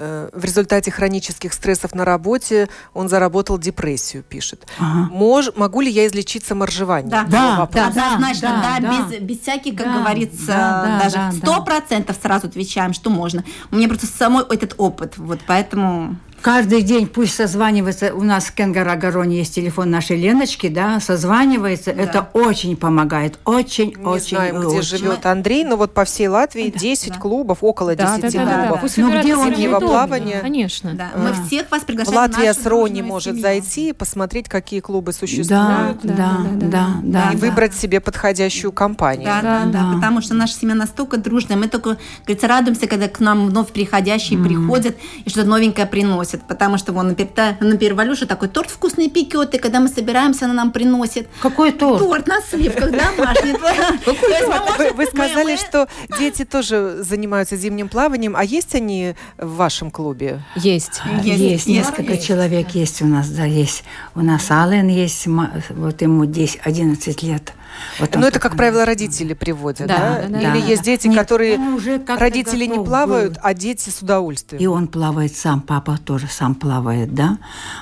Э, 0.00 0.30
в 0.32 0.44
результате 0.44 0.92
хронических 0.92 1.52
стрессов 1.52 1.92
на 1.92 2.04
работе 2.04 2.68
он 2.94 3.08
заработал 3.08 3.58
депрессию, 3.58 4.22
пишет. 4.22 4.64
Ага. 4.78 5.08
Мож, 5.12 5.50
могу 5.56 5.80
ли 5.80 5.90
я 5.90 6.06
излечиться 6.06 6.54
моржеванием? 6.54 7.10
Да, 7.10 7.24
да, 7.24 7.68
да, 7.72 7.88
однозначно, 7.88 8.62
да, 8.62 8.78
да, 8.78 8.90
да, 8.90 9.08
без, 9.08 9.20
без 9.20 9.40
всяких, 9.40 9.74
как 9.74 9.86
да, 9.86 9.98
говорится, 9.98 10.46
да, 10.46 11.00
даже 11.02 11.36
сто 11.38 11.64
процентов 11.64 12.16
сразу 12.22 12.46
отвечаем, 12.46 12.92
что 12.92 13.10
можно. 13.10 13.42
У 13.72 13.76
меня 13.76 13.88
просто 13.88 14.06
самой 14.06 14.44
этот 14.48 14.74
опыт, 14.78 15.18
вот 15.18 15.40
поэтому... 15.46 16.16
Каждый 16.42 16.82
день 16.82 17.06
пусть 17.06 17.34
созванивается. 17.34 18.14
У 18.14 18.22
нас 18.22 18.44
в 18.46 18.54
Кенгарагароне 18.54 19.38
есть 19.38 19.54
телефон 19.54 19.90
нашей 19.90 20.20
Леночки, 20.20 20.68
да, 20.68 21.00
созванивается. 21.00 21.92
Да. 21.92 22.02
Это 22.02 22.28
очень 22.32 22.76
помогает. 22.76 23.38
Очень, 23.44 23.94
Не 23.96 24.04
очень. 24.04 24.36
знаем, 24.36 24.58
где 24.58 24.78
очень. 24.78 24.82
живет 24.82 25.26
Андрей, 25.26 25.64
но 25.64 25.76
вот 25.76 25.92
по 25.94 26.04
всей 26.04 26.28
Латвии 26.28 26.72
10 26.74 27.10
да. 27.10 27.18
клубов, 27.18 27.58
около 27.62 27.96
10 27.96 28.20
да, 28.20 28.28
да, 28.28 28.28
клубов. 28.28 28.82
Да, 28.82 28.88
да, 28.88 29.02
да. 29.02 29.02
Ну, 29.02 29.20
где 29.20 29.36
он 29.36 29.54
зимнего 29.54 29.80
плавания. 29.80 30.40
Конечно. 30.40 30.94
Да. 30.94 31.10
Мы 31.16 31.30
а. 31.30 31.46
всех 31.46 31.70
вас 31.70 31.82
приглашаем. 31.82 32.16
Латвия 32.16 32.54
с 32.54 32.64
Рони 32.64 33.02
может 33.02 33.34
семью. 33.34 33.42
зайти 33.42 33.88
и 33.90 33.92
посмотреть, 33.92 34.48
какие 34.48 34.80
клубы 34.80 35.12
существуют. 35.12 35.48
Да, 35.48 35.96
да, 36.02 36.14
да, 36.14 36.68
да. 36.68 36.86
да, 37.02 37.30
и 37.32 37.36
да. 37.36 37.46
выбрать 37.46 37.74
себе 37.74 38.00
подходящую 38.00 38.72
компанию. 38.72 39.24
Да, 39.26 39.42
да, 39.42 39.64
да, 39.64 39.70
да. 39.72 39.92
Потому 39.96 40.20
что 40.20 40.34
наша 40.34 40.54
семья 40.54 40.74
настолько 40.74 41.16
дружная. 41.16 41.56
Мы 41.56 41.68
только, 41.68 41.98
говорится, 42.24 42.46
радуемся, 42.46 42.86
когда 42.86 43.08
к 43.08 43.18
нам 43.20 43.48
вновь 43.48 43.72
приходящие 43.72 44.38
mm. 44.38 44.44
приходят 44.44 44.96
и 45.24 45.30
что-то 45.30 45.48
новенькое 45.48 45.86
приносят. 45.86 46.27
Потому 46.36 46.78
что 46.78 46.92
вон 46.92 47.08
например, 47.08 47.56
например, 47.60 47.94
Валюша 47.94 48.26
такой 48.26 48.48
торт 48.48 48.70
вкусный 48.70 49.08
пекет, 49.08 49.54
и 49.54 49.58
когда 49.58 49.80
мы 49.80 49.88
собираемся, 49.88 50.44
она 50.44 50.54
нам 50.54 50.72
приносит. 50.72 51.28
Какой 51.40 51.72
торт? 51.72 52.00
Торт 52.00 52.26
на 52.26 52.40
сливках 52.40 52.90
домашний. 52.90 53.52
Вы 54.94 55.06
сказали, 55.06 55.56
что 55.56 55.88
дети 56.18 56.44
тоже 56.44 56.98
занимаются 57.00 57.56
зимним 57.56 57.88
плаванием, 57.88 58.34
а 58.36 58.44
есть 58.44 58.74
они 58.74 59.14
в 59.38 59.56
вашем 59.56 59.90
клубе? 59.90 60.42
Есть. 60.56 61.00
Есть, 61.22 61.66
несколько 61.66 62.18
человек 62.18 62.70
есть 62.70 63.02
у 63.02 63.06
нас, 63.06 63.28
да, 63.28 63.44
есть. 63.44 63.84
У 64.14 64.20
нас 64.20 64.50
Ален 64.50 64.88
есть, 64.88 65.26
вот 65.26 66.02
ему 66.02 66.26
10, 66.26 66.60
11 66.64 67.22
лет. 67.22 67.52
Вот 67.98 68.14
Но 68.14 68.26
это, 68.26 68.38
как 68.38 68.56
правило, 68.56 68.84
родители 68.84 69.34
приводят, 69.34 69.88
да? 69.88 70.22
да? 70.22 70.28
да 70.28 70.38
Или 70.38 70.60
да, 70.60 70.66
есть 70.66 70.82
дети, 70.82 71.08
Нет, 71.08 71.18
которые 71.18 71.58
уже 71.58 72.00
родители 72.06 72.66
не 72.66 72.82
плавают, 72.82 73.34
был. 73.34 73.40
а 73.42 73.54
дети 73.54 73.90
с 73.90 74.02
удовольствием. 74.02 74.62
И 74.62 74.66
он 74.66 74.88
плавает 74.88 75.36
сам, 75.36 75.60
папа 75.60 75.98
тоже 75.98 76.28
сам 76.28 76.54
плавает, 76.54 77.14
да? 77.14 77.38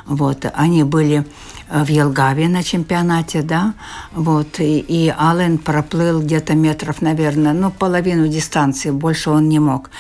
Вот, 0.07 0.47
они 0.55 0.85
были 0.85 1.27
э, 1.69 1.85
в 1.85 1.89
Елгаве 1.89 2.49
на 2.49 2.63
чемпионате, 2.63 3.43
да, 3.43 3.75
вот, 4.13 4.61
и, 4.61 4.79
и 4.79 5.15
Аллен 5.17 5.59
проплыл 5.59 6.23
где-то 6.23 6.55
метров, 6.55 7.03
наверное, 7.03 7.53
ну, 7.53 7.71
половину 7.71 8.29
дистанции, 8.29 8.91
больше 8.91 9.31
он 9.31 9.49
не 9.49 9.59
мог 9.59 9.91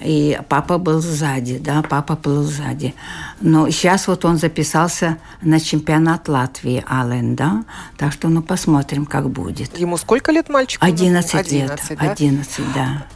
и 0.00 0.38
папа 0.48 0.78
был 0.78 1.00
сзади, 1.00 1.58
да, 1.58 1.82
папа 1.82 2.16
был 2.16 2.42
сзади. 2.42 2.94
Но 3.40 3.68
сейчас 3.70 4.08
вот 4.08 4.24
он 4.24 4.38
записался 4.38 5.18
на 5.42 5.60
чемпионат 5.60 6.28
Латвии, 6.28 6.84
Аллен, 6.86 7.36
да, 7.36 7.64
так 7.96 8.12
что 8.12 8.28
ну 8.28 8.42
посмотрим, 8.42 9.06
как 9.06 9.30
будет. 9.30 9.78
Ему 9.78 9.96
сколько 9.96 10.32
лет 10.32 10.48
мальчику? 10.48 10.84
11, 10.84 11.34
11 11.34 11.52
лет, 11.52 11.98
да? 11.98 12.10
11, 12.10 12.64
да. 12.74 13.06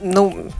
ну, 0.00 0.50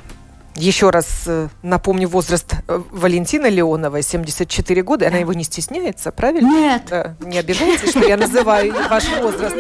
еще 0.57 0.91
раз 0.91 1.25
э, 1.27 1.49
напомню 1.63 2.09
возраст 2.09 2.55
э, 2.69 2.81
Валентины 2.91 3.47
Леоновой, 3.47 4.03
74 4.03 4.83
года. 4.83 5.09
Она 5.09 5.19
его 5.19 5.33
не 5.33 5.45
стесняется, 5.45 6.13
правильно? 6.13 6.49
Нет. 6.49 6.83
Да. 6.89 7.17
Не 7.21 7.39
обижайтесь, 7.39 7.91
что 7.91 8.05
я 8.05 8.17
называю 8.17 8.73
ваш 8.89 9.05
возраст. 9.21 9.57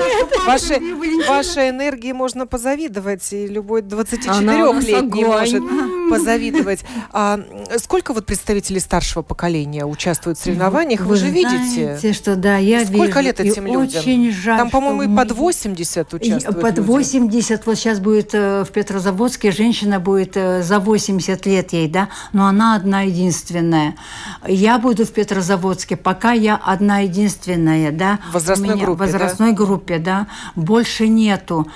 Ваши, 0.47 0.81
вашей 1.29 1.71
энергии 1.71 2.13
можно 2.13 2.47
позавидовать, 2.47 3.33
и 3.33 3.47
любой 3.47 3.83
24-летний 3.83 5.25
может 5.25 5.63
позавидовать. 6.11 6.85
А 7.13 7.41
сколько 7.79 8.13
вот 8.13 8.27
представителей 8.27 8.81
старшего 8.81 9.23
поколения 9.23 9.85
участвуют 9.85 10.39
в 10.39 10.43
соревнованиях? 10.43 11.01
Вы, 11.01 11.07
Вы 11.07 11.17
же 11.17 11.31
видите. 11.31 11.97
Знаете, 11.99 12.13
что 12.13 12.37
да, 12.37 12.57
я 12.57 12.85
Сколько 12.85 13.21
вижу, 13.21 13.21
лет 13.21 13.41
этим 13.41 13.67
людям? 13.67 14.01
Очень 14.01 14.33
жаль. 14.33 14.59
Там, 14.59 14.71
по-моему, 14.71 15.03
и 15.03 15.17
под 15.17 15.33
80 15.33 16.15
участвуют 16.15 16.61
Под 16.61 16.79
80. 16.79 17.51
Люди. 17.51 17.63
Вот 17.67 17.79
сейчас 17.79 18.01
будет 18.01 18.35
э, 18.35 18.65
в 18.65 18.71
Петрозаводске 18.71 19.51
женщина 19.51 20.01
будет 20.01 20.35
за 20.35 20.79
80 20.81 21.47
лет 21.47 21.73
ей, 21.73 21.89
да, 21.89 22.09
но 22.33 22.47
она 22.47 22.75
одна 22.75 23.03
единственная. 23.03 23.97
Я 24.47 24.79
буду 24.79 25.05
в 25.05 25.13
Петрозаводске, 25.13 25.97
пока 25.97 26.33
я 26.33 26.57
одна 26.57 27.01
единственная, 27.01 27.93
да. 27.93 28.19
В 28.31 28.35
возрастной 28.35 28.77
группе, 28.77 28.93
В 28.93 28.99
возрастной 28.99 29.51
да? 29.51 29.57
группе, 29.57 29.99
да. 29.99 30.27
Больше 30.57 31.09
нету. 31.09 31.67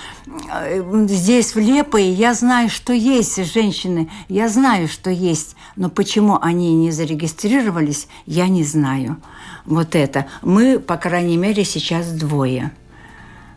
Здесь, 1.07 1.55
в 1.55 1.59
Лепое, 1.59 2.11
я 2.11 2.33
знаю, 2.33 2.69
что 2.69 2.93
есть 2.93 3.43
женщины, 3.51 4.09
я 4.27 4.49
знаю, 4.49 4.87
что 4.87 5.09
есть, 5.09 5.55
но 5.75 5.89
почему 5.89 6.37
они 6.41 6.73
не 6.75 6.91
зарегистрировались, 6.91 8.07
я 8.25 8.47
не 8.47 8.63
знаю. 8.63 9.17
Вот 9.65 9.95
это. 9.95 10.25
Мы, 10.41 10.79
по 10.79 10.97
крайней 10.97 11.37
мере, 11.37 11.63
сейчас 11.63 12.11
двое. 12.11 12.71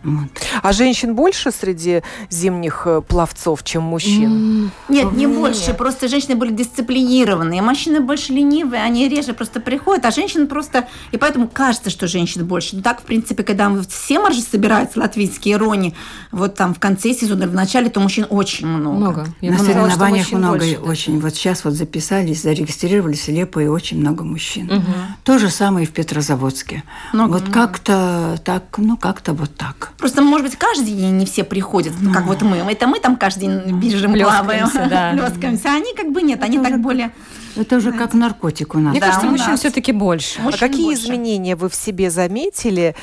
Вот. 0.04 0.28
А 0.62 0.72
женщин 0.72 1.14
больше 1.14 1.50
среди 1.52 2.02
зимних 2.30 2.82
э, 2.86 3.02
пловцов, 3.06 3.62
чем 3.62 3.84
мужчин? 3.84 4.70
Нет, 4.88 5.12
не 5.12 5.26
Нет. 5.26 5.36
больше. 5.38 5.74
Просто 5.74 6.08
женщины 6.08 6.34
были 6.34 6.52
дисциплинированные. 6.52 7.62
Мужчины 7.62 8.00
больше 8.00 8.32
ленивые, 8.32 8.82
они 8.82 9.08
реже 9.08 9.32
просто 9.32 9.60
приходят, 9.60 10.04
а 10.04 10.10
женщины 10.10 10.46
просто... 10.46 10.88
И 11.12 11.16
поэтому 11.16 11.48
кажется, 11.48 11.90
что 11.90 12.06
женщин 12.06 12.44
больше. 12.44 12.76
Но 12.76 12.82
так, 12.82 13.00
в 13.00 13.04
принципе, 13.04 13.42
когда 13.42 13.72
все 13.88 14.18
маржи 14.18 14.40
собираются, 14.40 14.98
латвийские 14.98 15.56
рони, 15.56 15.94
вот 16.32 16.54
там 16.54 16.74
в 16.74 16.80
конце 16.80 17.14
сезона, 17.14 17.46
в 17.46 17.54
начале, 17.54 17.88
то 17.90 18.00
мужчин 18.00 18.26
очень 18.28 18.66
много. 18.66 18.96
много. 18.96 19.26
Я 19.40 19.52
На 19.52 19.58
сказала, 19.58 19.88
соревнованиях 19.88 20.32
много 20.32 20.58
больше, 20.58 20.78
очень. 20.78 21.20
Вот 21.20 21.34
сейчас 21.34 21.64
вот 21.64 21.74
записались, 21.74 22.42
зарегистрировались 22.42 23.22
слепо 23.22 23.60
и 23.60 23.66
очень 23.66 24.00
много 24.00 24.24
мужчин. 24.24 24.70
Угу. 24.70 24.92
То 25.24 25.38
же 25.38 25.48
самое 25.48 25.86
и 25.86 25.88
в 25.88 25.92
Петрозаводске. 25.92 26.82
Много, 27.12 27.32
вот 27.34 27.48
как-то 27.50 28.38
так, 28.44 28.64
ну 28.78 28.96
как-то 28.96 29.32
вот 29.32 29.54
так. 29.54 29.91
Просто, 30.02 30.20
может 30.20 30.44
быть, 30.44 30.56
каждый 30.56 30.94
день 30.94 31.16
не 31.16 31.24
все 31.24 31.44
приходят, 31.44 31.92
ну, 32.00 32.12
как 32.12 32.24
вот 32.24 32.42
мы. 32.42 32.56
Это 32.56 32.88
мы 32.88 32.98
там 32.98 33.16
каждый 33.16 33.42
день 33.42 33.78
бежим, 33.78 34.14
плаваем, 34.14 34.68
да. 34.90 35.12
плескаемся. 35.12 35.68
А 35.68 35.76
они 35.76 35.94
как 35.94 36.10
бы 36.10 36.22
нет, 36.22 36.42
они 36.42 36.58
так 36.58 36.80
более... 36.80 37.12
Это 37.54 37.76
уже 37.76 37.92
как 37.92 38.12
наркотик 38.12 38.74
у 38.74 38.78
нас. 38.78 38.90
Мне 38.90 39.00
да, 39.00 39.06
кажется, 39.06 39.28
мужчин 39.28 39.56
все-таки 39.56 39.92
больше. 39.92 40.40
а 40.44 40.50
какие 40.58 40.86
больше. 40.86 41.04
изменения 41.04 41.54
вы 41.54 41.68
в 41.68 41.74
себе 41.76 42.10
заметили? 42.10 42.96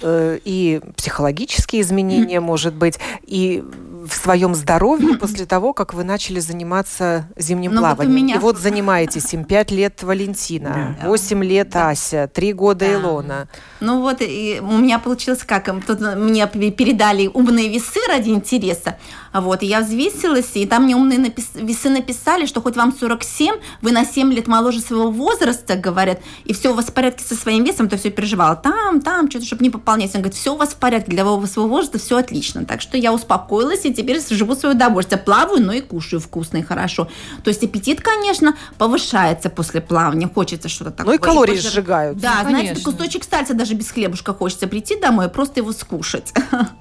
Э, 0.00 0.38
и 0.44 0.80
психологические 0.96 1.82
изменения, 1.82 2.40
может 2.40 2.74
быть, 2.74 2.98
и 3.24 3.62
в 4.04 4.14
своем 4.14 4.54
здоровье 4.54 5.14
после 5.20 5.46
того, 5.46 5.72
как 5.72 5.94
вы 5.94 6.04
начали 6.04 6.40
заниматься 6.40 7.28
зимним 7.36 7.72
Но 7.72 7.80
ну, 7.80 7.86
плаванием. 7.86 8.12
Вот 8.12 8.22
меня... 8.22 8.34
И 8.36 8.38
вот 8.38 8.58
занимаетесь 8.58 9.32
им 9.32 9.44
5 9.44 9.70
лет 9.70 10.02
Валентина, 10.02 10.96
да. 11.00 11.08
8 11.08 11.44
лет 11.44 11.70
да. 11.70 11.90
Ася, 11.90 12.30
3 12.32 12.52
года 12.52 12.86
да. 12.86 12.92
Илона. 12.94 13.48
Ну 13.80 14.00
вот 14.00 14.18
и 14.20 14.60
у 14.60 14.78
меня 14.78 14.98
получилось 14.98 15.42
как? 15.44 15.70
Тут 15.86 16.00
мне 16.00 16.46
передали 16.46 17.28
умные 17.32 17.68
весы 17.68 18.00
ради 18.08 18.30
интереса. 18.30 18.98
Вот, 19.32 19.62
и 19.62 19.66
я 19.66 19.80
взвесилась, 19.80 20.50
и 20.54 20.66
там 20.66 20.84
мне 20.84 20.94
умные 20.94 21.18
напис... 21.18 21.52
весы 21.54 21.88
написали, 21.88 22.44
что 22.44 22.60
хоть 22.60 22.76
вам 22.76 22.94
47, 22.94 23.54
вы 23.80 23.92
на 23.92 24.04
7 24.04 24.30
лет 24.30 24.46
моложе 24.46 24.80
своего 24.80 25.10
возраста, 25.10 25.76
говорят, 25.76 26.20
и 26.44 26.52
все 26.52 26.70
у 26.70 26.74
вас 26.74 26.86
в 26.86 26.92
порядке 26.92 27.24
со 27.24 27.34
своим 27.34 27.64
весом, 27.64 27.88
то 27.88 27.96
все 27.96 28.10
переживала. 28.10 28.56
Там, 28.56 29.00
там, 29.00 29.30
что-то, 29.30 29.46
чтобы 29.46 29.62
не 29.62 29.70
пополнять. 29.70 30.14
Он 30.14 30.20
говорит, 30.20 30.38
все 30.38 30.52
у 30.52 30.58
вас 30.58 30.70
в 30.70 30.76
порядке, 30.76 31.10
для 31.10 31.24
своего 31.24 31.66
возраста 31.66 31.98
все 31.98 32.18
отлично. 32.18 32.66
Так 32.66 32.82
что 32.82 32.98
я 32.98 33.12
успокоилась, 33.12 33.86
и 33.86 33.91
теперь 33.92 34.20
живу 34.30 34.54
свое 34.54 34.74
удовольствие. 34.74 35.18
Плаваю, 35.18 35.62
но 35.62 35.72
и 35.72 35.80
кушаю 35.80 36.20
вкусно 36.20 36.58
и 36.58 36.62
хорошо. 36.62 37.08
То 37.44 37.48
есть 37.48 37.62
аппетит, 37.62 38.00
конечно, 38.00 38.56
повышается 38.78 39.50
после 39.50 39.80
плавания. 39.80 40.28
Хочется 40.32 40.68
что-то 40.68 40.90
такое. 40.90 41.14
Ну 41.14 41.18
и 41.18 41.22
калории 41.22 41.54
и 41.54 41.56
пожир... 41.56 41.70
сжигают. 41.70 42.18
Да, 42.18 42.40
ну, 42.42 42.50
знаете, 42.50 42.82
кусочек 42.82 43.24
сальца 43.24 43.54
даже 43.54 43.74
без 43.74 43.90
хлебушка 43.90 44.34
хочется 44.34 44.66
прийти 44.66 44.98
домой 44.98 45.26
и 45.26 45.28
просто 45.28 45.60
его 45.60 45.72
скушать. 45.72 46.32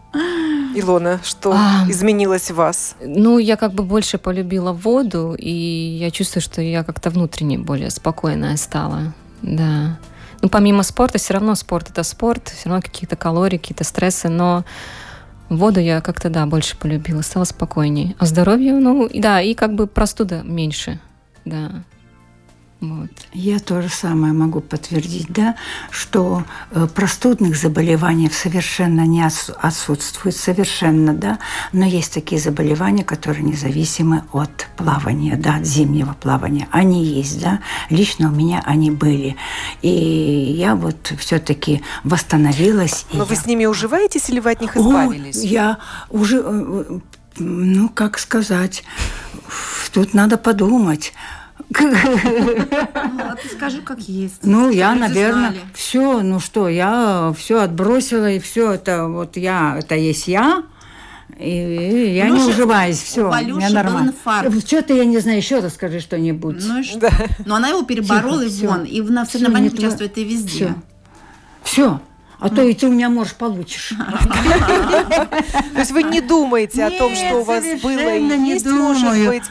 Илона, 0.76 1.20
что 1.24 1.53
а, 1.53 1.86
изменилось 1.89 2.51
в 2.51 2.55
вас? 2.55 2.95
Ну, 3.01 3.38
я 3.38 3.57
как 3.57 3.74
бы 3.74 3.84
больше 3.84 4.18
полюбила 4.18 4.72
воду, 4.74 5.36
и 5.38 5.51
я 5.51 6.12
чувствую, 6.12 6.41
что 6.41 6.62
я 6.62 6.84
как-то 6.84 7.09
внутренне 7.09 7.57
более 7.57 7.89
спокойная 7.89 8.57
стала. 8.57 9.14
Да. 9.41 9.99
Ну, 10.41 10.49
помимо 10.49 10.84
спорта, 10.84 11.18
все 11.18 11.34
равно 11.34 11.55
спорт 11.55 11.89
это 11.89 12.03
спорт, 12.03 12.49
все 12.49 12.70
равно 12.70 12.82
какие-то 12.82 13.16
калории, 13.16 13.57
какие-то 13.57 13.84
стрессы, 13.84 14.28
но 14.30 14.66
воду 15.58 15.80
я 15.80 16.02
как-то, 16.02 16.30
да, 16.30 16.45
больше 16.45 16.78
полюбила, 16.78 17.22
стала 17.22 17.43
спокойней. 17.43 18.16
А 18.20 18.26
здоровье, 18.26 18.74
ну, 18.74 19.10
да, 19.14 19.41
и 19.41 19.54
как 19.54 19.76
бы 19.76 19.88
простуда 19.88 20.41
меньше, 20.43 20.99
да. 21.45 21.84
Вот. 22.82 23.12
Я 23.32 23.60
то 23.60 23.80
же 23.80 23.90
самое 23.90 24.34
могу 24.34 24.60
подтвердить, 24.60 25.28
да, 25.30 25.56
что 25.92 26.44
э, 26.72 26.88
простудных 26.88 27.56
заболеваний 27.56 28.28
совершенно 28.32 29.06
не 29.06 29.24
отсутствует, 29.24 30.36
совершенно, 30.36 31.14
да, 31.14 31.38
но 31.74 31.86
есть 31.86 32.12
такие 32.12 32.42
заболевания, 32.42 33.04
которые 33.04 33.44
независимы 33.44 34.24
от 34.34 34.68
плавания, 34.78 35.36
да, 35.36 35.58
от 35.58 35.68
зимнего 35.68 36.14
плавания. 36.14 36.68
Они 36.72 37.06
есть, 37.06 37.40
да, 37.40 37.60
лично 37.92 38.30
у 38.30 38.36
меня 38.36 38.64
они 38.66 38.90
были. 38.90 39.36
И 39.84 39.88
я 39.88 40.76
вот 40.76 41.14
все-таки 41.20 41.84
восстановилась. 42.04 43.06
Но 43.14 43.26
вы 43.26 43.36
я... 43.36 43.42
с 43.42 43.46
ними 43.46 43.68
уживаетесь 43.68 44.28
или 44.32 44.40
вы 44.40 44.50
от 44.50 44.62
них 44.62 44.76
избавились? 44.76 45.38
О, 45.38 45.46
я 45.46 45.78
уже, 46.10 46.42
э, 46.44 47.00
ну, 47.38 47.90
как 47.90 48.18
сказать, 48.18 48.84
тут 49.94 50.16
надо 50.16 50.40
подумать. 50.40 51.14
Ну, 51.80 53.22
а 53.24 53.36
ты 53.36 53.47
скажи, 53.49 53.82
как 53.82 53.99
есть. 53.99 54.39
Ну, 54.43 54.69
я, 54.69 54.93
наверное, 54.95 55.53
все, 55.74 56.22
ну 56.22 56.39
что, 56.39 56.67
я 56.67 57.34
все 57.38 57.61
отбросила, 57.61 58.30
и 58.32 58.39
все 58.39 58.74
это 58.74 59.07
вот 59.07 59.38
я, 59.38 59.78
это 59.80 59.95
есть 59.95 60.28
я. 60.28 60.63
И 61.39 62.13
я 62.15 62.30
не 62.30 62.39
уживаюсь, 62.39 63.01
все, 63.01 63.30
у 63.30 63.55
меня 63.55 63.69
нормально. 63.69 64.13
Что-то 64.65 64.93
я 64.93 65.05
не 65.05 65.19
знаю, 65.19 65.38
еще 65.38 65.59
расскажи 65.59 65.99
что-нибудь. 65.99 66.57
Ну 66.61 66.80
и 66.80 66.84
что? 66.84 67.09
Но 67.45 67.55
она 67.55 67.69
его 67.69 67.84
переборола, 67.84 68.41
и 68.41 68.67
вон, 68.67 68.84
и 68.84 69.01
в 69.01 69.26
соревнованиях 69.26 69.74
участвует 69.74 70.17
и 70.17 70.24
везде. 70.24 70.76
Все. 71.63 71.99
А 72.41 72.49
то 72.49 72.63
и 72.63 72.74
ты 72.74 72.88
у 72.88 72.91
меня, 72.91 73.07
можешь, 73.09 73.36
получишь. 73.36 73.93
То 75.74 75.80
есть 75.80 75.91
вы 75.91 76.01
не 76.01 76.22
думаете 76.22 76.86
о 76.86 76.89
том, 76.89 77.15
что 77.15 77.36
у 77.36 77.43
вас 77.43 77.63
было 77.84 78.15
и 78.17 78.24
есть, 78.47 78.65
может 78.65 79.28
быть, 79.28 79.43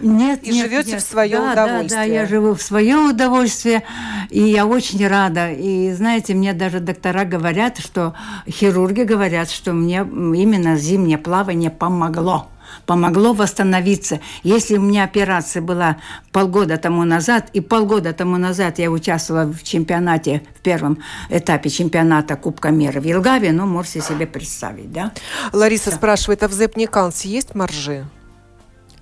нет, 0.00 0.40
и 0.42 0.50
нет, 0.50 0.70
живете 0.70 0.92
нет. 0.92 1.02
в 1.02 1.06
свое 1.06 1.38
да, 1.38 1.52
удовольствие. 1.52 1.88
Да, 1.88 1.96
да, 1.96 2.02
я 2.04 2.26
живу 2.26 2.54
в 2.54 2.62
свое 2.62 2.96
удовольствие, 2.96 3.82
и 4.30 4.40
я 4.40 4.66
очень 4.66 5.06
рада. 5.06 5.50
И 5.50 5.92
знаете, 5.92 6.34
мне 6.34 6.52
даже 6.52 6.80
доктора 6.80 7.24
говорят, 7.24 7.78
что 7.78 8.14
хирурги 8.48 9.02
говорят, 9.02 9.50
что 9.50 9.72
мне 9.72 9.98
именно 9.98 10.76
зимнее 10.76 11.18
плавание 11.18 11.70
помогло 11.70 12.48
помогло 12.86 13.32
восстановиться. 13.32 14.20
Если 14.42 14.76
у 14.76 14.80
меня 14.80 15.04
операция 15.04 15.62
была 15.62 15.98
полгода 16.32 16.76
тому 16.76 17.04
назад, 17.04 17.48
и 17.52 17.60
полгода 17.60 18.12
тому 18.12 18.36
назад 18.36 18.78
я 18.78 18.90
участвовала 18.90 19.50
в 19.52 19.62
чемпионате, 19.62 20.42
в 20.56 20.60
первом 20.60 20.98
этапе 21.28 21.70
чемпионата 21.70 22.36
Кубка 22.36 22.70
мира 22.70 23.00
в 23.00 23.04
Елгаве, 23.04 23.52
ну, 23.52 23.66
можете 23.66 24.00
себе 24.00 24.26
представить, 24.26 24.92
да? 24.92 25.12
Лариса 25.52 25.90
да. 25.90 25.96
спрашивает, 25.96 26.42
а 26.42 26.48
в 26.48 26.52
Зепникансе 26.52 27.28
есть 27.28 27.54
маржи? 27.54 28.06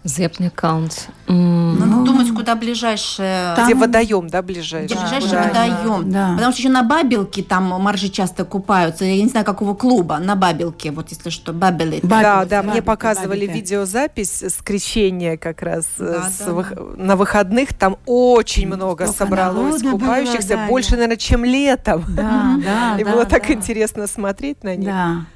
Зепный 0.07 0.49
аккаунт. 0.49 1.09
Mm. 1.27 1.79
Надо 1.79 2.05
думать, 2.05 2.33
куда 2.33 2.55
ближайшее. 2.55 3.55
Там... 3.57 3.65
Где 3.65 3.75
водоем, 3.75 4.29
да, 4.29 4.41
ближайший? 4.41 4.87
Где 4.87 4.95
ближайший 4.95 5.31
да, 5.31 5.43
водоем. 5.49 6.11
Да. 6.13 6.33
Потому 6.35 6.53
что 6.53 6.61
еще 6.63 6.69
на 6.69 6.85
Бабелке 6.85 7.43
там 7.43 7.65
маржи 7.65 8.09
часто 8.09 8.45
купаются. 8.45 9.05
Я 9.05 9.21
не 9.21 9.29
знаю, 9.29 9.45
какого 9.45 9.75
клуба. 9.75 10.19
На 10.19 10.37
Бабелке, 10.37 10.93
вот 10.93 11.11
если 11.11 11.31
что, 11.31 11.53
Бабелит. 11.53 12.07
Да, 12.07 12.45
да, 12.45 12.63
мне 12.63 12.83
показывали 12.83 13.41
Бабелке. 13.41 13.55
видеозапись 13.55 14.43
с 14.43 14.63
крещения 14.63 15.37
как 15.37 15.63
раз 15.63 15.87
да, 15.99 16.31
с 16.31 16.39
да, 16.39 16.53
вы... 16.53 16.65
на 16.97 17.17
выходных. 17.17 17.75
Там 17.75 17.97
очень 18.07 18.69
много 18.69 19.07
Сколько 19.07 19.19
собралось 19.19 19.83
купающихся. 19.83 20.55
Было, 20.55 20.63
да, 20.63 20.67
больше, 20.69 20.91
наверное, 20.93 21.17
чем 21.17 21.45
летом. 21.45 22.05
Да, 22.09 22.57
да, 22.65 22.97
И 23.01 23.05
было 23.05 23.25
так 23.25 23.51
интересно 23.51 24.07
смотреть 24.07 24.63
на 24.63 24.77
них. 24.77 24.89
Да. 24.89 25.27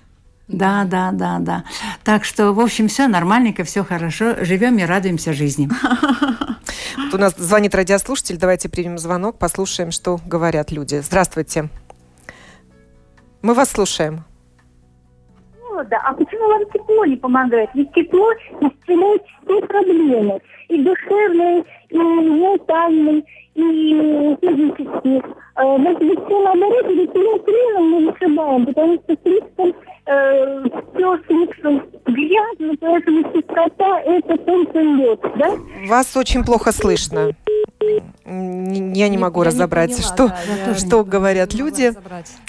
Да, 0.52 0.84
да, 0.84 1.12
да, 1.12 1.38
да. 1.38 1.64
Так 2.04 2.24
что, 2.24 2.52
в 2.52 2.60
общем, 2.60 2.88
все 2.88 3.06
нормальненько, 3.06 3.62
все 3.64 3.84
хорошо. 3.84 4.44
Живем 4.44 4.78
и 4.78 4.82
радуемся 4.82 5.32
жизни. 5.32 5.68
у 7.12 7.16
нас 7.16 7.34
звонит 7.36 7.74
радиослушатель. 7.74 8.36
Давайте 8.36 8.68
примем 8.68 8.98
звонок, 8.98 9.38
послушаем, 9.38 9.92
что 9.92 10.18
говорят 10.26 10.72
люди. 10.72 11.00
Здравствуйте. 11.00 11.68
Мы 13.42 13.54
вас 13.54 13.70
слушаем. 13.70 14.24
холода, 15.62 15.96
а 16.04 16.12
почему 16.14 16.48
вам 16.48 16.64
тепло 16.72 17.04
не 17.04 17.16
помогает? 17.16 17.70
Ведь 17.74 17.92
тепло 17.92 18.32
исцеляет 18.60 19.22
все 19.44 19.60
проблемы. 19.62 20.40
И 20.68 20.82
душевные, 20.82 21.64
и 21.90 21.96
ментальные, 21.96 23.24
и 23.54 24.36
физические. 24.40 25.22
Э, 25.56 25.76
Может 25.78 26.00
быть, 26.00 26.18
все 26.24 26.42
наоборот, 26.42 26.86
или 26.90 27.06
перепрыгнем 27.06 27.90
мы 27.90 28.10
вышибаем, 28.10 28.66
потому 28.66 28.94
что 28.94 29.16
слишком 29.22 29.74
э, 30.10 30.64
все 30.94 31.18
слишком 31.26 31.82
грязно, 32.06 32.74
поэтому 32.80 33.22
чистота– 33.32 34.00
это 34.04 34.36
только 34.38 34.78
лед, 34.78 35.20
да? 35.36 35.56
Вас 35.88 36.16
очень 36.16 36.44
плохо 36.44 36.72
слышно. 36.72 37.30
Я 38.26 39.08
не 39.08 39.18
могу 39.18 39.42
я 39.42 39.46
разобрать, 39.48 39.90
поняла, 39.90 40.12
что, 40.12 40.28
да, 40.28 40.70
я 40.70 40.74
что 40.74 41.04
говорят 41.04 41.54
не 41.54 41.60
люди. 41.60 41.92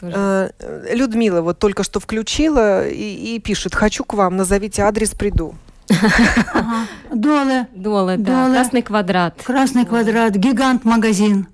Э, 0.02 0.50
Людмила 0.94 1.42
вот 1.42 1.60
только 1.60 1.84
что 1.84 2.00
включила 2.00 2.88
и, 2.88 3.36
и 3.36 3.40
пишет, 3.40 3.74
хочу 3.74 4.04
к 4.04 4.14
вам, 4.14 4.38
назовите 4.38 4.82
адрес, 4.84 5.12
приду. 5.12 5.56
Доле, 7.14 7.68
Долы, 7.74 8.18
да. 8.18 8.44
Долы. 8.44 8.56
Красный 8.56 8.82
квадрат. 8.82 9.42
Красный 9.44 9.86
квадрат, 9.86 10.36
гигант 10.36 10.86
магазин. 10.86 11.48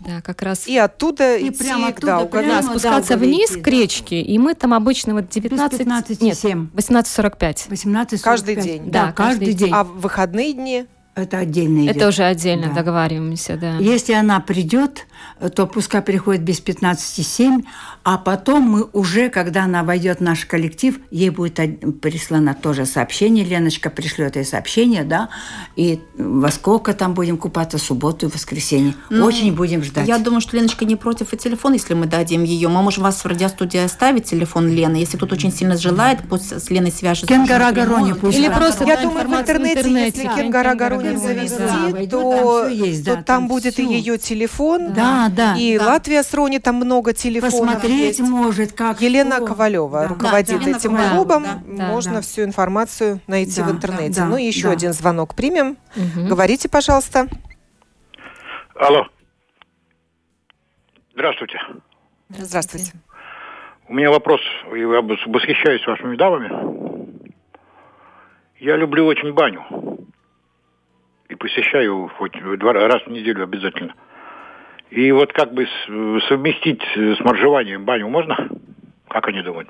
Да, 0.00 0.20
как 0.22 0.42
раз. 0.42 0.66
И 0.66 0.76
оттуда 0.76 1.36
И 1.36 1.48
идти 1.48 1.58
прямо 1.58 1.92
да, 2.00 2.18
оттуда. 2.18 2.18
Да, 2.18 2.26
прямо 2.26 2.62
спускаться 2.62 3.10
Даугавы 3.10 3.26
вниз 3.32 3.50
идти, 3.50 3.60
к 3.60 3.64
да. 3.64 3.70
речке, 3.70 4.20
и 4.20 4.38
мы 4.38 4.54
там 4.54 4.74
обычно 4.74 5.14
вот 5.14 5.28
19... 5.28 5.78
15 5.78 6.22
нет, 6.22 6.38
7. 6.38 6.68
18.45. 6.74 7.70
18 7.70 8.22
Каждый 8.22 8.56
день? 8.56 8.90
Да, 8.90 9.06
Да, 9.06 9.12
каждый 9.12 9.46
каждый 9.46 9.54
день. 9.54 9.70
А 9.72 9.84
в 9.84 10.00
выходные 10.00 10.52
дни 10.52 10.86
Это 11.18 11.38
отдельно 11.38 11.84
идет. 11.84 11.96
Это 11.96 12.08
уже 12.08 12.22
отдельно 12.24 12.68
Да. 12.68 12.74
договариваемся, 12.74 13.56
да. 13.56 13.76
Если 13.78 14.12
она 14.12 14.40
придет, 14.40 15.06
то 15.54 15.66
пускай 15.66 16.02
приходит 16.02 16.42
без 16.42 16.60
15,7, 16.60 17.64
а 18.04 18.18
потом 18.18 18.62
мы 18.62 18.88
уже, 18.92 19.28
когда 19.28 19.64
она 19.64 19.82
войдет 19.82 20.18
в 20.18 20.22
наш 20.22 20.44
коллектив, 20.44 20.98
ей 21.10 21.30
будет 21.30 22.00
прислано 22.00 22.54
тоже 22.54 22.86
сообщение, 22.86 23.44
Леночка 23.44 23.90
пришлет 23.90 24.36
ей 24.36 24.44
сообщение, 24.44 25.04
да, 25.04 25.28
и 25.76 26.00
во 26.16 26.50
сколько 26.50 26.94
там 26.94 27.14
будем 27.14 27.36
купаться, 27.38 27.78
субботу 27.78 28.26
и 28.26 28.30
воскресенье. 28.30 28.94
Ну, 29.10 29.24
Очень 29.26 29.54
будем 29.54 29.82
ждать. 29.82 30.06
Я 30.08 30.18
думаю, 30.18 30.40
что 30.40 30.56
Леночка 30.56 30.84
не 30.84 30.96
против 30.96 31.32
и 31.32 31.36
телефон, 31.36 31.74
если 31.74 31.94
мы 31.94 32.06
дадим 32.06 32.44
ее. 32.44 32.68
Мы 32.68 32.82
можем 32.82 33.04
вас 33.04 33.22
в 33.22 33.26
радиостудии 33.26 33.78
оставить 33.78 34.24
телефон 34.24 34.68
Лены. 34.68 34.96
Если 34.96 35.16
кто-то 35.16 35.34
очень 35.34 35.52
сильно 35.52 35.76
желает, 35.76 36.20
пусть 36.28 36.52
с 36.52 36.70
Леной 36.70 36.92
свяжется. 36.92 37.26
Кенгара. 37.26 37.72
Гарони 37.72 38.12
пусть 38.12 38.38
Или 38.38 38.48
просто 38.48 38.84
Я 38.84 38.96
думаю, 38.96 39.18
в 39.18 39.22
информацию 39.22 39.56
интернете, 39.58 40.22
если 40.22 40.40
Кенгара 40.40 40.74
Гарони 40.74 41.07
Гарони, 41.16 41.46
завести, 41.46 41.58
да, 41.58 41.88
войдет, 41.90 42.10
то, 42.10 42.62
там 42.62 42.70
есть, 42.72 43.04
то 43.04 43.10
да, 43.10 43.16
там 43.16 43.24
там 43.24 43.48
будет 43.48 43.78
и 43.78 43.82
всё. 43.84 43.90
ее 43.92 44.18
телефон. 44.18 44.92
Да, 44.92 45.28
да. 45.34 45.54
И 45.56 45.78
Да. 45.78 45.86
Латвия 45.86 46.22
с 46.22 46.32
Рони 46.34 46.58
там 46.58 46.76
много 46.76 47.12
телефонов 47.12 47.52
Посмотреть 47.74 48.18
есть. 48.18 48.20
может, 48.20 48.72
как 48.72 49.00
Елена 49.00 49.36
что. 49.36 49.46
Ковалева 49.46 50.00
Да. 50.02 50.08
руководит 50.08 50.62
Да, 50.64 50.70
этим 50.70 50.90
Ковалева, 50.96 51.14
клубом. 51.14 51.42
да, 51.44 51.58
да, 51.66 51.86
Можно 51.88 52.14
да. 52.14 52.20
всю 52.20 52.42
информацию 52.44 53.20
найти 53.26 53.60
Да, 53.60 53.66
в 53.66 53.70
интернете. 53.72 54.20
да, 54.20 54.26
ну 54.26 54.36
и 54.36 54.44
еще 54.44 54.64
да. 54.68 54.72
один 54.72 54.92
звонок 54.92 55.34
примем. 55.34 55.76
Мгм. 55.96 56.28
Говорите, 56.28 56.68
пожалуйста. 56.68 57.28
Алло. 58.74 59.06
Здравствуйте. 61.14 61.58
Здравствуйте. 62.30 62.92
У 63.88 63.94
меня 63.94 64.10
вопрос. 64.10 64.40
Я 64.66 65.00
вос- 65.00 65.18
восхищаюсь 65.26 65.84
вашими 65.86 66.16
дамами. 66.16 66.50
Я 68.60 68.76
люблю 68.76 69.06
очень 69.06 69.32
баню. 69.32 69.64
И 71.28 71.34
посещаю 71.34 72.10
хоть 72.18 72.32
два 72.58 72.72
раз 72.72 73.02
в 73.04 73.10
неделю 73.10 73.44
обязательно. 73.44 73.94
И 74.90 75.12
вот 75.12 75.32
как 75.32 75.52
бы 75.52 75.66
совместить 76.28 76.80
с 76.96 77.20
моржеванием 77.20 77.84
баню 77.84 78.08
можно? 78.08 78.48
Как 79.08 79.28
они 79.28 79.42
думают? 79.42 79.68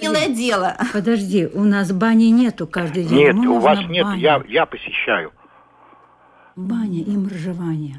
Милое 0.00 0.28
дело. 0.28 0.76
Подожди, 0.92 1.46
у 1.46 1.62
нас 1.64 1.92
бани 1.92 2.30
нету 2.30 2.66
каждый 2.66 3.04
день. 3.04 3.18
Нет, 3.18 3.34
Ему 3.34 3.56
у 3.56 3.60
вас 3.60 3.78
нет. 3.88 4.06
Я, 4.16 4.42
я 4.48 4.66
посещаю. 4.66 5.32
Баня 6.56 7.02
и 7.02 7.16
моржевание. 7.16 7.96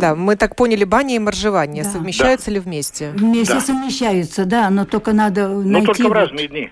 Да, 0.00 0.14
мы 0.14 0.36
так 0.36 0.56
поняли, 0.56 0.84
баня 0.84 1.16
и 1.16 1.18
моржевание 1.18 1.84
Да. 1.84 1.90
совмещаются 1.90 2.50
ли 2.50 2.58
вместе? 2.60 3.10
Вместе 3.14 3.54
Да. 3.54 3.60
совмещаются, 3.60 4.44
да, 4.44 4.70
но 4.70 4.84
только 4.84 5.12
надо 5.12 5.48
Но 5.48 5.62
найти... 5.62 5.86
только 5.86 6.08
в 6.08 6.12
разные 6.12 6.48
дни. 6.48 6.70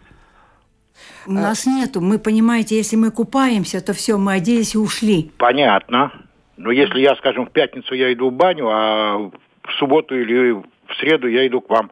У 1.27 1.33
нас 1.33 1.67
нету. 1.67 2.01
Мы, 2.01 2.19
понимаете, 2.19 2.77
если 2.77 2.97
мы 2.97 3.11
купаемся, 3.11 3.81
то 3.85 3.93
все, 3.93 4.17
мы 4.19 4.33
оделись 4.35 4.75
и 4.75 4.79
ушли. 4.79 5.31
Понятно. 5.39 6.13
Но 6.57 6.71
если 6.71 7.01
я, 7.01 7.15
скажем, 7.17 7.47
в 7.47 7.51
пятницу 7.51 7.95
я 7.95 8.13
иду 8.13 8.31
в 8.31 8.33
баню, 8.33 8.69
а 8.69 9.17
в 9.19 9.73
субботу 9.79 10.15
или 10.19 10.53
в 10.53 10.65
среду 11.01 11.29
я 11.29 11.47
иду 11.47 11.61
к 11.61 11.69
вам. 11.71 11.91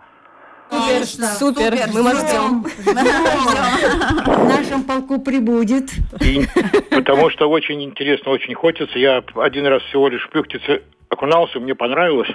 Супер, 1.38 1.76
мы 1.92 2.02
вас 2.02 2.18
ждем. 2.28 2.64
В 2.64 4.48
нашем 4.48 4.82
полку 4.82 5.20
прибудет. 5.20 5.90
И- 6.20 6.46
потому 6.90 7.30
что 7.30 7.48
очень 7.48 7.82
интересно, 7.82 8.32
очень 8.32 8.54
хочется. 8.54 8.98
Я 8.98 9.22
один 9.36 9.66
раз 9.66 9.82
всего 9.84 10.08
лишь 10.08 10.26
в 10.26 10.30
Пюхтице 10.30 10.82
окунался, 11.08 11.60
мне 11.60 11.74
понравилось. 11.74 12.30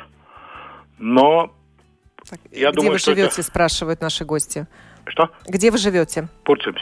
Но, 0.98 1.52
Так, 2.30 2.40
Я 2.52 2.70
Где 2.70 2.76
думаю, 2.78 2.94
вы 2.94 3.00
что 3.00 3.12
это- 3.12 3.22
живете, 3.22 3.44
спрашивают 3.44 4.00
наши 4.02 4.24
гости. 4.26 4.68
Что? 5.06 5.30
Где 5.48 5.72
вы 5.72 5.78
живете? 5.78 6.28
Пурцемс. 6.44 6.80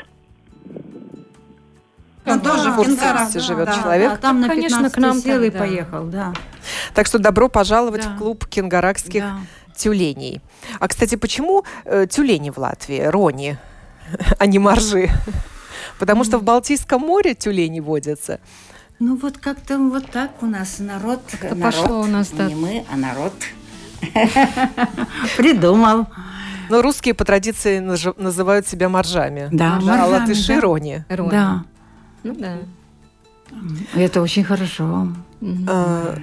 Он 2.26 2.40
тоже 2.42 2.72
в 2.72 2.76
Вот 2.76 2.86
Кенгара. 2.86 3.26
здесь 3.26 3.44
живет 3.44 3.66
Да, 3.66 3.74
человек. 3.74 4.12
да, 4.12 4.18
там 4.18 4.42
на 4.42 4.50
Конечно, 4.50 4.78
15 4.90 4.94
к 4.94 4.98
нам 4.98 5.20
сел 5.20 5.42
и 5.42 5.50
поехал, 5.50 6.04
да. 6.06 6.34
Так 6.94 7.08
что 7.08 7.18
добро 7.18 7.50
пожаловать 7.50 8.04
Да. 8.04 8.10
в 8.10 8.18
клуб 8.20 8.46
кенгаракских 8.46 9.24
Да. 9.24 9.38
тюленей. 9.76 10.42
А, 10.80 10.88
кстати, 10.88 11.16
почему 11.16 11.64
э, 11.86 12.06
тюлени 12.08 12.52
в 12.52 12.58
Латвии? 12.60 13.02
Рони, 13.02 13.58
а 14.40 14.46
не 14.46 14.60
моржи? 14.60 15.10
Потому 15.98 16.24
что 16.24 16.38
в 16.38 16.44
Балтийском 16.44 17.02
море 17.02 17.34
тюлени 17.34 17.80
водятся. 17.80 18.40
Ну 19.00 19.16
вот 19.16 19.38
как-то 19.38 19.80
вот 19.80 20.12
так 20.12 20.44
у 20.44 20.46
нас 20.46 20.78
народ. 20.80 21.22
Народ, 21.42 21.62
пошло 21.62 22.02
у 22.02 22.06
нас, 22.06 22.30
да. 22.30 22.48
Не 22.48 22.56
мы, 22.56 22.86
а 22.92 22.98
народ. 22.98 23.34
Придумал. 25.38 26.06
Но 26.70 26.82
русские 26.82 27.14
по 27.14 27.26
традиции 27.26 27.80
наж- 27.80 28.14
называют 28.18 28.68
себя 28.68 28.90
моржами. 28.90 29.50
Да, 29.52 29.78
а 29.78 29.82
моржами, 29.82 30.12
латыши 30.12 30.56
да. 30.56 30.62
рони. 30.62 31.06
Рони. 31.10 31.30
Да, 31.32 31.64
Ну 32.24 32.36
да. 32.36 32.58
это 33.96 34.22
очень 34.22 34.44
хорошо. 34.44 35.08
А, 35.68 36.18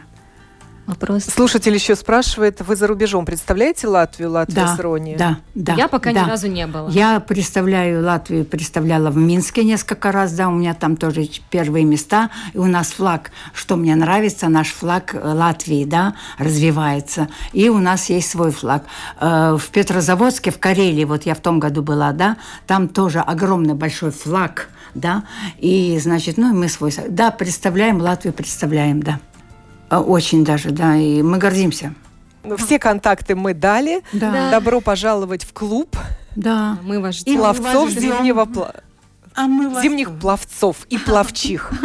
Вопрос. 0.86 1.24
Слушатель 1.24 1.74
еще 1.74 1.96
спрашивает, 1.96 2.60
вы 2.60 2.76
за 2.76 2.86
рубежом 2.86 3.24
представляете 3.26 3.88
Латвию, 3.88 4.30
Латвию 4.30 4.66
Да, 4.66 4.76
с 4.76 4.78
Рони? 4.78 5.16
да, 5.16 5.38
да. 5.54 5.74
Я 5.74 5.88
пока 5.88 6.12
да. 6.12 6.24
ни 6.24 6.28
разу 6.28 6.46
не 6.46 6.66
была. 6.66 6.90
Я 6.90 7.18
представляю 7.18 8.04
Латвию, 8.04 8.44
представляла 8.44 9.10
в 9.10 9.16
Минске 9.16 9.64
несколько 9.64 10.12
раз, 10.12 10.32
да, 10.32 10.48
у 10.48 10.52
меня 10.52 10.74
там 10.74 10.96
тоже 10.96 11.28
первые 11.50 11.84
места, 11.84 12.30
и 12.52 12.58
у 12.58 12.66
нас 12.66 12.92
флаг, 12.92 13.32
что 13.52 13.74
мне 13.76 13.96
нравится, 13.96 14.48
наш 14.48 14.68
флаг 14.68 15.14
э, 15.14 15.18
Латвии, 15.20 15.84
да, 15.84 16.14
развивается, 16.38 17.28
и 17.52 17.68
у 17.68 17.78
нас 17.78 18.08
есть 18.08 18.30
свой 18.30 18.52
флаг. 18.52 18.84
Э, 19.20 19.56
В 19.58 19.68
Петрозаводске, 19.70 20.52
в 20.52 20.58
Карелии, 20.60 21.04
вот 21.04 21.26
я 21.26 21.34
в 21.34 21.40
том 21.40 21.58
году 21.58 21.82
была, 21.82 22.12
да, 22.12 22.36
там 22.66 22.88
тоже 22.88 23.18
огромный 23.20 23.74
большой 23.74 24.12
флаг, 24.12 24.68
да, 24.94 25.24
и, 25.58 25.98
значит, 26.00 26.36
ну, 26.38 26.54
мы 26.54 26.68
свой, 26.68 26.92
да, 27.08 27.32
представляем 27.32 28.00
Латвию, 28.00 28.32
представляем, 28.32 29.02
да. 29.02 29.18
Э, 29.90 29.96
Очень 29.98 30.44
даже, 30.44 30.70
да, 30.70 30.96
и 30.96 31.22
мы 31.22 31.38
гордимся. 31.38 31.94
Ну, 32.44 32.56
Все 32.56 32.78
контакты 32.78 33.34
мы 33.34 33.54
дали. 33.54 34.02
Да. 34.12 34.50
Добро 34.50 34.80
пожаловать 34.80 35.44
в 35.44 35.52
клуб 35.52 35.96
Да. 36.36 36.78
Мы 36.82 37.00
вас 37.00 37.16
И 37.16 37.20
ждем. 37.20 37.36
пловцов 37.38 37.90
зимнего 37.90 38.44
пла- 38.44 38.74
А 39.34 39.46
мы 39.48 39.68
вас 39.68 39.82
зимних 39.82 40.10
пловцов 40.18 40.86
и 40.88 40.96
пловчих. 40.98 41.70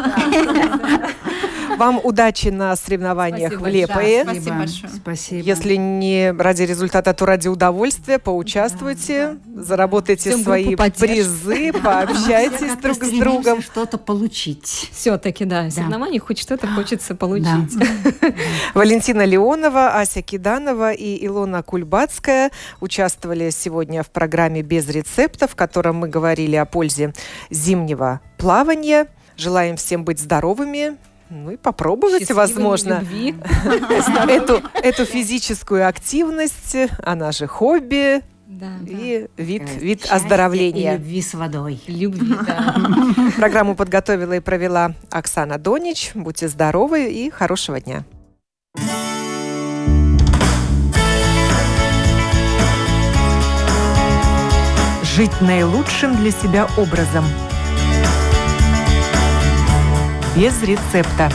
Вам 1.82 2.00
удачи 2.04 2.50
на 2.50 2.76
соревнованиях 2.76 3.54
Спасибо 3.54 3.64
в 3.64 3.74
Лепое. 3.74 4.24
Спасибо 4.24 4.56
большое. 4.56 4.94
Спасибо. 4.94 5.42
Если 5.42 5.76
не 5.78 6.30
ради 6.32 6.62
результата, 6.62 7.12
то 7.12 7.26
ради 7.26 7.48
удовольствия, 7.48 8.20
поучаствуйте, 8.20 9.40
заработайте 9.56 10.30
Всем 10.30 10.44
свои 10.44 10.76
призы, 10.76 11.74
пообщайтесь 11.84 12.78
друг 12.80 13.04
с 13.04 13.10
другом. 13.10 13.64
что-то 13.64 13.98
получить. 13.98 14.92
Все-таки, 14.92 15.44
да, 15.44 15.72
соревнований 15.72 16.20
хоть 16.20 16.38
что-то 16.38 16.68
хочется 16.68 17.16
получить. 17.16 17.74
Валентина 18.76 19.26
Леонова, 19.26 20.00
Ася 20.00 20.22
Киданова 20.22 20.92
и 20.92 21.26
Илона 21.26 21.64
Кульбацкая 21.64 22.52
участвовали 22.80 23.50
сегодня 23.50 24.04
в 24.04 24.12
программе 24.12 24.62
«Без 24.62 24.88
рецепта», 24.88 25.48
в 25.48 25.56
котором 25.56 25.96
мы 25.96 26.10
говорили 26.10 26.58
о 26.58 26.66
пользе 26.66 27.16
зимнего 27.50 28.22
плавания. 28.38 29.08
Желаем 29.36 29.78
всем 29.78 30.06
быть 30.06 30.20
здоровыми, 30.20 30.98
ну 31.32 31.52
и 31.52 31.58
попробовать, 31.58 32.20
Счастливым, 32.28 32.42
возможно, 32.42 33.00
любви. 33.00 33.36
эту, 34.30 34.62
эту 34.74 35.06
физическую 35.06 35.88
активность, 35.88 36.76
она 37.04 37.32
же 37.32 37.48
хобби 37.48 38.22
Да. 38.48 38.68
и 38.86 39.28
вид, 39.38 39.64
Э, 39.64 39.80
вид 39.80 40.08
оздоровления. 40.10 40.94
И 40.94 40.98
любви 40.98 41.22
с 41.22 41.34
водой. 41.34 41.82
Любви, 41.88 42.36
да. 42.46 42.76
Программу 43.38 43.76
подготовила 43.76 44.34
и 44.34 44.40
провела 44.42 44.94
Оксана 45.10 45.58
Донич. 45.58 46.12
Будьте 46.16 46.50
здоровы 46.50 47.10
и 47.10 47.30
хорошего 47.30 47.80
дня. 47.80 48.04
жить 55.16 55.42
наилучшим 55.42 56.16
для 56.16 56.32
себя 56.32 56.68
образом. 56.78 57.26
Без 60.36 60.64
рецепта. 60.64 61.30